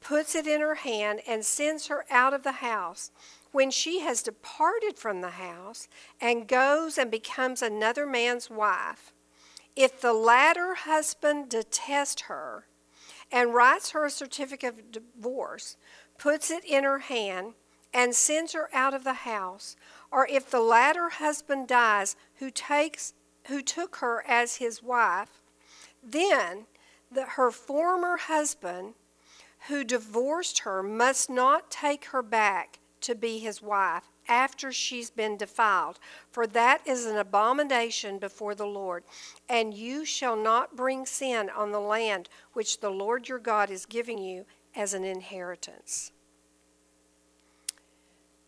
puts 0.00 0.34
it 0.34 0.46
in 0.46 0.60
her 0.62 0.76
hand, 0.76 1.20
and 1.26 1.44
sends 1.44 1.88
her 1.88 2.06
out 2.10 2.32
of 2.32 2.42
the 2.42 2.52
house. 2.52 3.10
When 3.52 3.70
she 3.70 4.00
has 4.00 4.22
departed 4.22 4.98
from 4.98 5.20
the 5.20 5.30
house 5.30 5.88
and 6.20 6.48
goes 6.48 6.96
and 6.98 7.10
becomes 7.10 7.60
another 7.62 8.06
man's 8.06 8.48
wife, 8.50 9.12
if 9.78 10.00
the 10.00 10.12
latter 10.12 10.74
husband 10.74 11.48
detests 11.48 12.22
her 12.22 12.66
and 13.30 13.54
writes 13.54 13.92
her 13.92 14.04
a 14.04 14.10
certificate 14.10 14.74
of 14.76 14.90
divorce, 14.90 15.76
puts 16.18 16.50
it 16.50 16.64
in 16.64 16.82
her 16.82 16.98
hand, 16.98 17.54
and 17.94 18.12
sends 18.12 18.54
her 18.54 18.68
out 18.74 18.92
of 18.92 19.04
the 19.04 19.12
house, 19.12 19.76
or 20.10 20.26
if 20.26 20.50
the 20.50 20.60
latter 20.60 21.08
husband 21.10 21.68
dies 21.68 22.16
who 22.38 22.50
takes 22.50 23.14
who 23.46 23.62
took 23.62 23.96
her 23.96 24.24
as 24.26 24.56
his 24.56 24.82
wife, 24.82 25.42
then 26.02 26.66
the, 27.10 27.24
her 27.24 27.52
former 27.52 28.16
husband 28.16 28.94
who 29.68 29.84
divorced 29.84 30.60
her 30.60 30.82
must 30.82 31.30
not 31.30 31.70
take 31.70 32.06
her 32.06 32.22
back 32.22 32.80
to 33.00 33.14
be 33.14 33.38
his 33.38 33.62
wife 33.62 34.10
after 34.28 34.72
she's 34.72 35.10
been 35.10 35.36
defiled, 35.36 35.98
for 36.30 36.46
that 36.46 36.86
is 36.86 37.06
an 37.06 37.16
abomination 37.16 38.18
before 38.18 38.54
the 38.54 38.66
Lord. 38.66 39.04
And 39.48 39.74
you 39.74 40.04
shall 40.04 40.36
not 40.36 40.76
bring 40.76 41.06
sin 41.06 41.50
on 41.50 41.72
the 41.72 41.80
land 41.80 42.28
which 42.52 42.80
the 42.80 42.90
Lord 42.90 43.28
your 43.28 43.38
God 43.38 43.70
is 43.70 43.86
giving 43.86 44.18
you 44.18 44.44
as 44.76 44.94
an 44.94 45.04
inheritance. 45.04 46.12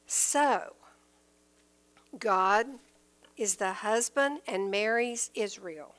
So, 0.06 0.74
God 2.18 2.66
is 3.36 3.56
the 3.56 3.72
husband 3.72 4.40
and 4.46 4.70
marries 4.70 5.30
Israel. 5.34 5.94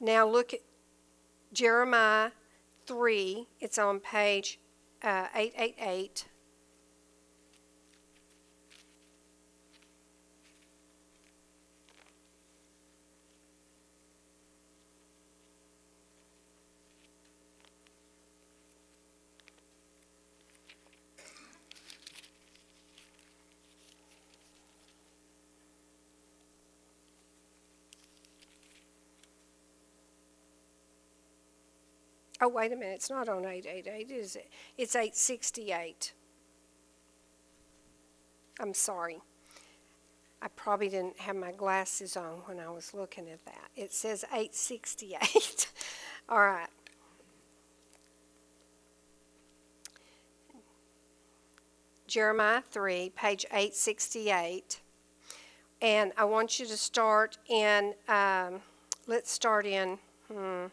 Now 0.00 0.28
look 0.28 0.52
at 0.54 0.60
Jeremiah 1.52 2.30
3, 2.86 3.48
it's 3.60 3.78
on 3.78 4.00
page 4.00 4.58
uh, 5.02 5.28
888. 5.34 6.26
Oh, 32.44 32.48
wait 32.48 32.72
a 32.72 32.76
minute, 32.76 32.96
it's 32.96 33.08
not 33.08 33.26
on 33.26 33.46
888, 33.46 34.10
is 34.10 34.36
it? 34.36 34.50
It's 34.76 34.94
868. 34.94 36.12
I'm 38.60 38.74
sorry. 38.74 39.22
I 40.42 40.48
probably 40.48 40.90
didn't 40.90 41.18
have 41.20 41.36
my 41.36 41.52
glasses 41.52 42.18
on 42.18 42.42
when 42.44 42.60
I 42.60 42.68
was 42.68 42.92
looking 42.92 43.30
at 43.30 43.42
that. 43.46 43.70
It 43.76 43.94
says 43.94 44.24
868. 44.24 45.72
All 46.28 46.38
right. 46.38 46.68
Jeremiah 52.06 52.60
3, 52.60 53.10
page 53.16 53.46
868. 53.46 54.82
And 55.80 56.12
I 56.18 56.24
want 56.24 56.60
you 56.60 56.66
to 56.66 56.76
start 56.76 57.38
in, 57.48 57.94
um, 58.06 58.60
let's 59.06 59.32
start 59.32 59.64
in, 59.64 59.98
hmm, 60.30 60.66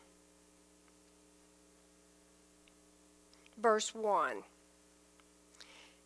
verse 3.61 3.93
1. 3.93 4.43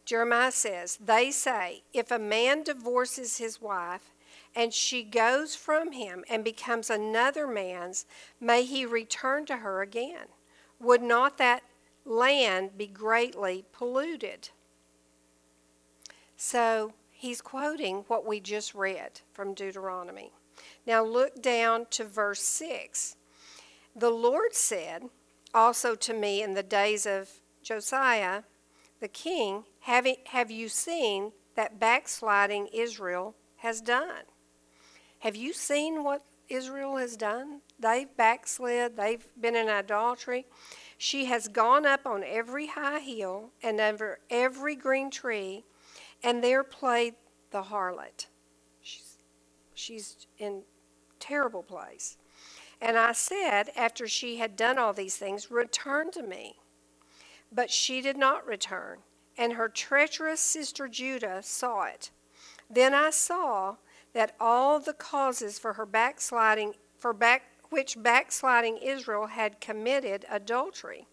Jeremiah 0.05 0.51
says, 0.51 0.97
They 1.03 1.31
say, 1.31 1.83
if 1.93 2.11
a 2.11 2.19
man 2.19 2.63
divorces 2.63 3.37
his 3.37 3.61
wife 3.61 4.11
and 4.55 4.73
she 4.73 5.03
goes 5.03 5.55
from 5.55 5.91
him 5.93 6.23
and 6.29 6.43
becomes 6.43 6.89
another 6.89 7.47
man's, 7.47 8.05
may 8.39 8.63
he 8.63 8.85
return 8.85 9.45
to 9.47 9.57
her 9.57 9.81
again. 9.81 10.27
Would 10.79 11.01
not 11.01 11.37
that 11.39 11.63
land 12.05 12.77
be 12.77 12.87
greatly 12.87 13.65
polluted? 13.71 14.49
So 16.37 16.93
he's 17.09 17.41
quoting 17.41 18.05
what 18.07 18.25
we 18.25 18.39
just 18.39 18.75
read 18.75 19.21
from 19.33 19.53
Deuteronomy. 19.53 20.31
Now 20.85 21.03
look 21.03 21.41
down 21.41 21.87
to 21.91 22.03
verse 22.03 22.41
6. 22.41 23.15
The 23.95 24.11
Lord 24.11 24.53
said 24.53 25.03
also 25.53 25.95
to 25.95 26.13
me 26.13 26.43
in 26.43 26.53
the 26.53 26.63
days 26.63 27.05
of 27.05 27.41
Josiah 27.65 28.43
the 29.01 29.07
king, 29.09 29.65
have, 29.81 30.07
have 30.27 30.49
you 30.49 30.69
seen 30.69 31.31
that 31.55 31.79
backsliding 31.79 32.67
Israel 32.67 33.35
has 33.57 33.81
done? 33.81 34.23
Have 35.19 35.35
you 35.35 35.51
seen 35.51 36.03
what 36.03 36.23
Israel 36.47 36.97
has 36.97 37.17
done? 37.17 37.61
They've 37.79 38.07
backslid, 38.15 38.95
they've 38.95 39.25
been 39.39 39.55
in 39.55 39.67
idolatry. 39.67 40.45
She 40.97 41.25
has 41.25 41.47
gone 41.47 41.85
up 41.85 42.05
on 42.05 42.23
every 42.23 42.67
high 42.67 42.99
hill 42.99 43.49
and 43.61 43.81
under 43.81 44.19
every 44.29 44.75
green 44.75 45.09
tree, 45.09 45.65
and 46.23 46.43
there 46.43 46.63
played 46.63 47.15
the 47.51 47.63
harlot. 47.63 48.27
She's, 48.81 49.17
she's 49.73 50.27
in 50.37 50.61
terrible 51.19 51.63
place. 51.63 52.17
And 52.79 52.97
I 52.97 53.13
said, 53.13 53.71
after 53.75 54.07
she 54.07 54.37
had 54.37 54.55
done 54.55 54.77
all 54.77 54.93
these 54.93 55.17
things, 55.17 55.49
Return 55.49 56.11
to 56.11 56.21
me. 56.21 56.57
But 57.55 57.71
she 57.71 58.01
did 58.01 58.17
not 58.17 58.45
return, 58.45 58.99
and 59.37 59.53
her 59.53 59.69
treacherous 59.69 60.41
sister 60.41 60.89
Judah 60.89 61.41
saw 61.41 61.83
it. 61.83 62.11
Then 62.69 62.93
I 62.93 63.11
saw 63.11 63.77
that 64.13 64.35
all 64.41 64.81
the 64.81 64.93
causes 64.93 65.57
for 65.57 65.73
her 65.73 65.85
backsliding, 65.85 66.73
for 66.97 67.13
back, 67.13 67.43
which 67.69 68.01
backsliding 68.01 68.77
Israel 68.77 69.27
had 69.27 69.61
committed 69.61 70.25
adultery. 70.29 71.07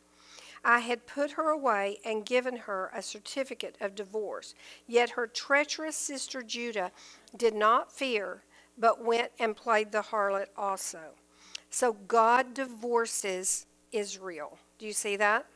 I 0.65 0.81
had 0.81 1.07
put 1.07 1.33
her 1.33 1.49
away 1.49 1.99
and 2.05 2.27
given 2.27 2.57
her 2.57 2.91
a 2.93 3.03
certificate 3.03 3.77
of 3.81 3.95
divorce. 3.95 4.55
Yet 4.87 5.11
her 5.11 5.29
treacherous 5.29 5.97
sister 5.97 6.43
Judah 6.43 6.91
did 7.37 7.55
not 7.55 7.93
fear, 7.93 8.43
but 8.77 9.05
went 9.05 9.31
and 9.39 9.57
played 9.57 9.93
the 9.93 10.03
harlot 10.03 10.47
also. 10.57 11.15
So 11.71 11.93
God 11.93 12.55
divorces 12.55 13.67
Israel. 13.93 14.59
Do 14.79 14.87
you 14.87 14.93
see 14.93 15.17
that? 15.17 15.47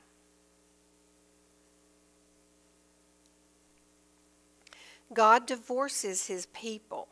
God 5.12 5.46
divorces 5.46 6.26
his 6.26 6.46
people. 6.46 7.08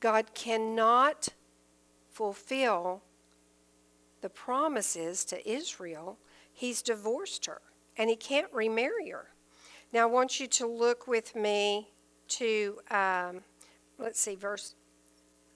God 0.00 0.34
cannot 0.34 1.28
fulfill 2.10 3.02
the 4.20 4.30
promises 4.30 5.24
to 5.26 5.50
Israel. 5.50 6.18
He's 6.52 6.82
divorced 6.82 7.46
her 7.46 7.60
and 7.96 8.08
he 8.08 8.16
can't 8.16 8.52
remarry 8.52 9.10
her. 9.10 9.28
Now, 9.92 10.02
I 10.02 10.06
want 10.06 10.38
you 10.38 10.46
to 10.46 10.66
look 10.66 11.06
with 11.08 11.34
me 11.34 11.88
to, 12.28 12.78
um, 12.90 13.40
let's 13.98 14.20
see, 14.20 14.36
verse, 14.36 14.74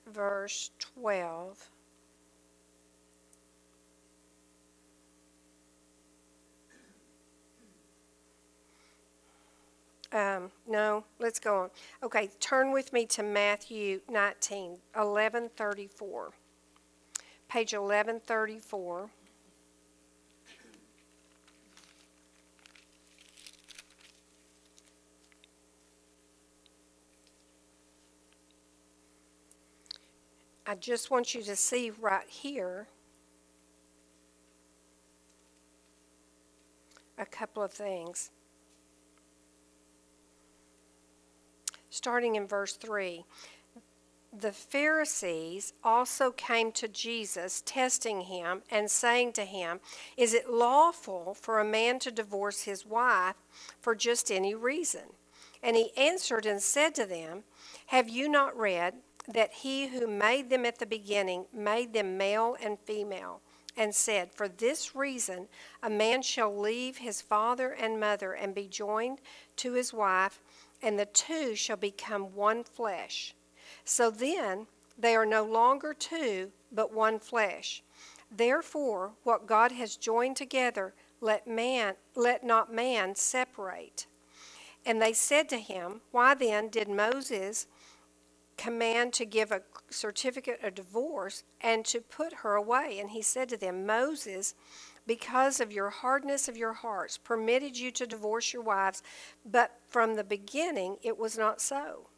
verse 0.06 0.70
12. 0.78 1.70
Um, 10.14 10.52
no, 10.68 11.04
let's 11.18 11.40
go 11.40 11.62
on. 11.62 11.70
Okay, 12.00 12.30
turn 12.38 12.70
with 12.70 12.92
me 12.92 13.04
to 13.06 13.24
Matthew 13.24 14.00
19, 14.08 14.78
1134. 14.94 16.30
Page 17.48 17.72
1134. 17.72 19.10
I 30.66 30.74
just 30.76 31.10
want 31.10 31.34
you 31.34 31.42
to 31.42 31.56
see 31.56 31.90
right 31.90 32.28
here 32.28 32.86
a 37.18 37.26
couple 37.26 37.64
of 37.64 37.72
things. 37.72 38.30
Starting 41.94 42.34
in 42.34 42.46
verse 42.46 42.74
3. 42.74 43.24
The 44.36 44.50
Pharisees 44.50 45.74
also 45.84 46.32
came 46.32 46.72
to 46.72 46.88
Jesus, 46.88 47.62
testing 47.64 48.22
him 48.22 48.62
and 48.68 48.90
saying 48.90 49.34
to 49.34 49.44
him, 49.44 49.78
Is 50.16 50.34
it 50.34 50.50
lawful 50.50 51.34
for 51.40 51.60
a 51.60 51.64
man 51.64 52.00
to 52.00 52.10
divorce 52.10 52.62
his 52.62 52.84
wife 52.84 53.36
for 53.80 53.94
just 53.94 54.32
any 54.32 54.54
reason? 54.54 55.14
And 55.62 55.76
he 55.76 55.96
answered 55.96 56.46
and 56.46 56.60
said 56.60 56.96
to 56.96 57.06
them, 57.06 57.44
Have 57.86 58.08
you 58.08 58.28
not 58.28 58.58
read 58.58 58.94
that 59.28 59.52
he 59.52 59.86
who 59.86 60.06
made 60.08 60.50
them 60.50 60.66
at 60.66 60.80
the 60.80 60.86
beginning 60.86 61.46
made 61.52 61.92
them 61.92 62.18
male 62.18 62.56
and 62.60 62.78
female, 62.80 63.40
and 63.76 63.94
said, 63.94 64.32
For 64.32 64.48
this 64.48 64.94
reason 64.96 65.48
a 65.82 65.88
man 65.88 66.22
shall 66.22 66.54
leave 66.56 66.98
his 66.98 67.22
father 67.22 67.70
and 67.70 68.00
mother 68.00 68.32
and 68.32 68.54
be 68.54 68.66
joined 68.66 69.20
to 69.56 69.72
his 69.74 69.92
wife, 69.92 70.40
and 70.84 70.98
the 70.98 71.06
two 71.06 71.54
shall 71.54 71.78
become 71.78 72.34
one 72.34 72.62
flesh. 72.62 73.34
So 73.84 74.10
then 74.10 74.66
they 74.98 75.16
are 75.16 75.26
no 75.26 75.42
longer 75.42 75.94
two, 75.94 76.52
but 76.70 76.92
one 76.92 77.18
flesh. 77.18 77.82
Therefore, 78.30 79.12
what 79.22 79.46
God 79.46 79.72
has 79.72 79.96
joined 79.96 80.36
together, 80.36 80.94
let 81.20 81.46
man 81.46 81.94
let 82.14 82.44
not 82.44 82.72
man 82.72 83.14
separate. 83.14 84.06
And 84.84 85.00
they 85.00 85.14
said 85.14 85.48
to 85.48 85.58
him, 85.58 86.02
Why 86.10 86.34
then 86.34 86.68
did 86.68 86.88
Moses 86.88 87.66
command 88.56 89.12
to 89.14 89.24
give 89.24 89.50
a 89.50 89.62
certificate 89.88 90.62
of 90.62 90.74
divorce 90.74 91.44
and 91.60 91.84
to 91.86 92.00
put 92.00 92.34
her 92.34 92.54
away? 92.54 92.98
And 93.00 93.10
he 93.10 93.22
said 93.22 93.48
to 93.48 93.56
them, 93.56 93.86
Moses, 93.86 94.54
because 95.06 95.60
of 95.60 95.72
your 95.72 95.90
hardness 95.90 96.48
of 96.48 96.56
your 96.56 96.72
hearts, 96.72 97.18
permitted 97.18 97.76
you 97.78 97.90
to 97.92 98.06
divorce 98.06 98.52
your 98.52 98.62
wives, 98.62 99.02
but 99.44 99.78
from 99.88 100.14
the 100.14 100.24
beginning 100.24 100.96
it 101.02 101.18
was 101.18 101.36
not 101.36 101.60
so. 101.60 102.08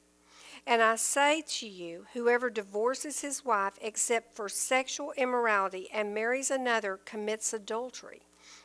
And 0.66 0.82
I 0.82 0.96
say 0.96 1.42
to 1.46 1.68
you, 1.68 2.06
whoever 2.12 2.50
divorces 2.50 3.20
his 3.20 3.44
wife 3.44 3.74
except 3.80 4.34
for 4.34 4.48
sexual 4.48 5.12
immorality 5.16 5.88
and 5.92 6.12
marries 6.14 6.50
another 6.50 6.98
commits 7.04 7.52
adultery. 7.52 8.22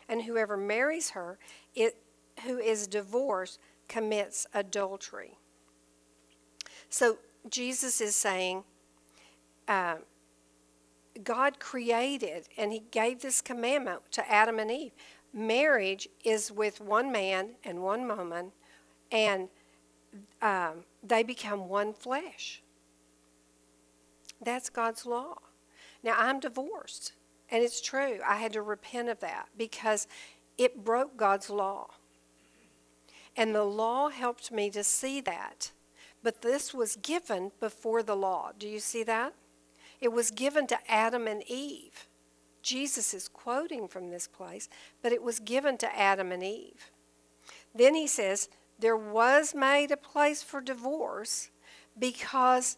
And 0.10 0.24
whoever 0.24 0.58
marries 0.58 1.12
her 1.12 1.38
it, 1.76 1.98
who 2.44 2.58
is 2.58 2.88
divorced 2.88 3.60
commits 3.88 4.48
adultery. 4.54 5.38
So 6.90 7.18
Jesus 7.50 8.02
is 8.02 8.16
saying, 8.16 8.64
uh, 9.68 9.98
God 11.24 11.60
created 11.60 12.48
and 12.58 12.72
He 12.72 12.84
gave 12.92 13.22
this 13.22 13.42
commandment 13.42 14.02
to 14.12 14.32
Adam 14.32 14.60
and 14.60 14.72
Eve. 14.72 14.92
Marriage 15.34 16.08
is 16.24 16.52
with 16.52 16.82
one 16.82 17.12
man 17.12 17.52
and 17.64 17.82
one 17.82 18.08
woman, 18.08 18.52
and 19.12 19.48
um, 20.42 20.84
they 21.02 21.24
become 21.24 21.70
one 21.70 21.94
flesh. 21.94 22.62
That's 24.42 24.70
God's 24.70 25.06
law. 25.06 25.36
Now, 26.04 26.16
I'm 26.18 26.40
divorced, 26.40 27.14
and 27.50 27.64
it's 27.64 27.80
true. 27.80 28.20
I 28.28 28.38
had 28.38 28.54
to 28.54 28.62
repent 28.62 29.08
of 29.08 29.20
that 29.20 29.48
because 29.58 30.08
it 30.58 30.84
broke 30.84 31.16
God's 31.16 31.50
law. 31.50 31.88
And 33.38 33.56
the 33.56 33.64
law 33.64 34.10
helped 34.10 34.52
me 34.52 34.70
to 34.72 34.84
see 34.84 35.22
that. 35.22 35.72
But 36.24 36.42
this 36.42 36.74
was 36.74 36.98
given 36.98 37.52
before 37.60 38.04
the 38.04 38.16
law. 38.16 38.52
Do 38.58 38.68
you 38.68 38.80
see 38.80 39.04
that? 39.04 39.34
It 40.02 40.12
was 40.12 40.32
given 40.32 40.68
to 40.68 40.92
Adam 40.92 41.28
and 41.28 41.44
Eve. 41.48 42.08
Jesus 42.62 43.14
is 43.14 43.28
quoting 43.28 43.88
from 43.88 44.10
this 44.10 44.28
place, 44.28 44.68
but 45.02 45.12
it 45.12 45.24
was 45.24 45.40
given 45.40 45.78
to 45.78 45.98
Adam 45.98 46.32
and 46.32 46.44
Eve. 46.44 46.92
Then 47.74 47.96
he 47.96 48.08
says, 48.08 48.50
There 48.80 48.98
was 48.98 49.56
made 49.56 49.92
a 49.92 49.98
place 49.98 50.44
for 50.44 50.60
divorce 50.60 51.50
because 51.98 52.78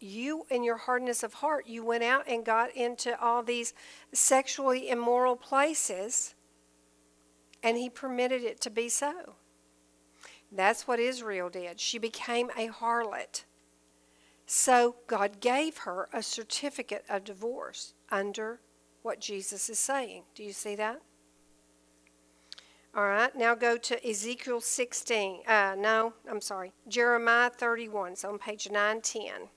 you, 0.00 0.46
in 0.50 0.62
your 0.62 0.76
hardness 0.76 1.22
of 1.22 1.34
heart, 1.34 1.66
you 1.66 1.84
went 1.84 2.04
out 2.04 2.28
and 2.28 2.44
got 2.44 2.74
into 2.76 3.18
all 3.20 3.42
these 3.42 3.72
sexually 4.12 4.88
immoral 4.88 5.36
places, 5.36 6.34
and 7.62 7.76
he 7.76 7.88
permitted 7.88 8.42
it 8.42 8.60
to 8.60 8.70
be 8.70 8.88
so. 8.88 9.36
That's 10.52 10.86
what 10.86 11.00
Israel 11.00 11.48
did. 11.48 11.80
She 11.80 11.98
became 11.98 12.50
a 12.50 12.68
harlot. 12.68 13.44
So 14.46 14.96
God 15.08 15.40
gave 15.40 15.78
her 15.78 16.08
a 16.12 16.22
certificate 16.22 17.04
of 17.08 17.24
divorce 17.24 17.94
under 18.10 18.60
what 19.02 19.20
Jesus 19.20 19.68
is 19.68 19.78
saying. 19.78 20.22
Do 20.34 20.44
you 20.44 20.52
see 20.52 20.76
that? 20.76 21.02
All 22.94 23.04
right, 23.04 23.34
now 23.36 23.54
go 23.54 23.76
to 23.76 24.08
Ezekiel 24.08 24.60
16. 24.60 25.42
Uh, 25.46 25.74
no, 25.76 26.14
I'm 26.30 26.40
sorry. 26.40 26.72
Jeremiah 26.88 27.50
31. 27.50 28.12
It's 28.12 28.24
on 28.24 28.38
page 28.38 28.70
910. 28.70 29.48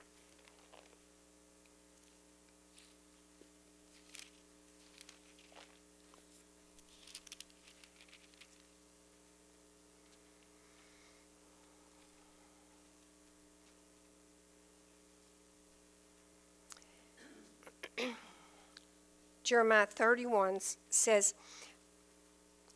Jeremiah 19.50 19.88
31 19.88 20.60
says, 20.92 21.34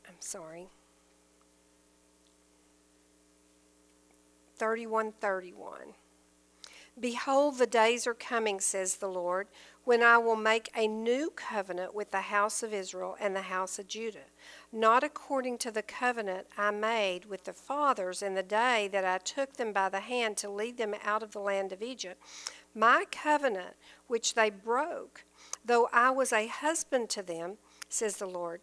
I'm 0.07 0.15
sorry, 0.17 0.69
3131. 4.57 5.93
Behold, 6.99 7.59
the 7.59 7.67
days 7.67 8.07
are 8.07 8.15
coming, 8.15 8.59
says 8.59 8.95
the 8.95 9.07
Lord, 9.07 9.49
when 9.83 10.01
I 10.01 10.17
will 10.17 10.35
make 10.35 10.71
a 10.75 10.87
new 10.87 11.29
covenant 11.35 11.93
with 11.93 12.09
the 12.09 12.21
house 12.21 12.63
of 12.63 12.73
Israel 12.73 13.17
and 13.19 13.35
the 13.35 13.43
house 13.43 13.77
of 13.77 13.87
Judah, 13.87 14.29
not 14.71 15.03
according 15.03 15.59
to 15.59 15.71
the 15.71 15.83
covenant 15.83 16.47
I 16.57 16.71
made 16.71 17.25
with 17.25 17.43
the 17.43 17.53
fathers 17.53 18.23
in 18.23 18.33
the 18.33 18.41
day 18.41 18.89
that 18.91 19.05
I 19.05 19.19
took 19.19 19.57
them 19.57 19.73
by 19.73 19.89
the 19.89 19.99
hand 19.99 20.37
to 20.37 20.49
lead 20.49 20.77
them 20.77 20.95
out 21.03 21.21
of 21.21 21.33
the 21.33 21.39
land 21.39 21.71
of 21.71 21.83
Egypt. 21.83 22.19
My 22.73 23.05
covenant, 23.11 23.75
which 24.07 24.33
they 24.33 24.49
broke, 24.49 25.25
though 25.65 25.89
I 25.91 26.11
was 26.11 26.33
a 26.33 26.47
husband 26.47 27.09
to 27.11 27.23
them, 27.23 27.57
says 27.89 28.17
the 28.17 28.27
Lord. 28.27 28.61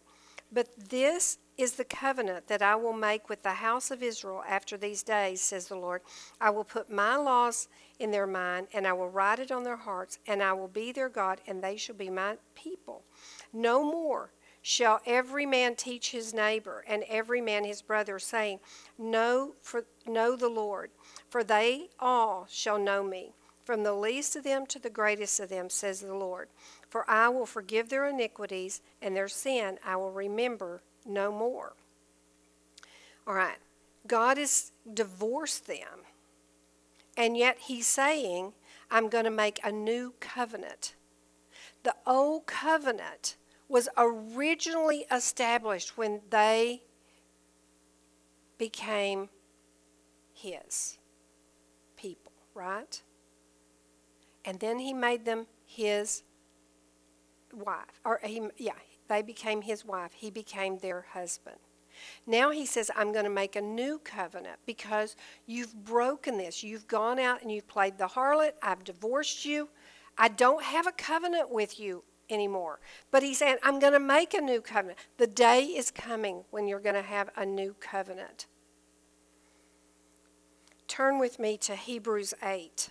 But 0.51 0.67
this 0.89 1.37
is 1.57 1.73
the 1.73 1.85
covenant 1.85 2.47
that 2.47 2.61
I 2.61 2.75
will 2.75 2.93
make 2.93 3.29
with 3.29 3.43
the 3.43 3.53
house 3.53 3.91
of 3.91 4.03
Israel 4.03 4.43
after 4.47 4.77
these 4.77 5.03
days, 5.03 5.41
says 5.41 5.67
the 5.67 5.75
Lord. 5.75 6.01
I 6.41 6.49
will 6.49 6.63
put 6.63 6.91
my 6.91 7.15
laws 7.15 7.67
in 7.99 8.11
their 8.11 8.27
mind, 8.27 8.67
and 8.73 8.85
I 8.85 8.93
will 8.93 9.09
write 9.09 9.39
it 9.39 9.51
on 9.51 9.63
their 9.63 9.77
hearts, 9.77 10.19
and 10.27 10.41
I 10.41 10.53
will 10.53 10.67
be 10.67 10.91
their 10.91 11.09
God, 11.09 11.39
and 11.47 11.63
they 11.63 11.77
shall 11.77 11.95
be 11.95 12.09
my 12.09 12.37
people. 12.55 13.03
No 13.53 13.83
more 13.83 14.31
shall 14.61 15.01
every 15.05 15.45
man 15.45 15.75
teach 15.75 16.11
his 16.11 16.33
neighbor 16.33 16.83
and 16.87 17.03
every 17.07 17.41
man 17.41 17.63
his 17.63 17.81
brother, 17.81 18.19
saying, 18.19 18.59
Know, 18.97 19.53
for, 19.61 19.85
know 20.05 20.35
the 20.35 20.49
Lord, 20.49 20.91
for 21.29 21.43
they 21.43 21.89
all 21.99 22.45
shall 22.49 22.77
know 22.77 23.03
me, 23.03 23.33
from 23.65 23.83
the 23.83 23.93
least 23.93 24.35
of 24.35 24.43
them 24.43 24.65
to 24.67 24.79
the 24.79 24.89
greatest 24.89 25.39
of 25.39 25.49
them, 25.49 25.69
says 25.69 26.01
the 26.01 26.13
Lord. 26.13 26.49
For 26.91 27.09
I 27.09 27.29
will 27.29 27.45
forgive 27.45 27.87
their 27.87 28.05
iniquities, 28.05 28.81
and 29.01 29.15
their 29.15 29.29
sin 29.29 29.79
I 29.83 29.95
will 29.95 30.11
remember 30.11 30.81
no 31.05 31.31
more. 31.31 31.71
All 33.25 33.33
right, 33.33 33.59
God 34.05 34.37
has 34.37 34.73
divorced 34.93 35.67
them, 35.67 36.03
and 37.15 37.37
yet 37.37 37.59
He's 37.59 37.87
saying, 37.87 38.51
I'm 38.91 39.07
going 39.07 39.23
to 39.23 39.31
make 39.31 39.61
a 39.63 39.71
new 39.71 40.15
covenant. 40.19 40.95
The 41.83 41.95
old 42.05 42.45
covenant 42.45 43.37
was 43.69 43.87
originally 43.97 45.05
established 45.09 45.97
when 45.97 46.19
they 46.29 46.81
became 48.57 49.29
His 50.33 50.97
people, 51.95 52.33
right? 52.53 53.01
And 54.43 54.59
then 54.59 54.79
He 54.79 54.93
made 54.93 55.23
them 55.23 55.47
His 55.65 56.23
wife, 57.53 57.99
or 58.05 58.19
he, 58.23 58.41
yeah, 58.57 58.73
they 59.07 59.21
became 59.21 59.61
his 59.61 59.85
wife. 59.85 60.13
He 60.13 60.29
became 60.29 60.77
their 60.77 61.05
husband. 61.13 61.57
Now 62.25 62.51
he 62.51 62.65
says, 62.65 62.89
I'm 62.95 63.11
going 63.11 63.25
to 63.25 63.29
make 63.29 63.55
a 63.55 63.61
new 63.61 63.99
covenant 63.99 64.59
because 64.65 65.15
you've 65.45 65.83
broken 65.83 66.37
this. 66.37 66.63
You've 66.63 66.87
gone 66.87 67.19
out 67.19 67.41
and 67.41 67.51
you've 67.51 67.67
played 67.67 67.97
the 67.97 68.07
harlot. 68.07 68.53
I've 68.61 68.83
divorced 68.83 69.45
you. 69.45 69.69
I 70.17 70.27
don't 70.27 70.63
have 70.63 70.87
a 70.87 70.91
covenant 70.91 71.49
with 71.51 71.79
you 71.79 72.03
anymore. 72.29 72.79
But 73.11 73.23
he's 73.23 73.39
saying, 73.39 73.57
I'm 73.63 73.79
going 73.79 73.93
to 73.93 73.99
make 73.99 74.33
a 74.33 74.41
new 74.41 74.61
covenant. 74.61 74.99
The 75.17 75.27
day 75.27 75.63
is 75.63 75.91
coming 75.91 76.43
when 76.49 76.67
you're 76.67 76.79
going 76.79 76.95
to 76.95 77.01
have 77.01 77.29
a 77.35 77.45
new 77.45 77.75
covenant. 77.79 78.47
Turn 80.87 81.19
with 81.19 81.39
me 81.39 81.57
to 81.57 81.75
Hebrews 81.75 82.33
8. 82.43 82.89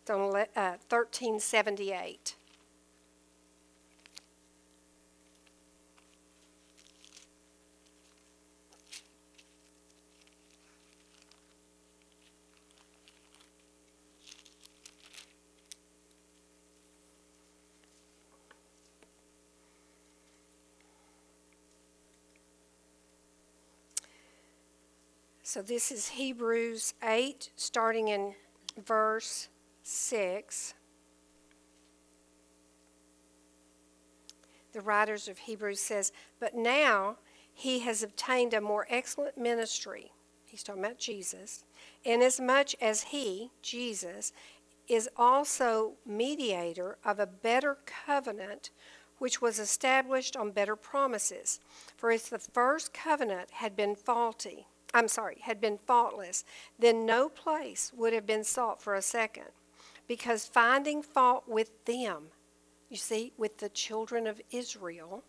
It's 0.00 0.10
on 0.10 0.20
uh, 0.20 0.76
1378. 0.88 2.36
So 25.46 25.60
this 25.60 25.92
is 25.92 26.08
Hebrews 26.08 26.94
8, 27.02 27.50
starting 27.54 28.08
in 28.08 28.34
verse 28.82 29.48
6, 29.82 30.72
the 34.72 34.80
writers 34.80 35.28
of 35.28 35.36
Hebrews 35.36 35.80
says, 35.80 36.12
But 36.40 36.54
now 36.54 37.18
he 37.52 37.80
has 37.80 38.02
obtained 38.02 38.54
a 38.54 38.62
more 38.62 38.86
excellent 38.88 39.36
ministry. 39.36 40.12
He's 40.46 40.62
talking 40.62 40.82
about 40.82 40.96
Jesus. 40.96 41.66
Inasmuch 42.04 42.70
as 42.80 43.02
he, 43.02 43.50
Jesus, 43.60 44.32
is 44.88 45.10
also 45.14 45.92
mediator 46.06 46.96
of 47.04 47.18
a 47.18 47.26
better 47.26 47.76
covenant 47.84 48.70
which 49.18 49.42
was 49.42 49.58
established 49.58 50.38
on 50.38 50.52
better 50.52 50.74
promises. 50.74 51.60
For 51.98 52.10
if 52.10 52.30
the 52.30 52.38
first 52.38 52.94
covenant 52.94 53.50
had 53.50 53.76
been 53.76 53.94
faulty, 53.94 54.68
I'm 54.94 55.08
sorry, 55.08 55.38
had 55.42 55.60
been 55.60 55.76
faultless, 55.76 56.44
then 56.78 57.04
no 57.04 57.28
place 57.28 57.92
would 57.94 58.12
have 58.12 58.26
been 58.26 58.44
sought 58.44 58.80
for 58.80 58.94
a 58.94 59.02
second. 59.02 59.48
Because 60.06 60.46
finding 60.46 61.02
fault 61.02 61.44
with 61.48 61.84
them, 61.84 62.28
you 62.88 62.96
see, 62.96 63.32
with 63.36 63.58
the 63.58 63.68
children 63.68 64.26
of 64.28 64.40
Israel, 64.52 65.24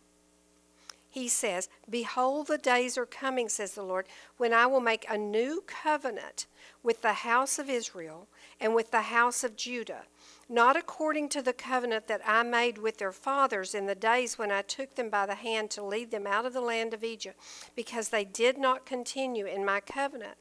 he 1.09 1.27
says, 1.27 1.69
Behold, 1.89 2.47
the 2.47 2.57
days 2.57 2.97
are 2.97 3.05
coming, 3.05 3.49
says 3.49 3.73
the 3.73 3.83
Lord, 3.83 4.05
when 4.37 4.53
I 4.53 4.67
will 4.67 4.81
make 4.81 5.05
a 5.09 5.17
new 5.17 5.63
covenant 5.65 6.45
with 6.83 7.01
the 7.01 7.13
house 7.13 7.57
of 7.57 7.69
Israel 7.69 8.27
and 8.59 8.75
with 8.75 8.91
the 8.91 9.03
house 9.03 9.43
of 9.43 9.55
Judah, 9.55 10.03
not 10.47 10.77
according 10.77 11.29
to 11.29 11.41
the 11.41 11.53
covenant 11.53 12.07
that 12.07 12.21
I 12.25 12.43
made 12.43 12.77
with 12.77 12.97
their 12.97 13.11
fathers 13.11 13.73
in 13.73 13.87
the 13.87 13.95
days 13.95 14.37
when 14.37 14.51
I 14.51 14.61
took 14.61 14.95
them 14.95 15.09
by 15.09 15.25
the 15.25 15.35
hand 15.35 15.71
to 15.71 15.83
lead 15.83 16.11
them 16.11 16.27
out 16.27 16.45
of 16.45 16.53
the 16.53 16.61
land 16.61 16.93
of 16.93 17.03
Egypt, 17.03 17.39
because 17.75 18.09
they 18.09 18.23
did 18.23 18.57
not 18.57 18.85
continue 18.85 19.45
in 19.45 19.65
my 19.65 19.79
covenant. 19.79 20.35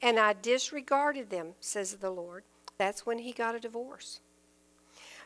And 0.00 0.18
I 0.18 0.32
disregarded 0.32 1.30
them, 1.30 1.54
says 1.60 1.94
the 1.94 2.10
Lord. 2.10 2.44
That's 2.78 3.04
when 3.04 3.18
he 3.18 3.32
got 3.32 3.54
a 3.54 3.60
divorce. 3.60 4.20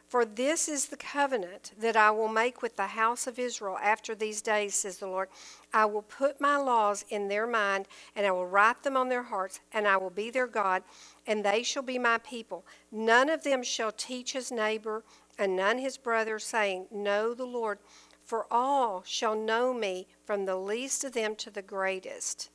For 0.09 0.24
this 0.24 0.68
is 0.68 0.86
the 0.86 0.97
covenant 0.97 1.72
that 1.80 1.97
I 1.97 2.12
will 2.12 2.28
make 2.28 2.62
with 2.62 2.76
the 2.76 2.86
house 2.86 3.26
of 3.26 3.40
Israel 3.40 3.76
after 3.82 4.14
these 4.14 4.40
days, 4.40 4.76
says 4.76 4.98
the 4.98 5.09
Lord. 5.09 5.28
I 5.72 5.84
will 5.86 6.02
put 6.02 6.40
my 6.40 6.56
laws 6.56 7.05
in 7.10 7.26
their 7.26 7.47
mind, 7.47 7.88
and 8.14 8.24
I 8.24 8.30
will 8.30 8.47
write 8.47 8.84
them 8.84 8.97
on 8.97 9.09
their 9.09 9.24
hearts, 9.24 9.59
and 9.72 9.86
I 9.86 9.97
will 9.97 10.10
be 10.10 10.30
their 10.30 10.47
God, 10.47 10.84
and 11.27 11.44
they 11.44 11.62
shall 11.62 11.82
be 11.82 11.98
my 11.98 12.19
people. 12.19 12.65
None 12.90 13.28
of 13.28 13.43
them 13.43 13.62
shall 13.62 13.93
teach 13.93 14.32
his 14.32 14.53
neighbor, 14.53 15.05
and 15.39 15.57
none 15.57 15.78
his 15.78 15.98
brother, 15.98 16.39
saying, 16.39 16.86
Know 16.90 17.35
the 17.35 17.47
Lord. 17.47 17.78
For 18.24 18.47
all 18.51 19.03
shall 19.07 19.36
know 19.36 19.73
me, 19.73 20.09
from 20.24 20.44
the 20.44 20.57
least 20.57 21.05
of 21.05 21.12
them 21.12 21.36
to 21.36 21.51
the 21.51 21.62
greatest 21.62 22.51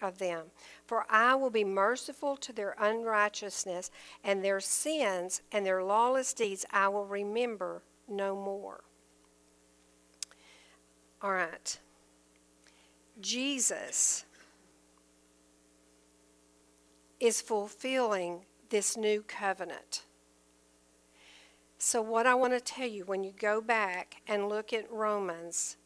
of 0.00 0.18
them. 0.18 0.46
For 0.86 1.04
I 1.10 1.34
will 1.34 1.50
be 1.50 1.64
merciful 1.64 2.36
to 2.36 2.52
their 2.52 2.76
unrighteousness, 2.78 3.90
and 4.22 4.44
their 4.44 4.60
sins 4.60 5.42
and 5.50 5.66
their 5.66 5.82
lawless 5.82 6.32
deeds 6.32 6.64
I 6.70 6.88
will 6.88 7.06
remember 7.06 7.82
no 8.08 8.36
more. 8.36 8.84
All 11.20 11.32
right. 11.32 11.78
Jesus 13.20 14.24
is 17.20 17.40
fulfilling 17.40 18.44
this 18.70 18.96
new 18.96 19.22
covenant. 19.22 20.04
So, 21.78 22.02
what 22.02 22.26
I 22.26 22.34
want 22.34 22.52
to 22.54 22.60
tell 22.60 22.88
you 22.88 23.04
when 23.04 23.22
you 23.22 23.32
go 23.38 23.60
back 23.60 24.22
and 24.26 24.48
look 24.48 24.72
at 24.72 24.90
Romans 24.90 25.76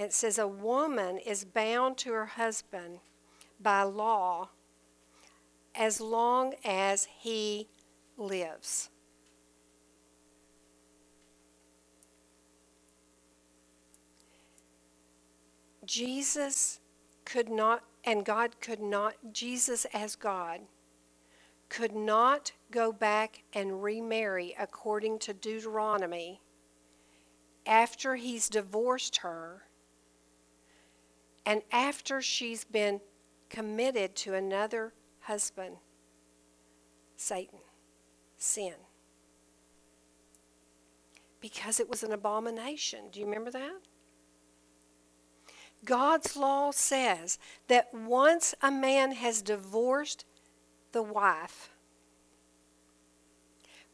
it 0.00 0.14
says 0.14 0.38
a 0.38 0.48
woman 0.48 1.18
is 1.18 1.44
bound 1.44 1.98
to 1.98 2.12
her 2.12 2.24
husband 2.24 3.00
by 3.60 3.82
law 3.82 4.48
as 5.74 6.00
long 6.00 6.54
as 6.64 7.06
he 7.18 7.68
lives. 8.16 8.88
Jesus 15.84 16.80
could 17.26 17.50
not, 17.50 17.84
and 18.04 18.24
God 18.24 18.60
could 18.60 18.80
not, 18.80 19.14
Jesus 19.32 19.86
as 19.92 20.16
God, 20.16 20.60
could 21.68 21.94
not 21.94 22.52
go 22.70 22.92
back 22.92 23.42
and 23.52 23.82
remarry 23.82 24.54
according 24.58 25.18
to 25.20 25.32
Deuteronomy 25.32 26.40
after 27.66 28.16
he's 28.16 28.48
divorced 28.48 29.18
her 29.18 29.62
and 31.46 31.62
after 31.72 32.20
she's 32.20 32.64
been 32.64 33.00
committed 33.48 34.14
to 34.14 34.34
another 34.34 34.92
husband, 35.20 35.76
Satan, 37.16 37.60
sin. 38.36 38.74
Because 41.40 41.80
it 41.80 41.88
was 41.88 42.02
an 42.02 42.12
abomination. 42.12 43.04
Do 43.10 43.20
you 43.20 43.26
remember 43.26 43.50
that? 43.50 43.80
God's 45.84 46.36
law 46.36 46.70
says 46.70 47.38
that 47.68 47.92
once 47.94 48.54
a 48.62 48.70
man 48.70 49.12
has 49.12 49.42
divorced 49.42 50.24
the 50.92 51.02
wife, 51.02 51.70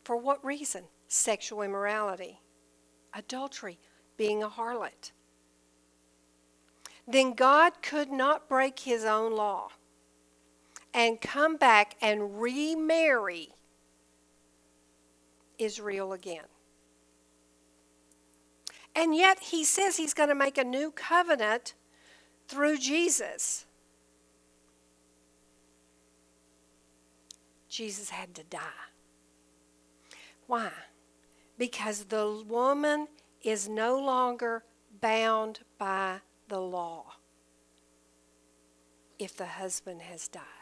for 0.04 0.16
what 0.16 0.44
reason? 0.44 0.84
Sexual 1.08 1.62
immorality, 1.62 2.40
adultery, 3.14 3.78
being 4.16 4.42
a 4.42 4.48
harlot 4.48 5.12
then 7.06 7.34
God 7.34 7.82
could 7.82 8.10
not 8.10 8.48
break 8.48 8.80
his 8.80 9.04
own 9.04 9.36
law 9.36 9.70
and 10.92 11.20
come 11.20 11.56
back 11.56 11.94
and 12.02 12.40
remarry 12.40 13.50
Israel 15.58 16.12
again. 16.12 16.44
And 18.96 19.14
yet 19.14 19.38
he 19.38 19.62
says 19.62 19.98
he's 19.98 20.14
going 20.14 20.30
to 20.30 20.34
make 20.34 20.56
a 20.56 20.64
new 20.64 20.90
covenant 20.90 21.74
through 22.48 22.78
Jesus. 22.78 23.66
Jesus 27.68 28.08
had 28.08 28.34
to 28.36 28.42
die. 28.44 28.58
Why? 30.46 30.70
Because 31.58 32.04
the 32.04 32.42
woman 32.48 33.08
is 33.42 33.68
no 33.68 34.00
longer 34.00 34.64
bound 35.02 35.60
by 35.76 36.20
the 36.48 36.60
law 36.60 37.16
if 39.18 39.36
the 39.36 39.46
husband 39.46 40.00
has 40.02 40.26
died. 40.28 40.55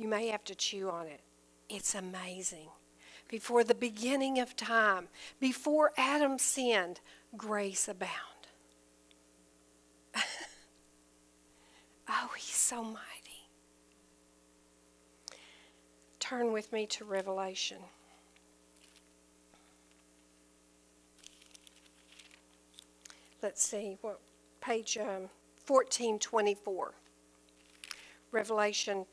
You 0.00 0.08
may 0.08 0.28
have 0.28 0.42
to 0.44 0.54
chew 0.54 0.88
on 0.88 1.08
it. 1.08 1.20
It's 1.68 1.94
amazing. 1.94 2.68
Before 3.28 3.62
the 3.62 3.74
beginning 3.74 4.38
of 4.38 4.56
time, 4.56 5.08
before 5.38 5.92
Adam 5.98 6.38
sinned, 6.38 7.00
grace 7.36 7.86
abound. 7.86 8.08
oh, 12.08 12.30
he's 12.34 12.56
so 12.56 12.82
mighty. 12.82 12.96
Turn 16.18 16.54
with 16.54 16.72
me 16.72 16.86
to 16.86 17.04
Revelation. 17.04 17.80
let's 23.42 23.62
see, 23.62 23.96
what, 24.02 24.20
page 24.60 24.98
um, 24.98 25.28
1424, 25.66 26.92
Revelation 28.32 29.06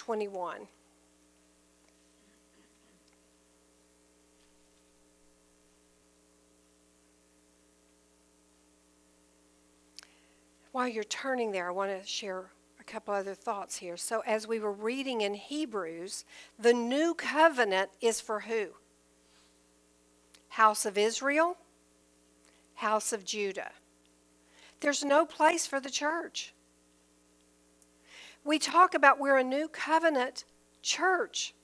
21. 0.00 0.66
While 10.72 10.88
you're 10.88 11.04
turning 11.04 11.52
there, 11.52 11.68
I 11.68 11.70
want 11.72 11.90
to 11.90 12.06
share 12.06 12.50
a 12.80 12.84
couple 12.84 13.12
other 13.12 13.34
thoughts 13.34 13.76
here. 13.76 13.96
So, 13.96 14.22
as 14.26 14.46
we 14.46 14.58
were 14.58 14.72
reading 14.72 15.20
in 15.20 15.34
Hebrews, 15.34 16.24
the 16.58 16.72
new 16.72 17.14
covenant 17.14 17.90
is 18.00 18.20
for 18.20 18.40
who? 18.40 18.68
House 20.48 20.86
of 20.86 20.96
Israel? 20.96 21.56
house 22.80 23.12
of 23.12 23.24
Judah. 23.26 23.72
There's 24.80 25.04
no 25.04 25.26
place 25.26 25.66
for 25.66 25.80
the 25.80 25.90
church. 25.90 26.54
We 28.44 28.58
talk 28.58 28.94
about 28.94 29.20
we're 29.20 29.38
a 29.38 29.44
new 29.44 29.68
covenant 29.68 30.44
church. 30.82 31.54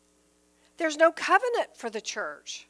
There's 0.77 0.97
no 0.97 1.11
covenant 1.11 1.77
for 1.77 1.89
the 1.91 2.01
church. 2.01 2.69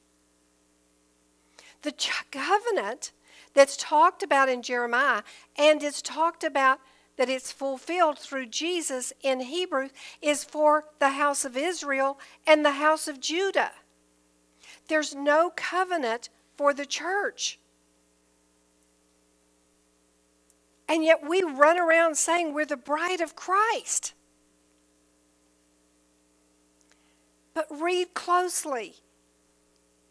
The 1.82 1.92
ch- 1.92 2.24
covenant 2.30 3.12
that's 3.54 3.76
talked 3.76 4.22
about 4.22 4.48
in 4.48 4.62
Jeremiah 4.62 5.22
and 5.58 5.82
it's 5.82 6.02
talked 6.02 6.44
about 6.44 6.80
that 7.16 7.28
it's 7.28 7.50
fulfilled 7.50 8.18
through 8.18 8.46
Jesus 8.46 9.12
in 9.22 9.40
Hebrew 9.40 9.88
is 10.20 10.44
for 10.44 10.84
the 10.98 11.10
house 11.10 11.44
of 11.44 11.56
Israel 11.56 12.18
and 12.46 12.64
the 12.64 12.72
house 12.72 13.08
of 13.08 13.20
Judah. 13.20 13.72
There's 14.88 15.14
no 15.14 15.52
covenant 15.56 16.28
for 16.56 16.72
the 16.72 16.86
church. 16.86 17.58
And 20.88 21.04
yet 21.04 21.26
we 21.26 21.42
run 21.42 21.78
around 21.78 22.16
saying 22.16 22.52
we're 22.52 22.64
the 22.64 22.76
bride 22.76 23.20
of 23.20 23.34
Christ. 23.34 24.14
But 27.54 27.66
read 27.70 28.14
closely. 28.14 28.96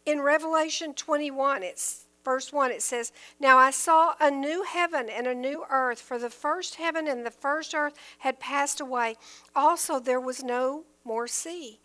In 0.05 0.21
Revelation 0.21 0.93
21, 0.93 1.63
it's 1.63 2.05
verse 2.23 2.51
1, 2.51 2.71
it 2.71 2.81
says, 2.81 3.11
Now 3.39 3.57
I 3.57 3.71
saw 3.71 4.13
a 4.19 4.29
new 4.29 4.63
heaven 4.63 5.09
and 5.09 5.27
a 5.27 5.33
new 5.33 5.63
earth, 5.69 6.01
for 6.01 6.19
the 6.19 6.29
first 6.29 6.75
heaven 6.75 7.07
and 7.07 7.25
the 7.25 7.31
first 7.31 7.73
earth 7.73 7.93
had 8.19 8.39
passed 8.39 8.81
away. 8.81 9.15
Also, 9.55 9.99
there 9.99 10.19
was 10.19 10.43
no 10.43 10.83
more 11.03 11.27
sea. 11.27 11.79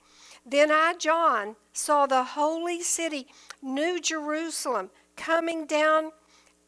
Then 0.45 0.71
I, 0.73 0.95
John, 0.99 1.57
saw 1.73 2.07
the 2.07 2.25
holy 2.25 2.83
city, 2.83 3.27
New 3.63 4.01
Jerusalem, 4.01 4.91
coming 5.17 5.67
down 5.67 6.13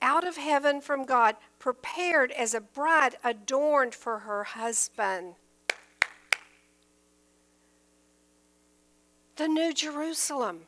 out 0.03 0.27
of 0.27 0.37
heaven 0.37 0.81
from 0.81 1.05
God, 1.05 1.37
prepared 1.59 2.33
as 2.33 2.53
a 2.53 2.61
bride 2.61 3.17
adorned 3.25 3.95
for 3.95 4.19
her 4.19 4.45
husband. 4.45 5.37
The 9.37 9.49
New 9.49 9.73
Jerusalem, 9.73 10.63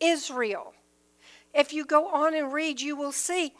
Israel. 0.00 0.72
If 1.52 1.72
you 1.72 1.84
go 1.84 2.08
on 2.08 2.34
and 2.34 2.52
read, 2.52 2.80
you 2.80 2.96
will 2.96 3.12
see 3.12 3.52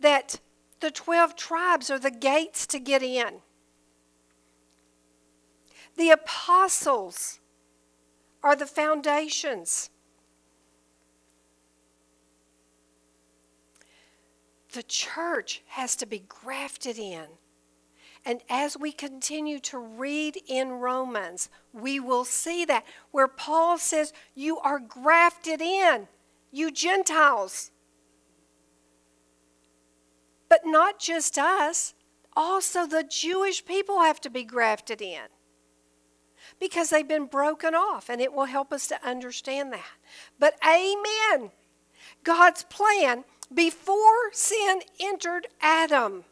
that 0.00 0.40
the 0.80 0.90
12 0.90 1.36
tribes 1.36 1.90
are 1.90 1.98
the 1.98 2.10
gates 2.10 2.66
to 2.68 2.80
get 2.80 3.02
in. 3.02 3.42
The 5.96 6.10
apostles 6.10 7.40
are 8.42 8.56
the 8.56 8.66
foundations. 8.66 9.90
The 14.72 14.82
church 14.82 15.62
has 15.68 15.96
to 15.96 16.06
be 16.06 16.20
grafted 16.20 16.98
in. 16.98 17.26
And 18.24 18.40
as 18.48 18.76
we 18.76 18.92
continue 18.92 19.58
to 19.60 19.78
read 19.78 20.38
in 20.46 20.70
Romans, 20.72 21.48
we 21.72 21.98
will 21.98 22.24
see 22.24 22.64
that 22.64 22.84
where 23.10 23.28
Paul 23.28 23.78
says, 23.78 24.12
You 24.34 24.58
are 24.58 24.78
grafted 24.78 25.60
in, 25.60 26.06
you 26.52 26.70
Gentiles. 26.70 27.72
But 30.48 30.60
not 30.64 31.00
just 31.00 31.36
us, 31.38 31.94
also 32.36 32.86
the 32.86 33.02
Jewish 33.02 33.64
people 33.64 34.00
have 34.00 34.20
to 34.20 34.30
be 34.30 34.44
grafted 34.44 35.02
in 35.02 35.22
because 36.60 36.90
they've 36.90 37.08
been 37.08 37.26
broken 37.26 37.74
off, 37.74 38.08
and 38.08 38.20
it 38.20 38.32
will 38.32 38.44
help 38.44 38.72
us 38.72 38.86
to 38.88 39.06
understand 39.06 39.72
that. 39.72 39.84
But 40.38 40.54
amen. 40.64 41.50
God's 42.22 42.64
plan 42.64 43.24
before 43.54 44.32
sin 44.32 44.80
entered 45.00 45.46
Adam, 45.60 46.24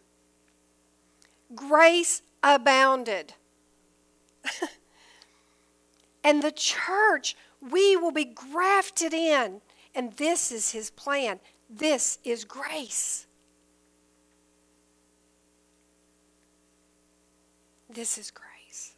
grace 1.54 2.22
abounded. 2.42 3.34
and 6.24 6.42
the 6.42 6.52
church, 6.52 7.36
we 7.60 7.96
will 7.96 8.12
be 8.12 8.24
grafted 8.24 9.12
in. 9.12 9.60
And 9.94 10.12
this 10.14 10.52
is 10.52 10.70
his 10.70 10.90
plan. 10.90 11.40
This 11.68 12.18
is 12.24 12.44
grace. 12.44 13.26
This 17.88 18.18
is 18.18 18.30
grace. 18.30 18.94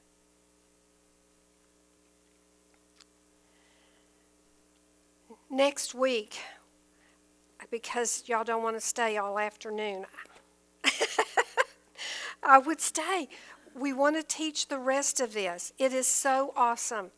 Next 5.49 5.95
week, 5.95 6.39
because 7.73 8.25
y'all 8.27 8.45
don't 8.45 8.63
want 8.63 8.77
to 8.77 8.81
stay 8.81 9.17
all 9.17 9.39
afternoon, 9.39 10.05
I 12.43 12.59
would 12.59 12.81
stay. 12.81 13.29
We 13.75 13.95
want 13.95 14.15
to 14.17 14.23
teach 14.23 14.69
the 14.69 14.79
rest 14.79 15.21
of 15.21 15.33
this. 15.33 15.73
It 15.79 15.93
is 15.95 16.07
so 16.07 16.53
awesome. 16.55 17.11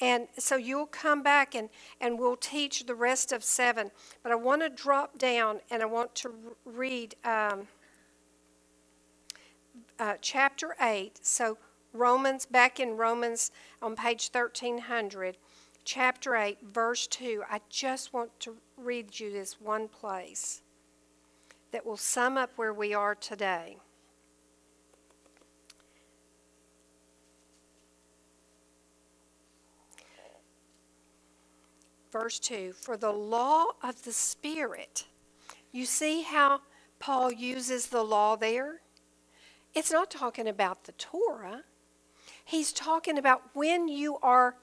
And 0.00 0.28
so 0.38 0.56
you'll 0.56 0.86
come 0.86 1.22
back 1.22 1.54
and, 1.54 1.68
and 2.00 2.18
we'll 2.18 2.36
teach 2.36 2.86
the 2.86 2.94
rest 2.94 3.32
of 3.32 3.44
seven. 3.44 3.90
But 4.22 4.32
I 4.32 4.36
want 4.36 4.62
to 4.62 4.70
drop 4.70 5.18
down 5.18 5.60
and 5.70 5.82
I 5.82 5.86
want 5.86 6.14
to 6.16 6.32
read 6.64 7.14
um, 7.24 7.68
uh, 9.98 10.14
chapter 10.22 10.74
8. 10.80 11.18
So, 11.22 11.58
Romans, 11.92 12.46
back 12.46 12.80
in 12.80 12.96
Romans 12.96 13.50
on 13.82 13.96
page 13.96 14.30
1300, 14.32 15.36
chapter 15.88 16.36
8, 16.36 16.58
verse 16.62 17.06
2. 17.06 17.44
I 17.50 17.62
just 17.70 18.12
want 18.12 18.38
to 18.40 18.56
read 18.76 19.18
you 19.18 19.32
this 19.32 19.58
one 19.58 19.88
place 19.88 20.60
that 21.72 21.86
will 21.86 21.96
sum 21.96 22.36
up 22.36 22.50
where 22.56 22.74
we 22.74 22.92
are 22.92 23.14
today. 23.14 23.78
Verse 32.12 32.38
2 32.38 32.74
For 32.74 32.98
the 32.98 33.12
law 33.12 33.68
of 33.82 34.04
the 34.04 34.12
Spirit, 34.12 35.06
you 35.72 35.86
see 35.86 36.20
how 36.20 36.60
Paul 36.98 37.32
uses 37.32 37.86
the 37.86 38.02
law 38.02 38.36
there? 38.36 38.82
It's 39.74 39.90
not 39.90 40.10
talking 40.10 40.48
about 40.48 40.84
the 40.84 40.92
Torah. 40.92 41.62
He's 42.44 42.72
talking 42.74 43.16
about 43.16 43.40
when 43.54 43.88
you 43.88 44.18
are 44.22 44.56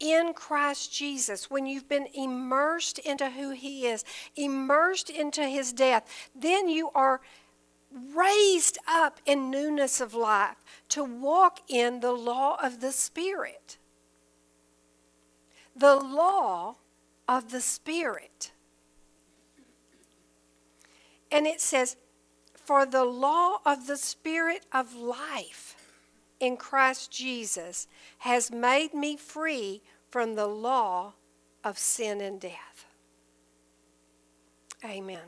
in 0.00 0.32
Christ 0.34 0.92
Jesus, 0.92 1.50
when 1.50 1.66
you've 1.66 1.88
been 1.88 2.08
immersed 2.14 2.98
into 2.98 3.30
who 3.30 3.50
He 3.50 3.86
is, 3.86 4.04
immersed 4.36 5.10
into 5.10 5.44
His 5.44 5.72
death, 5.72 6.30
then 6.34 6.68
you 6.68 6.90
are 6.94 7.20
raised 8.14 8.78
up 8.88 9.20
in 9.24 9.50
newness 9.50 10.00
of 10.00 10.14
life 10.14 10.64
to 10.88 11.04
walk 11.04 11.60
in 11.68 12.00
the 12.00 12.12
law 12.12 12.56
of 12.62 12.80
the 12.80 12.92
Spirit. 12.92 13.78
The 15.76 15.96
law 15.96 16.76
of 17.28 17.50
the 17.50 17.60
Spirit. 17.60 18.52
And 21.30 21.46
it 21.46 21.60
says, 21.60 21.96
For 22.54 22.84
the 22.84 23.04
law 23.04 23.58
of 23.64 23.86
the 23.86 23.96
Spirit 23.96 24.66
of 24.72 24.94
life 24.94 25.76
in 26.40 26.56
Christ 26.56 27.10
Jesus 27.10 27.86
has 28.18 28.50
made 28.50 28.94
me 28.94 29.16
free 29.16 29.82
from 30.10 30.34
the 30.34 30.46
law 30.46 31.14
of 31.62 31.78
sin 31.78 32.20
and 32.20 32.40
death. 32.40 32.86
Amen. 34.84 35.18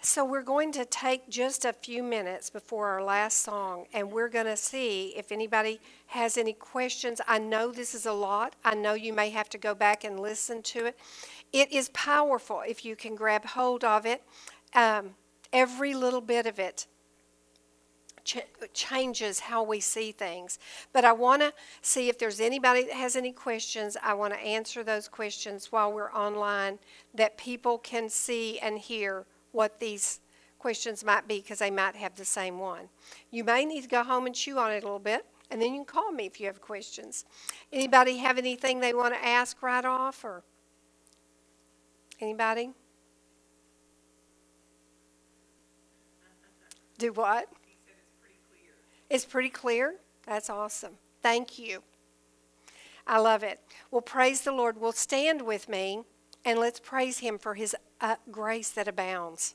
So, 0.00 0.24
we're 0.24 0.42
going 0.42 0.72
to 0.72 0.84
take 0.84 1.28
just 1.28 1.64
a 1.64 1.72
few 1.72 2.02
minutes 2.02 2.50
before 2.50 2.86
our 2.86 3.02
last 3.02 3.42
song, 3.42 3.86
and 3.92 4.10
we're 4.10 4.28
going 4.28 4.46
to 4.46 4.56
see 4.56 5.12
if 5.16 5.32
anybody 5.32 5.80
has 6.06 6.38
any 6.38 6.52
questions. 6.52 7.20
I 7.26 7.38
know 7.38 7.72
this 7.72 7.94
is 7.94 8.06
a 8.06 8.12
lot. 8.12 8.54
I 8.64 8.74
know 8.74 8.94
you 8.94 9.12
may 9.12 9.30
have 9.30 9.50
to 9.50 9.58
go 9.58 9.74
back 9.74 10.04
and 10.04 10.18
listen 10.18 10.62
to 10.62 10.86
it. 10.86 10.98
It 11.52 11.72
is 11.72 11.90
powerful 11.90 12.62
if 12.66 12.84
you 12.84 12.96
can 12.96 13.16
grab 13.16 13.44
hold 13.44 13.84
of 13.84 14.06
it. 14.06 14.22
Um, 14.72 15.10
every 15.52 15.94
little 15.94 16.20
bit 16.20 16.46
of 16.46 16.58
it 16.58 16.86
ch- 18.28 18.74
changes 18.74 19.40
how 19.40 19.62
we 19.62 19.80
see 19.80 20.12
things. 20.12 20.58
But 20.92 21.04
I 21.04 21.12
want 21.12 21.40
to 21.42 21.52
see 21.80 22.08
if 22.08 22.18
there's 22.18 22.40
anybody 22.40 22.84
that 22.84 22.92
has 22.92 23.16
any 23.16 23.32
questions. 23.32 23.96
I 24.02 24.12
want 24.14 24.34
to 24.34 24.40
answer 24.40 24.84
those 24.84 25.08
questions 25.08 25.72
while 25.72 25.92
we're 25.92 26.12
online 26.12 26.78
that 27.14 27.38
people 27.38 27.78
can 27.78 28.08
see 28.10 28.58
and 28.58 28.78
hear 28.78 29.24
what 29.52 29.80
these 29.80 30.20
questions 30.58 31.04
might 31.04 31.26
be 31.26 31.40
because 31.40 31.60
they 31.60 31.70
might 31.70 31.96
have 31.96 32.16
the 32.16 32.24
same 32.24 32.58
one. 32.58 32.88
You 33.30 33.44
may 33.44 33.64
need 33.64 33.82
to 33.82 33.88
go 33.88 34.04
home 34.04 34.26
and 34.26 34.34
chew 34.34 34.58
on 34.58 34.72
it 34.72 34.82
a 34.82 34.86
little 34.86 34.98
bit, 34.98 35.24
and 35.50 35.62
then 35.62 35.72
you 35.72 35.78
can 35.78 35.86
call 35.86 36.12
me 36.12 36.26
if 36.26 36.38
you 36.38 36.46
have 36.46 36.60
questions. 36.60 37.24
Anybody 37.72 38.18
have 38.18 38.36
anything 38.36 38.80
they 38.80 38.92
want 38.92 39.14
to 39.14 39.26
ask 39.26 39.62
right 39.62 39.84
off 39.84 40.22
or 40.22 40.42
anybody? 42.20 42.70
Do 46.98 47.12
what? 47.12 47.48
It's 49.10 49.24
pretty 49.24 49.48
clear. 49.48 49.96
That's 50.26 50.50
awesome. 50.50 50.94
Thank 51.22 51.58
you. 51.58 51.82
I 53.06 53.18
love 53.18 53.42
it. 53.42 53.60
Well, 53.90 54.02
praise 54.02 54.42
the 54.42 54.52
Lord. 54.52 54.80
Well, 54.80 54.92
stand 54.92 55.42
with 55.42 55.68
me 55.68 56.02
and 56.44 56.58
let's 56.58 56.78
praise 56.78 57.18
Him 57.18 57.38
for 57.38 57.54
His 57.54 57.74
uh, 58.00 58.16
grace 58.30 58.70
that 58.70 58.86
abounds. 58.86 59.54